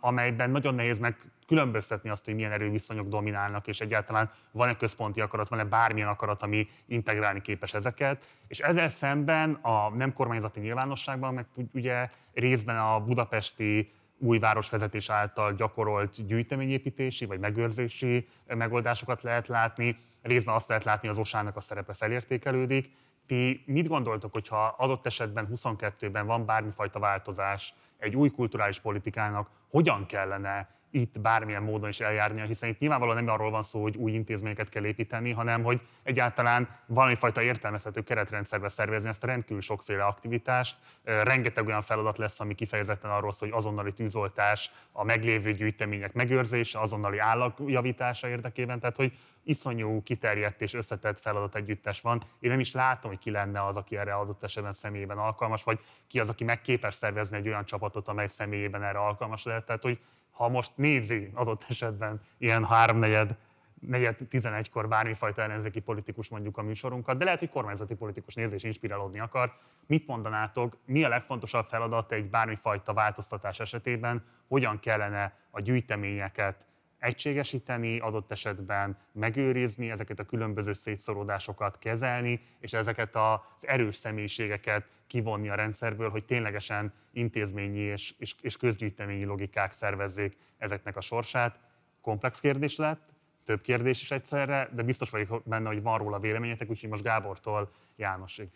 amelyben 0.00 0.50
nagyon 0.50 0.74
nehéz 0.74 0.98
meg 0.98 1.16
különböztetni 1.46 2.10
azt, 2.10 2.24
hogy 2.24 2.34
milyen 2.34 2.52
erőviszonyok 2.52 3.08
dominálnak, 3.08 3.66
és 3.66 3.80
egyáltalán 3.80 4.30
van-e 4.50 4.76
központi 4.76 5.20
akarat, 5.20 5.48
van-e 5.48 5.64
bármilyen 5.64 6.08
akarat, 6.08 6.42
ami 6.42 6.68
integrálni 6.86 7.40
képes 7.40 7.74
ezeket. 7.74 8.28
És 8.46 8.58
ezzel 8.58 8.88
szemben 8.88 9.52
a 9.52 9.90
nem 9.90 10.12
kormányzati 10.12 10.60
nyilvánosságban, 10.60 11.34
meg 11.34 11.46
ugye 11.72 12.08
részben 12.32 12.78
a 12.78 13.00
budapesti 13.00 13.92
új 14.18 14.38
városvezetés 14.38 15.10
által 15.10 15.52
gyakorolt 15.54 16.26
gyűjteményépítési 16.26 17.26
vagy 17.26 17.38
megőrzési 17.38 18.28
megoldásokat 18.46 19.22
lehet 19.22 19.48
látni, 19.48 19.98
részben 20.22 20.54
azt 20.54 20.68
lehet 20.68 20.84
látni, 20.84 21.08
hogy 21.08 21.16
az 21.16 21.22
osának 21.22 21.56
a 21.56 21.60
szerepe 21.60 21.92
felértékelődik, 21.92 22.90
ti 23.30 23.62
mit 23.66 23.88
gondoltok, 23.88 24.32
hogyha 24.32 24.66
adott 24.66 25.06
esetben 25.06 25.48
22-ben 25.54 26.26
van 26.26 26.46
bármifajta 26.46 26.98
változás 26.98 27.74
egy 27.98 28.16
új 28.16 28.30
kulturális 28.30 28.80
politikának, 28.80 29.50
hogyan 29.68 30.06
kellene 30.06 30.68
itt 30.90 31.20
bármilyen 31.20 31.62
módon 31.62 31.88
is 31.88 32.00
eljárnia, 32.00 32.44
hiszen 32.44 32.68
itt 32.68 32.78
nyilvánvalóan 32.78 33.24
nem 33.24 33.34
arról 33.34 33.50
van 33.50 33.62
szó, 33.62 33.82
hogy 33.82 33.96
új 33.96 34.12
intézményeket 34.12 34.68
kell 34.68 34.84
építeni, 34.84 35.30
hanem 35.30 35.62
hogy 35.62 35.80
egyáltalán 36.02 36.68
valamifajta 36.86 37.42
értelmezhető 37.42 38.02
keretrendszerbe 38.02 38.68
szervezni 38.68 39.08
ezt 39.08 39.24
a 39.24 39.26
rendkívül 39.26 39.60
sokféle 39.60 40.04
aktivitást. 40.04 40.76
Rengeteg 41.04 41.66
olyan 41.66 41.82
feladat 41.82 42.18
lesz, 42.18 42.40
ami 42.40 42.54
kifejezetten 42.54 43.10
arról 43.10 43.32
szól, 43.32 43.48
hogy 43.48 43.58
azonnali 43.58 43.92
tűzoltás, 43.92 44.70
a 44.92 45.04
meglévő 45.04 45.52
gyűjtemények 45.52 46.12
megőrzése, 46.12 46.80
azonnali 46.80 47.18
állagjavítása 47.18 48.28
érdekében, 48.28 48.80
tehát 48.80 48.96
hogy 48.96 49.12
iszonyú 49.42 50.02
kiterjedt 50.02 50.62
és 50.62 50.74
összetett 50.74 51.20
feladat 51.20 51.54
együttes 51.54 52.00
van. 52.00 52.22
Én 52.40 52.50
nem 52.50 52.60
is 52.60 52.72
látom, 52.72 53.10
hogy 53.10 53.20
ki 53.20 53.30
lenne 53.30 53.66
az, 53.66 53.76
aki 53.76 53.96
erre 53.96 54.14
adott 54.14 54.42
esetben 54.42 54.72
személyében 54.72 55.18
alkalmas, 55.18 55.64
vagy 55.64 55.78
ki 56.06 56.20
az, 56.20 56.30
aki 56.30 56.44
megképes 56.44 56.94
szervezni 56.94 57.36
egy 57.36 57.48
olyan 57.48 57.64
csapatot, 57.64 58.08
amely 58.08 58.26
személyében 58.26 58.82
erre 58.82 58.98
alkalmas 58.98 59.44
lehet. 59.44 59.64
Tehát, 59.64 59.82
hogy 59.82 59.98
ha 60.40 60.48
most 60.48 60.72
nézi 60.74 61.30
adott 61.34 61.66
esetben 61.68 62.20
ilyen 62.38 62.64
háromnegyed, 62.64 63.36
negyed 63.80 64.16
11-kor 64.30 64.88
bármifajta 64.88 65.42
ellenzéki 65.42 65.80
politikus 65.80 66.28
mondjuk 66.28 66.58
a 66.58 66.62
műsorunkat, 66.62 67.18
de 67.18 67.24
lehet, 67.24 67.38
hogy 67.38 67.50
kormányzati 67.50 67.94
politikus 67.94 68.34
nézi 68.34 68.54
és 68.54 68.62
inspirálódni 68.62 69.20
akar. 69.20 69.52
Mit 69.86 70.06
mondanátok, 70.06 70.76
mi 70.84 71.04
a 71.04 71.08
legfontosabb 71.08 71.66
feladat 71.66 72.12
egy 72.12 72.30
bármifajta 72.30 72.92
változtatás 72.92 73.60
esetében, 73.60 74.24
hogyan 74.48 74.78
kellene 74.78 75.36
a 75.50 75.60
gyűjteményeket 75.60 76.66
egységesíteni, 77.00 77.98
adott 77.98 78.30
esetben 78.30 78.98
megőrizni, 79.12 79.90
ezeket 79.90 80.18
a 80.18 80.24
különböző 80.24 80.72
szétszóródásokat 80.72 81.78
kezelni, 81.78 82.40
és 82.58 82.72
ezeket 82.72 83.16
az 83.16 83.66
erős 83.66 83.94
személyiségeket 83.94 84.88
kivonni 85.06 85.48
a 85.48 85.54
rendszerből, 85.54 86.10
hogy 86.10 86.24
ténylegesen 86.24 86.92
intézményi 87.12 87.78
és, 87.78 88.14
és, 88.18 88.34
és 88.40 88.56
közgyűjteményi 88.56 89.24
logikák 89.24 89.72
szervezzék 89.72 90.36
ezeknek 90.58 90.96
a 90.96 91.00
sorsát. 91.00 91.58
Komplex 92.00 92.40
kérdés 92.40 92.76
lett, 92.76 93.14
több 93.44 93.60
kérdés 93.60 94.02
is 94.02 94.10
egyszerre, 94.10 94.70
de 94.72 94.82
biztos 94.82 95.10
vagyok 95.10 95.42
benne, 95.44 95.68
hogy 95.68 95.82
van 95.82 95.98
róla 95.98 96.18
véleményetek, 96.18 96.70
úgyhogy 96.70 96.90
most 96.90 97.02
Gábortól 97.02 97.70
Jánosig 97.96 98.48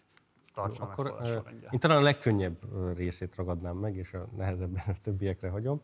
tartsa 0.54 0.82
Akkor, 0.82 1.14
meg 1.44 1.68
Én 1.70 1.78
talán 1.78 1.96
a 1.96 2.00
legkönnyebb 2.00 2.56
részét 2.96 3.34
ragadnám 3.34 3.76
meg, 3.76 3.96
és 3.96 4.12
a 4.12 4.28
nehezebben 4.36 4.82
a 4.86 4.92
többiekre 5.02 5.48
hagyom. 5.48 5.82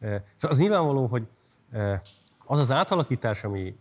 Szóval 0.00 0.50
az 0.50 0.58
nyilvánvaló, 0.58 1.06
hogy 1.06 1.26
az 2.46 2.58
az 2.58 2.70
átalakítás, 2.70 3.44
ami 3.44 3.76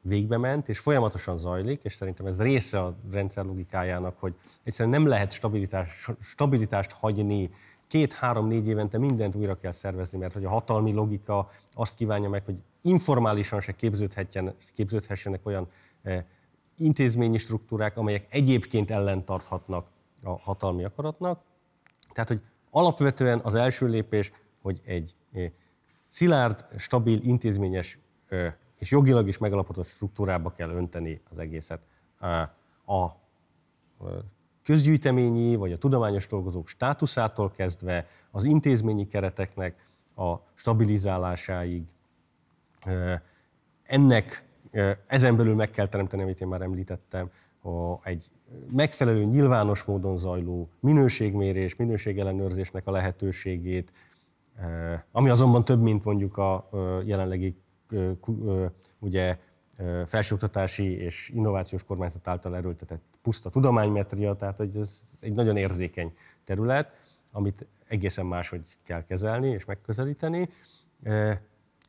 végbe 0.00 0.36
ment, 0.36 0.68
és 0.68 0.78
folyamatosan 0.78 1.38
zajlik, 1.38 1.80
és 1.82 1.94
szerintem 1.94 2.26
ez 2.26 2.40
része 2.42 2.80
a 2.80 2.94
rendszer 3.12 3.44
logikájának, 3.44 4.16
hogy 4.18 4.34
egyszerűen 4.62 5.00
nem 5.00 5.08
lehet 5.08 5.32
stabilitás, 5.32 6.08
stabilitást 6.20 6.92
hagyni, 6.92 7.50
két-három-négy 7.86 8.66
évente 8.66 8.98
mindent 8.98 9.34
újra 9.34 9.58
kell 9.58 9.72
szervezni, 9.72 10.18
mert 10.18 10.32
hogy 10.32 10.44
a 10.44 10.48
hatalmi 10.48 10.92
logika 10.92 11.50
azt 11.74 11.94
kívánja 11.94 12.28
meg, 12.28 12.44
hogy 12.44 12.62
informálisan 12.80 13.60
se 13.60 13.74
képződhessenek 14.74 15.40
olyan 15.46 15.68
intézményi 16.78 17.38
struktúrák, 17.38 17.96
amelyek 17.96 18.26
egyébként 18.30 18.90
ellentarthatnak 18.90 19.86
a 20.22 20.38
hatalmi 20.38 20.84
akaratnak. 20.84 21.40
Tehát, 22.12 22.28
hogy 22.28 22.40
alapvetően 22.70 23.40
az 23.42 23.54
első 23.54 23.86
lépés, 23.86 24.32
hogy 24.62 24.80
egy 24.84 25.14
szilárd, 26.08 26.66
stabil, 26.76 27.20
intézményes 27.22 27.98
és 28.78 28.90
jogilag 28.90 29.28
is 29.28 29.38
megalapozott 29.38 29.86
struktúrába 29.86 30.50
kell 30.50 30.70
önteni 30.70 31.20
az 31.30 31.38
egészet. 31.38 31.80
A 32.86 33.10
közgyűjteményi 34.64 35.56
vagy 35.56 35.72
a 35.72 35.78
tudományos 35.78 36.26
dolgozók 36.26 36.68
státuszától 36.68 37.50
kezdve 37.50 38.06
az 38.30 38.44
intézményi 38.44 39.06
kereteknek 39.06 39.88
a 40.16 40.34
stabilizálásáig. 40.54 41.84
Ennek 43.82 44.44
ezen 45.06 45.36
belül 45.36 45.54
meg 45.54 45.70
kell 45.70 45.88
teremteni, 45.88 46.22
amit 46.22 46.40
én 46.40 46.48
már 46.48 46.62
említettem, 46.62 47.30
egy 48.02 48.30
megfelelő, 48.70 49.24
nyilvános 49.24 49.82
módon 49.82 50.18
zajló 50.18 50.68
minőségmérés, 50.80 51.76
minőségellenőrzésnek 51.76 52.86
a 52.86 52.90
lehetőségét, 52.90 53.92
ami 55.12 55.30
azonban 55.30 55.64
több, 55.64 55.82
mint 55.82 56.04
mondjuk 56.04 56.36
a 56.36 56.68
jelenlegi 57.04 57.56
ugye, 58.98 59.38
felsőoktatási 60.06 60.98
és 60.98 61.30
innovációs 61.34 61.84
kormányzat 61.84 62.28
által 62.28 62.56
erőltetett 62.56 63.02
puszta 63.22 63.50
tudománymetria, 63.50 64.34
tehát 64.34 64.56
hogy 64.56 64.76
ez 64.76 65.02
egy 65.20 65.32
nagyon 65.32 65.56
érzékeny 65.56 66.16
terület, 66.44 66.92
amit 67.32 67.66
egészen 67.88 68.26
máshogy 68.26 68.62
kell 68.82 69.04
kezelni 69.04 69.48
és 69.48 69.64
megközelíteni. 69.64 70.48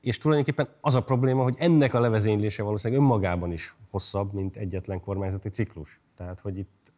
És 0.02 0.18
tulajdonképpen 0.18 0.68
az 0.82 0.96
a 0.96 1.04
probléma, 1.04 1.44
hogy 1.44 1.56
ennek 1.58 1.94
a 1.94 2.00
levezénylése 2.00 2.64
valószínűleg 2.64 3.04
önmagában 3.04 3.52
is 3.52 3.76
hosszabb, 3.90 4.34
mint 4.34 4.56
egyetlen 4.56 5.00
kormányzati 5.00 5.50
ciklus. 5.50 6.00
Tehát, 6.16 6.40
hogy 6.40 6.58
itt 6.58 6.94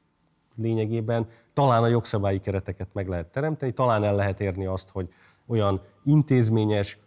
lényegében 0.56 1.28
talán 1.54 1.84
a 1.84 1.88
jogszabályi 1.88 2.40
kereteket 2.40 2.88
meg 2.94 3.08
lehet 3.08 3.32
teremteni, 3.32 3.74
talán 3.74 4.04
el 4.04 4.16
lehet 4.16 4.40
érni 4.40 4.66
azt, 4.66 4.90
hogy 4.90 5.10
olyan 5.50 5.82
intézményes 6.04 7.00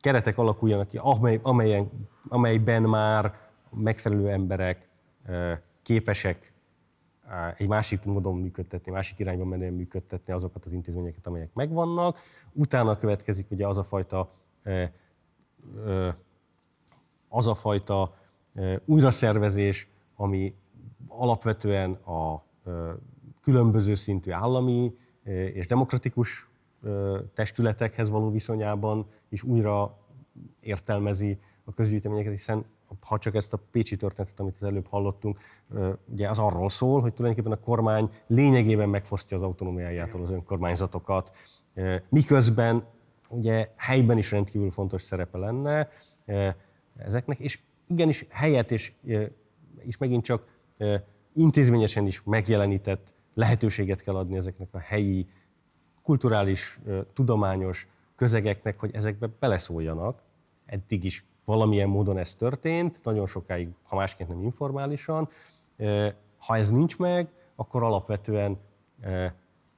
keretek 0.00 0.38
alakuljanak 0.38 0.88
ki, 0.88 0.98
amely, 1.02 1.40
amelyen, 1.42 1.90
amelyben 2.28 2.82
már 2.82 3.34
megfelelő 3.70 4.30
emberek 4.30 4.88
képesek 5.82 6.52
egy 7.56 7.68
másik 7.68 8.04
módon 8.04 8.36
működtetni, 8.36 8.92
másik 8.92 9.18
irányban 9.18 9.46
menően 9.46 9.72
működtetni 9.72 10.32
azokat 10.32 10.64
az 10.64 10.72
intézményeket, 10.72 11.26
amelyek 11.26 11.54
megvannak. 11.54 12.18
Utána 12.52 12.98
következik 12.98 13.50
ugye 13.50 13.66
az 13.66 13.78
a 13.78 13.84
fajta, 13.84 14.32
az 17.28 17.46
a 17.46 17.54
fajta 17.54 18.16
újraszervezés, 18.84 19.88
ami 20.16 20.54
alapvetően 21.08 21.92
a 21.92 22.44
különböző 23.40 23.94
szintű 23.94 24.30
állami 24.30 24.96
és 25.26 25.66
demokratikus 25.66 26.48
testületekhez 27.34 28.08
való 28.08 28.30
viszonyában 28.30 29.06
is 29.28 29.42
újra 29.42 29.98
értelmezi 30.60 31.38
a 31.64 31.74
közgyűjteményeket, 31.74 32.32
hiszen 32.32 32.64
ha 33.00 33.18
csak 33.18 33.34
ezt 33.34 33.52
a 33.52 33.58
pécsi 33.70 33.96
történetet, 33.96 34.40
amit 34.40 34.54
az 34.54 34.62
előbb 34.62 34.86
hallottunk, 34.86 35.38
ugye 36.04 36.28
az 36.28 36.38
arról 36.38 36.68
szól, 36.68 37.00
hogy 37.00 37.14
tulajdonképpen 37.14 37.58
a 37.58 37.64
kormány 37.64 38.10
lényegében 38.26 38.88
megfosztja 38.88 39.36
az 39.36 39.42
autonómiájától 39.42 40.22
az 40.22 40.30
önkormányzatokat, 40.30 41.36
miközben 42.08 42.84
ugye 43.28 43.72
helyben 43.76 44.18
is 44.18 44.30
rendkívül 44.30 44.70
fontos 44.70 45.02
szerepe 45.02 45.38
lenne 45.38 45.88
ezeknek, 46.96 47.38
és 47.40 47.58
igenis 47.86 48.26
helyet 48.28 48.70
és, 48.70 48.92
és 49.78 49.96
megint 49.98 50.24
csak 50.24 50.46
intézményesen 51.32 52.06
is 52.06 52.22
megjelenített 52.22 53.14
lehetőséget 53.36 54.02
kell 54.02 54.16
adni 54.16 54.36
ezeknek 54.36 54.68
a 54.70 54.78
helyi 54.78 55.28
kulturális, 56.02 56.78
tudományos 57.12 57.88
közegeknek, 58.16 58.78
hogy 58.80 58.94
ezekbe 58.94 59.28
beleszóljanak. 59.38 60.22
Eddig 60.66 61.04
is 61.04 61.24
valamilyen 61.44 61.88
módon 61.88 62.18
ez 62.18 62.34
történt, 62.34 63.00
nagyon 63.04 63.26
sokáig, 63.26 63.68
ha 63.82 63.96
másként 63.96 64.28
nem 64.28 64.42
informálisan. 64.42 65.28
Ha 66.38 66.56
ez 66.56 66.70
nincs 66.70 66.98
meg, 66.98 67.28
akkor 67.54 67.82
alapvetően, 67.82 68.58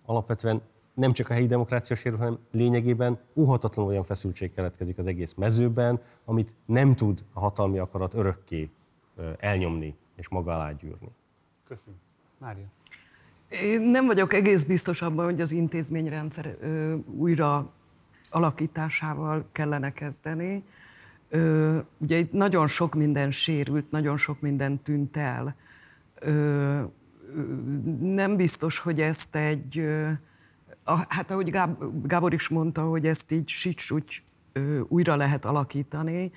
alapvetően 0.05 0.63
nem 0.95 1.13
csak 1.13 1.29
a 1.29 1.33
helyi 1.33 1.47
demokrácia 1.47 1.97
sérül, 1.97 2.19
hanem 2.19 2.39
lényegében 2.51 3.19
óhatatlanul 3.35 3.91
olyan 3.91 4.05
feszültség 4.05 4.55
keletkezik 4.55 4.99
az 4.99 5.07
egész 5.07 5.35
mezőben, 5.35 6.01
amit 6.25 6.55
nem 6.65 6.95
tud 6.95 7.25
a 7.33 7.41
hatalmi 7.41 7.79
akarat 7.79 8.15
örökké 8.15 8.71
elnyomni 9.39 9.97
és 10.15 10.29
maga 10.29 10.55
alá 10.55 10.73
gyűrni. 10.73 11.09
Köszönöm. 11.65 11.99
Mária. 12.39 12.65
Én 13.49 13.81
nem 13.81 14.07
vagyok 14.07 14.33
egész 14.33 14.63
biztos 14.63 15.03
abban, 15.03 15.25
hogy 15.25 15.41
az 15.41 15.53
intézményrendszer 15.53 16.57
újra 17.07 17.73
alakításával 18.31 19.49
kellene 19.53 19.93
kezdeni. 19.93 20.65
Ugye 21.99 22.17
itt 22.17 22.33
nagyon 22.33 22.67
sok 22.67 22.95
minden 22.95 23.31
sérült, 23.31 23.91
nagyon 23.91 24.17
sok 24.17 24.41
minden 24.41 24.83
tűnt 24.83 25.17
el. 25.17 25.57
Nem 28.01 28.37
biztos, 28.37 28.79
hogy 28.79 29.01
ezt 29.01 29.37
egy, 29.37 29.87
hát 31.09 31.31
ahogy 31.31 31.51
Gábor 32.03 32.33
is 32.33 32.49
mondta, 32.49 32.83
hogy 32.83 33.07
ezt 33.07 33.33
így 33.33 33.49
sics 33.49 33.91
úgy 33.91 34.23
újra 34.89 35.17
lehet 35.17 35.45
alakítani. 35.45 36.33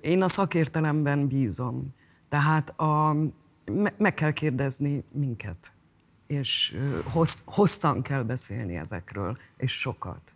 Én 0.00 0.22
a 0.22 0.28
szakértelemben 0.28 1.26
bízom. 1.26 1.94
Tehát 2.28 2.80
a, 2.80 3.16
meg 3.98 4.14
kell 4.14 4.32
kérdezni 4.32 5.04
minket 5.12 5.72
és 6.28 6.76
hossz, 7.04 7.42
hosszan 7.46 8.02
kell 8.02 8.22
beszélni 8.22 8.76
ezekről, 8.76 9.38
és 9.56 9.78
sokat. 9.78 10.34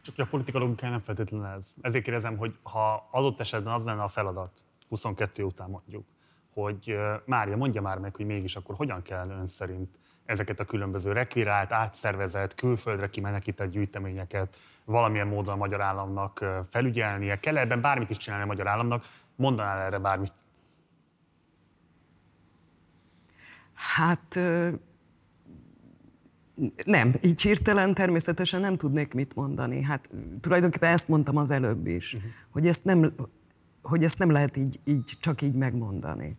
Csak 0.00 0.14
hogy 0.14 0.24
a 0.24 0.28
politika 0.28 0.58
logikája 0.58 0.92
nem 0.92 1.00
feltétlenül 1.00 1.46
ez. 1.46 1.74
Ezért 1.80 2.04
kérdezem, 2.04 2.36
hogy 2.36 2.58
ha 2.62 3.08
adott 3.10 3.40
esetben 3.40 3.72
az 3.72 3.84
lenne 3.84 4.02
a 4.02 4.08
feladat, 4.08 4.62
22 4.88 5.42
után 5.42 5.70
mondjuk, 5.70 6.04
hogy 6.52 6.96
Mária, 7.24 7.56
mondja 7.56 7.80
már 7.80 7.98
meg, 7.98 8.16
hogy 8.16 8.26
mégis 8.26 8.56
akkor 8.56 8.74
hogyan 8.76 9.02
kell 9.02 9.28
ön 9.28 9.46
szerint 9.46 9.98
ezeket 10.24 10.60
a 10.60 10.64
különböző 10.64 11.12
rekvirált, 11.12 11.72
átszervezett, 11.72 12.54
külföldre 12.54 13.08
kimenekített 13.08 13.70
gyűjteményeket 13.70 14.56
valamilyen 14.84 15.26
módon 15.26 15.54
a 15.54 15.56
magyar 15.56 15.80
államnak 15.80 16.44
felügyelnie? 16.68 17.40
Kell 17.40 17.56
ebben 17.56 17.80
bármit 17.80 18.10
is 18.10 18.16
csinálni 18.16 18.44
a 18.44 18.48
magyar 18.48 18.66
államnak? 18.66 19.04
Mondanál 19.36 19.78
erre 19.78 19.98
bármit? 19.98 20.32
Hát 23.74 24.38
nem, 26.84 27.14
így 27.22 27.40
hirtelen 27.40 27.94
természetesen 27.94 28.60
nem 28.60 28.76
tudnék 28.76 29.14
mit 29.14 29.34
mondani. 29.34 29.82
Hát 29.82 30.10
tulajdonképpen 30.40 30.92
ezt 30.92 31.08
mondtam 31.08 31.36
az 31.36 31.50
előbb 31.50 31.86
is, 31.86 32.14
uh-huh. 32.14 32.30
hogy, 32.50 32.66
ezt 32.66 32.84
nem, 32.84 33.12
hogy 33.82 34.04
ezt 34.04 34.18
nem 34.18 34.30
lehet 34.30 34.56
így, 34.56 34.80
így 34.84 35.12
csak 35.20 35.42
így 35.42 35.54
megmondani. 35.54 36.36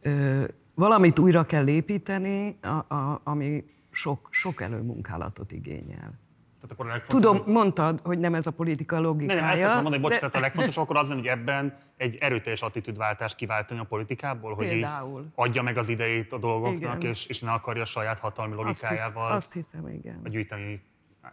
Ö, 0.00 0.44
valamit 0.74 1.18
újra 1.18 1.44
kell 1.44 1.68
építeni, 1.68 2.56
a, 2.60 2.94
a, 2.94 3.20
ami 3.24 3.64
sok, 3.90 4.28
sok 4.30 4.60
előmunkálatot 4.60 5.52
igényel. 5.52 6.18
Tehát 6.64 6.80
akkor 6.80 6.90
a 6.90 6.94
legfontosabb... 6.94 7.36
Tudom, 7.36 7.54
mondtad, 7.54 8.00
hogy 8.04 8.18
nem 8.18 8.34
ez 8.34 8.46
a 8.46 8.50
politika 8.50 9.00
logikája. 9.00 9.40
Nem, 9.40 9.50
ezt 9.50 9.62
akarom 9.62 9.82
mondani, 9.82 10.02
bocs, 10.02 10.12
de... 10.12 10.18
tehát 10.18 10.34
a 10.34 10.40
legfontosabb 10.40 10.84
akkor 10.84 10.96
az, 10.96 11.12
hogy 11.12 11.26
ebben 11.26 11.78
egy 11.96 12.16
erőteljes 12.16 12.62
attitűdváltást 12.62 13.36
kiváltani 13.36 13.80
a 13.80 13.84
politikából, 13.84 14.54
hogy 14.54 14.68
Például. 14.68 15.20
így 15.20 15.26
adja 15.34 15.62
meg 15.62 15.76
az 15.76 15.88
idejét 15.88 16.32
a 16.32 16.38
dolgoknak, 16.38 17.04
és, 17.04 17.26
és 17.26 17.40
ne 17.40 17.52
akarja 17.52 17.82
a 17.82 17.84
saját 17.84 18.18
hatalmi 18.18 18.54
logikájával 18.54 19.32
azt, 19.32 19.52
hisz, 19.52 19.66
azt 19.66 19.72
hiszem, 19.72 19.94
igen. 19.94 20.20
a 20.24 20.28
gyűjteni 20.28 20.82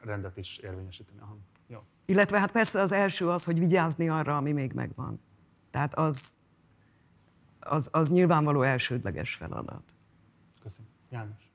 rendet 0.02 0.38
is 0.38 0.58
érvényesíteni. 0.58 1.20
Aha. 1.20 1.38
Jó. 1.68 1.80
Illetve 2.06 2.40
hát 2.40 2.52
persze 2.52 2.82
az 2.82 2.92
első 2.92 3.30
az, 3.30 3.44
hogy 3.44 3.60
vigyázni 3.60 4.10
arra, 4.10 4.38
ami 4.38 4.52
még 4.52 4.72
megvan. 4.74 5.22
Tehát 5.72 5.96
az, 5.96 6.38
az, 7.60 7.90
az 7.92 8.10
nyilvánvaló 8.10 8.62
elsődleges 8.62 9.34
feladat. 9.34 9.84
Köszönöm. 10.64 10.92
János. 11.10 11.51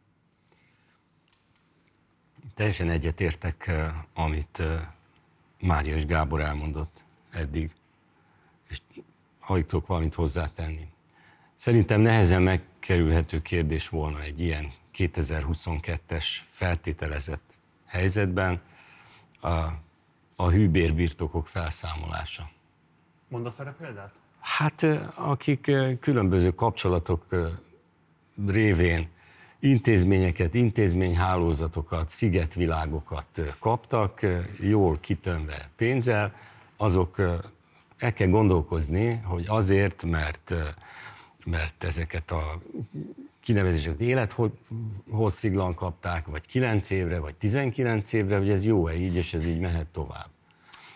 Teljesen 2.56 2.90
egyetértek, 2.90 3.70
amit 4.14 4.62
Mária 5.60 5.94
és 5.94 6.06
Gábor 6.06 6.40
elmondott 6.40 7.04
eddig, 7.30 7.70
és 8.68 8.80
alig 9.40 9.66
tudok 9.66 9.86
valamit 9.86 10.14
hozzátenni. 10.14 10.88
Szerintem 11.54 12.00
nehezen 12.00 12.42
megkerülhető 12.42 13.42
kérdés 13.42 13.88
volna 13.88 14.20
egy 14.20 14.40
ilyen 14.40 14.70
2022-es 14.94 16.26
feltételezett 16.48 17.58
helyzetben. 17.86 18.60
A 19.40 19.84
a 20.36 20.50
hűbérbirtokok 20.50 21.46
felszámolása. 21.46 22.46
Mondasz 23.28 23.58
erre 23.58 23.72
példát? 23.72 24.12
Hát 24.40 24.82
ö, 24.82 24.96
akik 25.14 25.70
különböző 26.00 26.50
kapcsolatok 26.50 27.26
révén 28.46 29.08
intézményeket, 29.60 30.54
intézményhálózatokat, 30.54 32.08
szigetvilágokat 32.08 33.54
kaptak, 33.58 34.20
jól 34.60 34.98
kitömve 35.00 35.70
pénzzel, 35.76 36.34
azok 36.76 37.20
el 37.98 38.12
kell 38.12 38.28
gondolkozni, 38.28 39.20
hogy 39.24 39.44
azért, 39.46 40.04
mert, 40.04 40.54
mert 41.44 41.84
ezeket 41.84 42.30
a 42.30 42.60
kinevezéseket 43.40 44.00
élethossziglan 44.00 45.74
kapták, 45.74 46.26
vagy 46.26 46.46
9 46.46 46.90
évre, 46.90 47.18
vagy 47.18 47.34
19 47.34 48.12
évre, 48.12 48.38
hogy 48.38 48.50
ez 48.50 48.64
jó-e 48.64 48.94
így, 48.94 49.16
és 49.16 49.34
ez 49.34 49.46
így 49.46 49.60
mehet 49.60 49.86
tovább. 49.86 50.28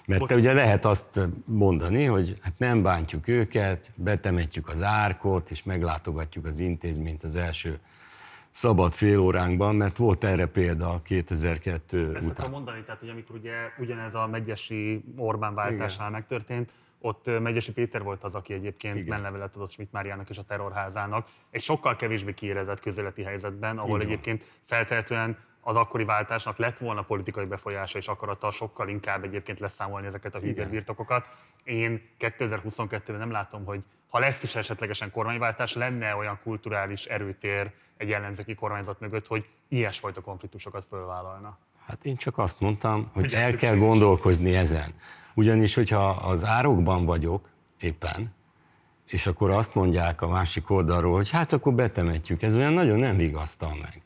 Mert 0.07 0.27
te 0.27 0.35
ugye 0.35 0.53
lehet 0.53 0.85
azt 0.85 1.21
mondani, 1.45 2.05
hogy 2.05 2.39
hát 2.41 2.59
nem 2.59 2.83
bántjuk 2.83 3.29
őket, 3.29 3.93
betemetjük 3.95 4.69
az 4.69 4.83
árkot, 4.83 5.51
és 5.51 5.63
meglátogatjuk 5.63 6.45
az 6.45 6.59
intézményt 6.59 7.23
az 7.23 7.37
első 7.37 7.79
szabad 8.51 8.93
fél 8.93 9.19
óránkban, 9.19 9.75
mert 9.75 9.97
volt 9.97 10.25
erre 10.25 10.47
példa 10.47 11.01
2002 11.05 11.93
Ezt 11.93 12.01
akarom 12.01 12.31
után. 12.31 12.51
mondani, 12.51 12.83
tehát 12.83 13.01
hogy 13.01 13.09
amikor 13.09 13.37
ugye 13.37 13.55
ugyanez 13.79 14.15
a 14.15 14.27
Megyesi 14.27 15.05
Orbán 15.17 15.55
váltásnál 15.55 16.11
megtörtént, 16.11 16.73
ott 17.01 17.41
Megyesi 17.41 17.73
Péter 17.73 18.03
volt 18.03 18.25
az, 18.25 18.35
aki 18.35 18.53
egyébként 18.53 18.97
Igen. 18.97 19.09
menlevelet 19.09 19.57
adott 19.57 19.71
Schmidt 19.71 19.93
Máriának 19.93 20.31
és 20.31 20.39
a 20.39 20.43
terrorházának, 20.43 21.29
egy 21.51 21.63
sokkal 21.63 21.97
kevésbé 21.97 22.35
kiérezett 22.35 22.81
közéleti 22.81 23.23
helyzetben, 23.23 23.79
ahol 23.79 24.01
egyébként 24.01 24.45
feltehetően 24.61 25.37
az 25.61 25.77
akkori 25.77 26.05
váltásnak 26.05 26.57
lett 26.57 26.79
volna 26.79 27.03
politikai 27.03 27.45
befolyása 27.45 27.99
és 27.99 28.09
akarata 28.09 28.51
sokkal 28.51 28.89
inkább 28.89 29.25
egyébként 29.25 29.61
leszámolni 29.61 30.07
ezeket 30.07 30.35
a 30.35 30.39
hűbérbirtokokat. 30.39 31.29
Én 31.65 32.03
2022-ben 32.19 33.19
nem 33.19 33.31
látom, 33.31 33.65
hogy 33.65 33.81
ha 34.11 34.19
lesz 34.19 34.43
is 34.43 34.55
esetlegesen 34.55 35.11
kormányváltás, 35.11 35.75
lenne 35.75 36.15
olyan 36.15 36.41
kulturális 36.43 37.05
erőtér 37.05 37.71
egy 37.97 38.11
ellenzéki 38.11 38.55
kormányzat 38.55 39.01
mögött, 39.01 39.27
hogy 39.27 39.49
ilyesfajta 39.69 40.21
konfliktusokat 40.21 40.85
fölvállalna. 40.85 41.59
Hát 41.87 42.05
én 42.05 42.17
csak 42.17 42.39
azt 42.39 42.61
mondtam, 42.61 43.11
hogy 43.13 43.23
Hogy 43.23 43.35
el 43.35 43.55
kell 43.55 43.77
gondolkozni 43.77 44.57
ezen. 44.57 44.95
Ugyanis, 45.35 45.75
hogyha 45.75 46.09
az 46.09 46.45
árokban 46.45 47.05
vagyok 47.05 47.49
éppen, 47.81 48.35
és 49.07 49.27
akkor 49.27 49.51
azt 49.51 49.75
mondják 49.75 50.23
a 50.23 50.29
másik 50.29 50.71
oldalról, 50.71 51.13
hogy 51.13 51.31
hát 51.31 51.53
akkor 51.53 51.73
betemetjük, 51.73 52.43
ez 52.43 52.57
olyan 52.57 52.73
nagyon 52.73 52.99
nem 52.99 53.17
vigasztal 53.17 53.77
meg. 53.83 54.03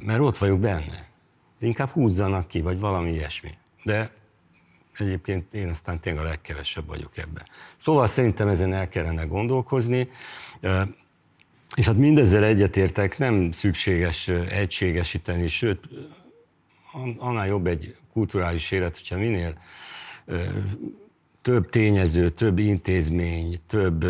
Mert 0.00 0.20
ott 0.20 0.38
vagyok 0.38 0.60
benne. 0.60 1.08
Inkább 1.58 1.88
húzzanak 1.88 2.48
ki, 2.48 2.60
vagy 2.60 2.80
valami 2.80 3.10
ilyesmi. 3.10 3.50
De 3.82 4.10
egyébként 4.98 5.54
én 5.54 5.68
aztán 5.68 6.00
tényleg 6.00 6.24
a 6.24 6.28
legkevesebb 6.28 6.86
vagyok 6.86 7.16
ebben. 7.16 7.44
Szóval 7.76 8.06
szerintem 8.06 8.48
ezen 8.48 8.72
el 8.72 8.88
kellene 8.88 9.24
gondolkozni. 9.24 10.08
És 11.74 11.86
hát 11.86 11.96
mindezzel 11.96 12.44
egyetértek, 12.44 13.18
nem 13.18 13.52
szükséges 13.52 14.28
egységesíteni, 14.28 15.48
sőt, 15.48 15.88
an- 16.92 17.20
annál 17.20 17.46
jobb 17.46 17.66
egy 17.66 17.96
kulturális 18.12 18.70
élet, 18.70 18.96
hogyha 18.96 19.16
minél 19.16 19.58
több 21.42 21.68
tényező, 21.68 22.28
több 22.28 22.58
intézmény, 22.58 23.58
több 23.66 24.04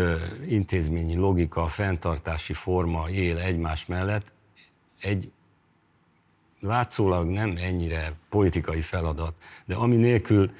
intézményi 0.47 1.15
logika, 1.15 1.67
fenntartási 1.67 2.53
forma 2.53 3.09
él 3.09 3.37
egymás 3.37 3.85
mellett, 3.85 4.33
egy 4.99 5.31
látszólag 6.59 7.27
nem 7.27 7.53
ennyire 7.57 8.13
politikai 8.29 8.81
feladat, 8.81 9.33
de 9.65 9.75
ami 9.75 9.95
nélkül 9.95 10.51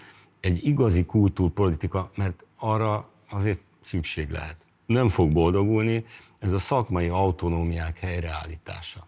egy 0.43 0.65
igazi 0.65 1.05
kultúrpolitika, 1.05 2.11
mert 2.15 2.45
arra 2.57 3.09
azért 3.29 3.61
szükség 3.81 4.29
lehet. 4.29 4.65
Nem 4.85 5.09
fog 5.09 5.31
boldogulni, 5.31 6.05
ez 6.39 6.51
a 6.51 6.57
szakmai 6.57 7.07
autonómiák 7.07 7.99
helyreállítása. 7.99 9.07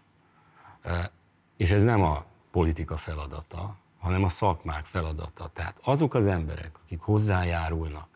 E, 0.82 1.10
És 1.56 1.70
ez 1.70 1.82
nem 1.82 2.02
a 2.02 2.24
politika 2.50 2.96
feladata, 2.96 3.76
hanem 3.98 4.24
a 4.24 4.28
szakmák 4.28 4.84
feladata. 4.84 5.50
Tehát 5.52 5.80
azok 5.84 6.14
az 6.14 6.26
emberek, 6.26 6.78
akik 6.84 7.00
hozzájárulnak 7.00 8.08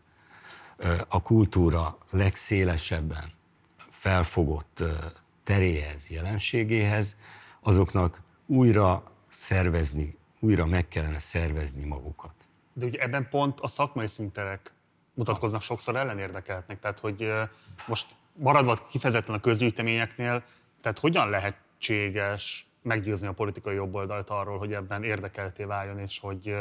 ö, 0.77 1.01
a 1.07 1.21
kultúra 1.21 1.97
legszélesebben 2.09 3.31
felfogott 3.89 4.79
ö, 4.79 4.93
teréhez, 5.43 6.09
jelenségéhez, 6.09 7.15
azoknak 7.59 8.21
újra 8.45 9.03
szervezni, 9.27 10.17
újra 10.39 10.65
meg 10.65 10.87
kellene 10.87 11.19
szervezni 11.19 11.85
magukat. 11.85 12.40
De 12.81 12.87
ugye 12.87 12.99
ebben 12.99 13.27
pont 13.29 13.59
a 13.59 13.67
szakmai 13.67 14.07
szinterek 14.07 14.73
mutatkoznak 15.13 15.61
sokszor 15.61 15.95
ellenérdekeltnek. 15.95 16.79
Tehát, 16.79 16.99
hogy 16.99 17.31
most 17.87 18.15
maradva 18.33 18.77
kifejezetten 18.89 19.35
a 19.35 19.39
közgyűjteményeknél, 19.39 20.43
tehát 20.81 20.99
hogyan 20.99 21.29
lehetséges 21.29 22.65
meggyőzni 22.81 23.27
a 23.27 23.31
politikai 23.31 23.75
jobboldalt 23.75 24.29
arról, 24.29 24.57
hogy 24.57 24.73
ebben 24.73 25.03
érdekelté 25.03 25.63
váljon, 25.63 25.99
és 25.99 26.19
hogy 26.19 26.55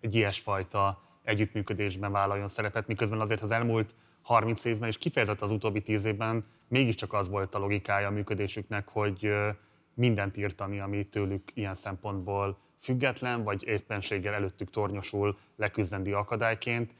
egy 0.00 0.14
ilyesfajta 0.14 1.02
együttműködésben 1.22 2.12
vállaljon 2.12 2.48
szerepet, 2.48 2.86
miközben 2.86 3.20
azért 3.20 3.42
az 3.42 3.50
elmúlt 3.50 3.94
30 4.22 4.64
évben, 4.64 4.88
és 4.88 4.98
kifejezetten 4.98 5.48
az 5.48 5.54
utóbbi 5.54 5.82
10 5.82 6.04
évben 6.04 6.44
mégiscsak 6.68 7.12
az 7.12 7.28
volt 7.28 7.54
a 7.54 7.58
logikája 7.58 8.08
a 8.08 8.10
működésüknek, 8.10 8.88
hogy 8.88 9.32
mindent 9.94 10.36
írtani, 10.36 10.80
ami 10.80 11.06
tőlük 11.06 11.50
ilyen 11.54 11.74
szempontból 11.74 12.58
független, 12.78 13.42
vagy 13.42 13.66
éppenséggel 13.66 14.34
előttük 14.34 14.70
tornyosul 14.70 15.38
leküzdendi 15.56 16.12
akadályként. 16.12 16.94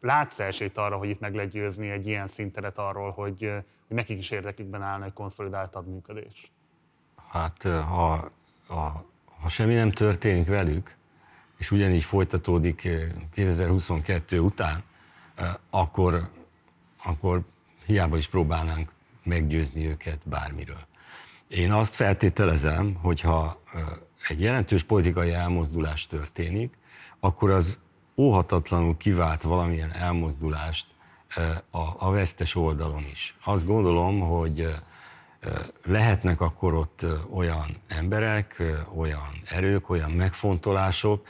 Látsz 0.00 0.40
esélyt 0.40 0.78
arra, 0.78 0.96
hogy 0.96 1.08
itt 1.08 1.20
meg 1.20 1.34
lehet 1.34 1.50
győzni 1.50 1.90
egy 1.90 2.06
ilyen 2.06 2.26
szinteret 2.26 2.78
arról, 2.78 3.10
hogy, 3.10 3.40
hogy 3.86 3.96
nekik 3.96 4.18
is 4.18 4.30
érdekükben 4.30 4.82
állna 4.82 5.04
egy 5.04 5.12
konszolidáltabb 5.12 5.86
működés? 5.86 6.52
Hát 7.28 7.62
ha, 7.62 8.30
ha, 8.66 9.04
ha 9.40 9.48
semmi 9.48 9.74
nem 9.74 9.90
történik 9.90 10.46
velük, 10.46 10.96
és 11.56 11.70
ugyanígy 11.70 12.02
folytatódik 12.02 12.84
ö, 12.84 13.04
2022 13.32 14.38
után, 14.38 14.82
akkor, 15.70 16.28
akkor 17.04 17.40
hiába 17.86 18.16
is 18.16 18.28
próbálnánk 18.28 18.92
meggyőzni 19.22 19.86
őket 19.86 20.28
bármiről. 20.28 20.86
Én 21.48 21.72
azt 21.72 21.94
feltételezem, 21.94 22.94
hogyha 22.94 23.62
egy 24.28 24.40
jelentős 24.40 24.82
politikai 24.82 25.32
elmozdulás 25.32 26.06
történik, 26.06 26.74
akkor 27.20 27.50
az 27.50 27.78
óhatatlanul 28.16 28.96
kivált 28.96 29.42
valamilyen 29.42 29.92
elmozdulást 29.92 30.86
a, 31.70 32.06
a 32.06 32.10
vesztes 32.10 32.54
oldalon 32.54 33.04
is. 33.10 33.36
Azt 33.44 33.66
gondolom, 33.66 34.20
hogy 34.20 34.74
lehetnek 35.84 36.40
akkor 36.40 36.74
ott 36.74 37.06
olyan 37.30 37.76
emberek, 37.88 38.62
olyan 38.96 39.42
erők, 39.44 39.90
olyan 39.90 40.10
megfontolások, 40.10 41.26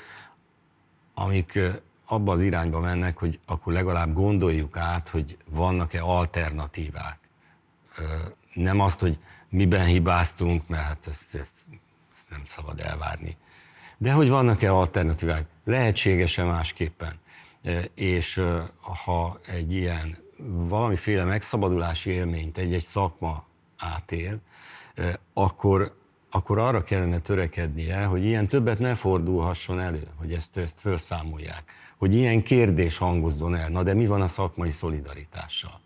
amik 1.14 1.59
abba 2.07 2.32
az 2.32 2.42
irányba 2.42 2.80
mennek, 2.80 3.18
hogy 3.18 3.40
akkor 3.46 3.72
legalább 3.72 4.12
gondoljuk 4.12 4.76
át, 4.76 5.09
hogy 5.09 5.36
vannak-e 5.51 6.03
alternatívák. 6.03 7.18
Nem 8.55 8.80
azt, 8.80 9.01
hogy 9.01 9.18
miben 9.49 9.86
hibáztunk, 9.86 10.68
mert 10.68 10.82
hát 10.82 11.07
ezt, 11.07 11.34
ezt, 11.34 11.66
nem 12.31 12.41
szabad 12.45 12.81
elvárni. 12.81 13.37
De 13.99 14.12
hogy 14.12 14.29
vannak-e 14.29 14.72
alternatívák? 14.72 15.47
Lehetséges-e 15.64 16.45
másképpen? 16.45 17.12
E, 17.62 17.85
És 17.95 18.37
ö, 18.37 18.62
ha 19.05 19.41
egy 19.47 19.74
ilyen 19.74 20.16
valamiféle 20.47 21.24
megszabadulási 21.24 22.11
élményt 22.11 22.59
egy-egy 22.59 22.83
szakma 22.83 23.45
átél, 23.76 24.39
e, 24.95 25.18
akkor, 25.33 25.97
akkor 26.31 26.59
arra 26.59 26.83
kellene 26.83 27.18
törekednie, 27.18 28.05
hogy 28.05 28.24
ilyen 28.24 28.49
többet 28.49 28.79
ne 28.79 28.95
fordulhasson 28.95 29.81
elő, 29.81 30.07
hogy 30.16 30.33
ezt, 30.33 30.57
ezt 30.57 30.81
felszámolják, 30.81 31.72
hogy 31.97 32.14
ilyen 32.14 32.43
kérdés 32.43 32.99
hangozzon 32.99 33.55
el. 33.55 33.68
Na 33.68 33.83
de 33.83 33.95
mi 33.95 34.07
van 34.07 34.20
a 34.20 34.29
szakmai 34.29 34.70
szolidaritással? 34.70 35.81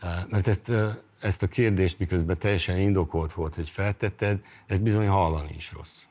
E, 0.00 0.26
Mert 0.30 0.48
ezt, 0.48 0.72
ezt 1.20 1.42
a 1.42 1.46
kérdést, 1.46 1.98
miközben 1.98 2.38
teljesen 2.38 2.78
indokolt 2.78 3.32
volt, 3.32 3.54
hogy 3.54 3.68
feltetted, 3.68 4.44
ezt 4.66 4.82
bizony 4.82 5.08
hallani 5.08 5.54
is 5.54 5.72
rossz. 5.72 6.04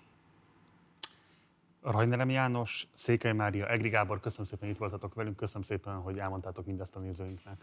Rajnerem 1.81 2.29
János, 2.29 2.87
Székely 2.93 3.33
Mária, 3.33 3.69
Egri 3.69 3.89
Gábor, 3.89 4.19
köszönöm 4.19 4.45
szépen, 4.45 4.59
hogy 4.59 4.69
itt 4.69 4.77
voltatok 4.77 5.13
velünk, 5.13 5.35
köszönöm 5.35 5.61
szépen, 5.61 5.93
hogy 5.93 6.17
elmondtátok 6.17 6.65
mindezt 6.65 6.95
a 6.95 6.99
nézőinknek. 6.99 7.57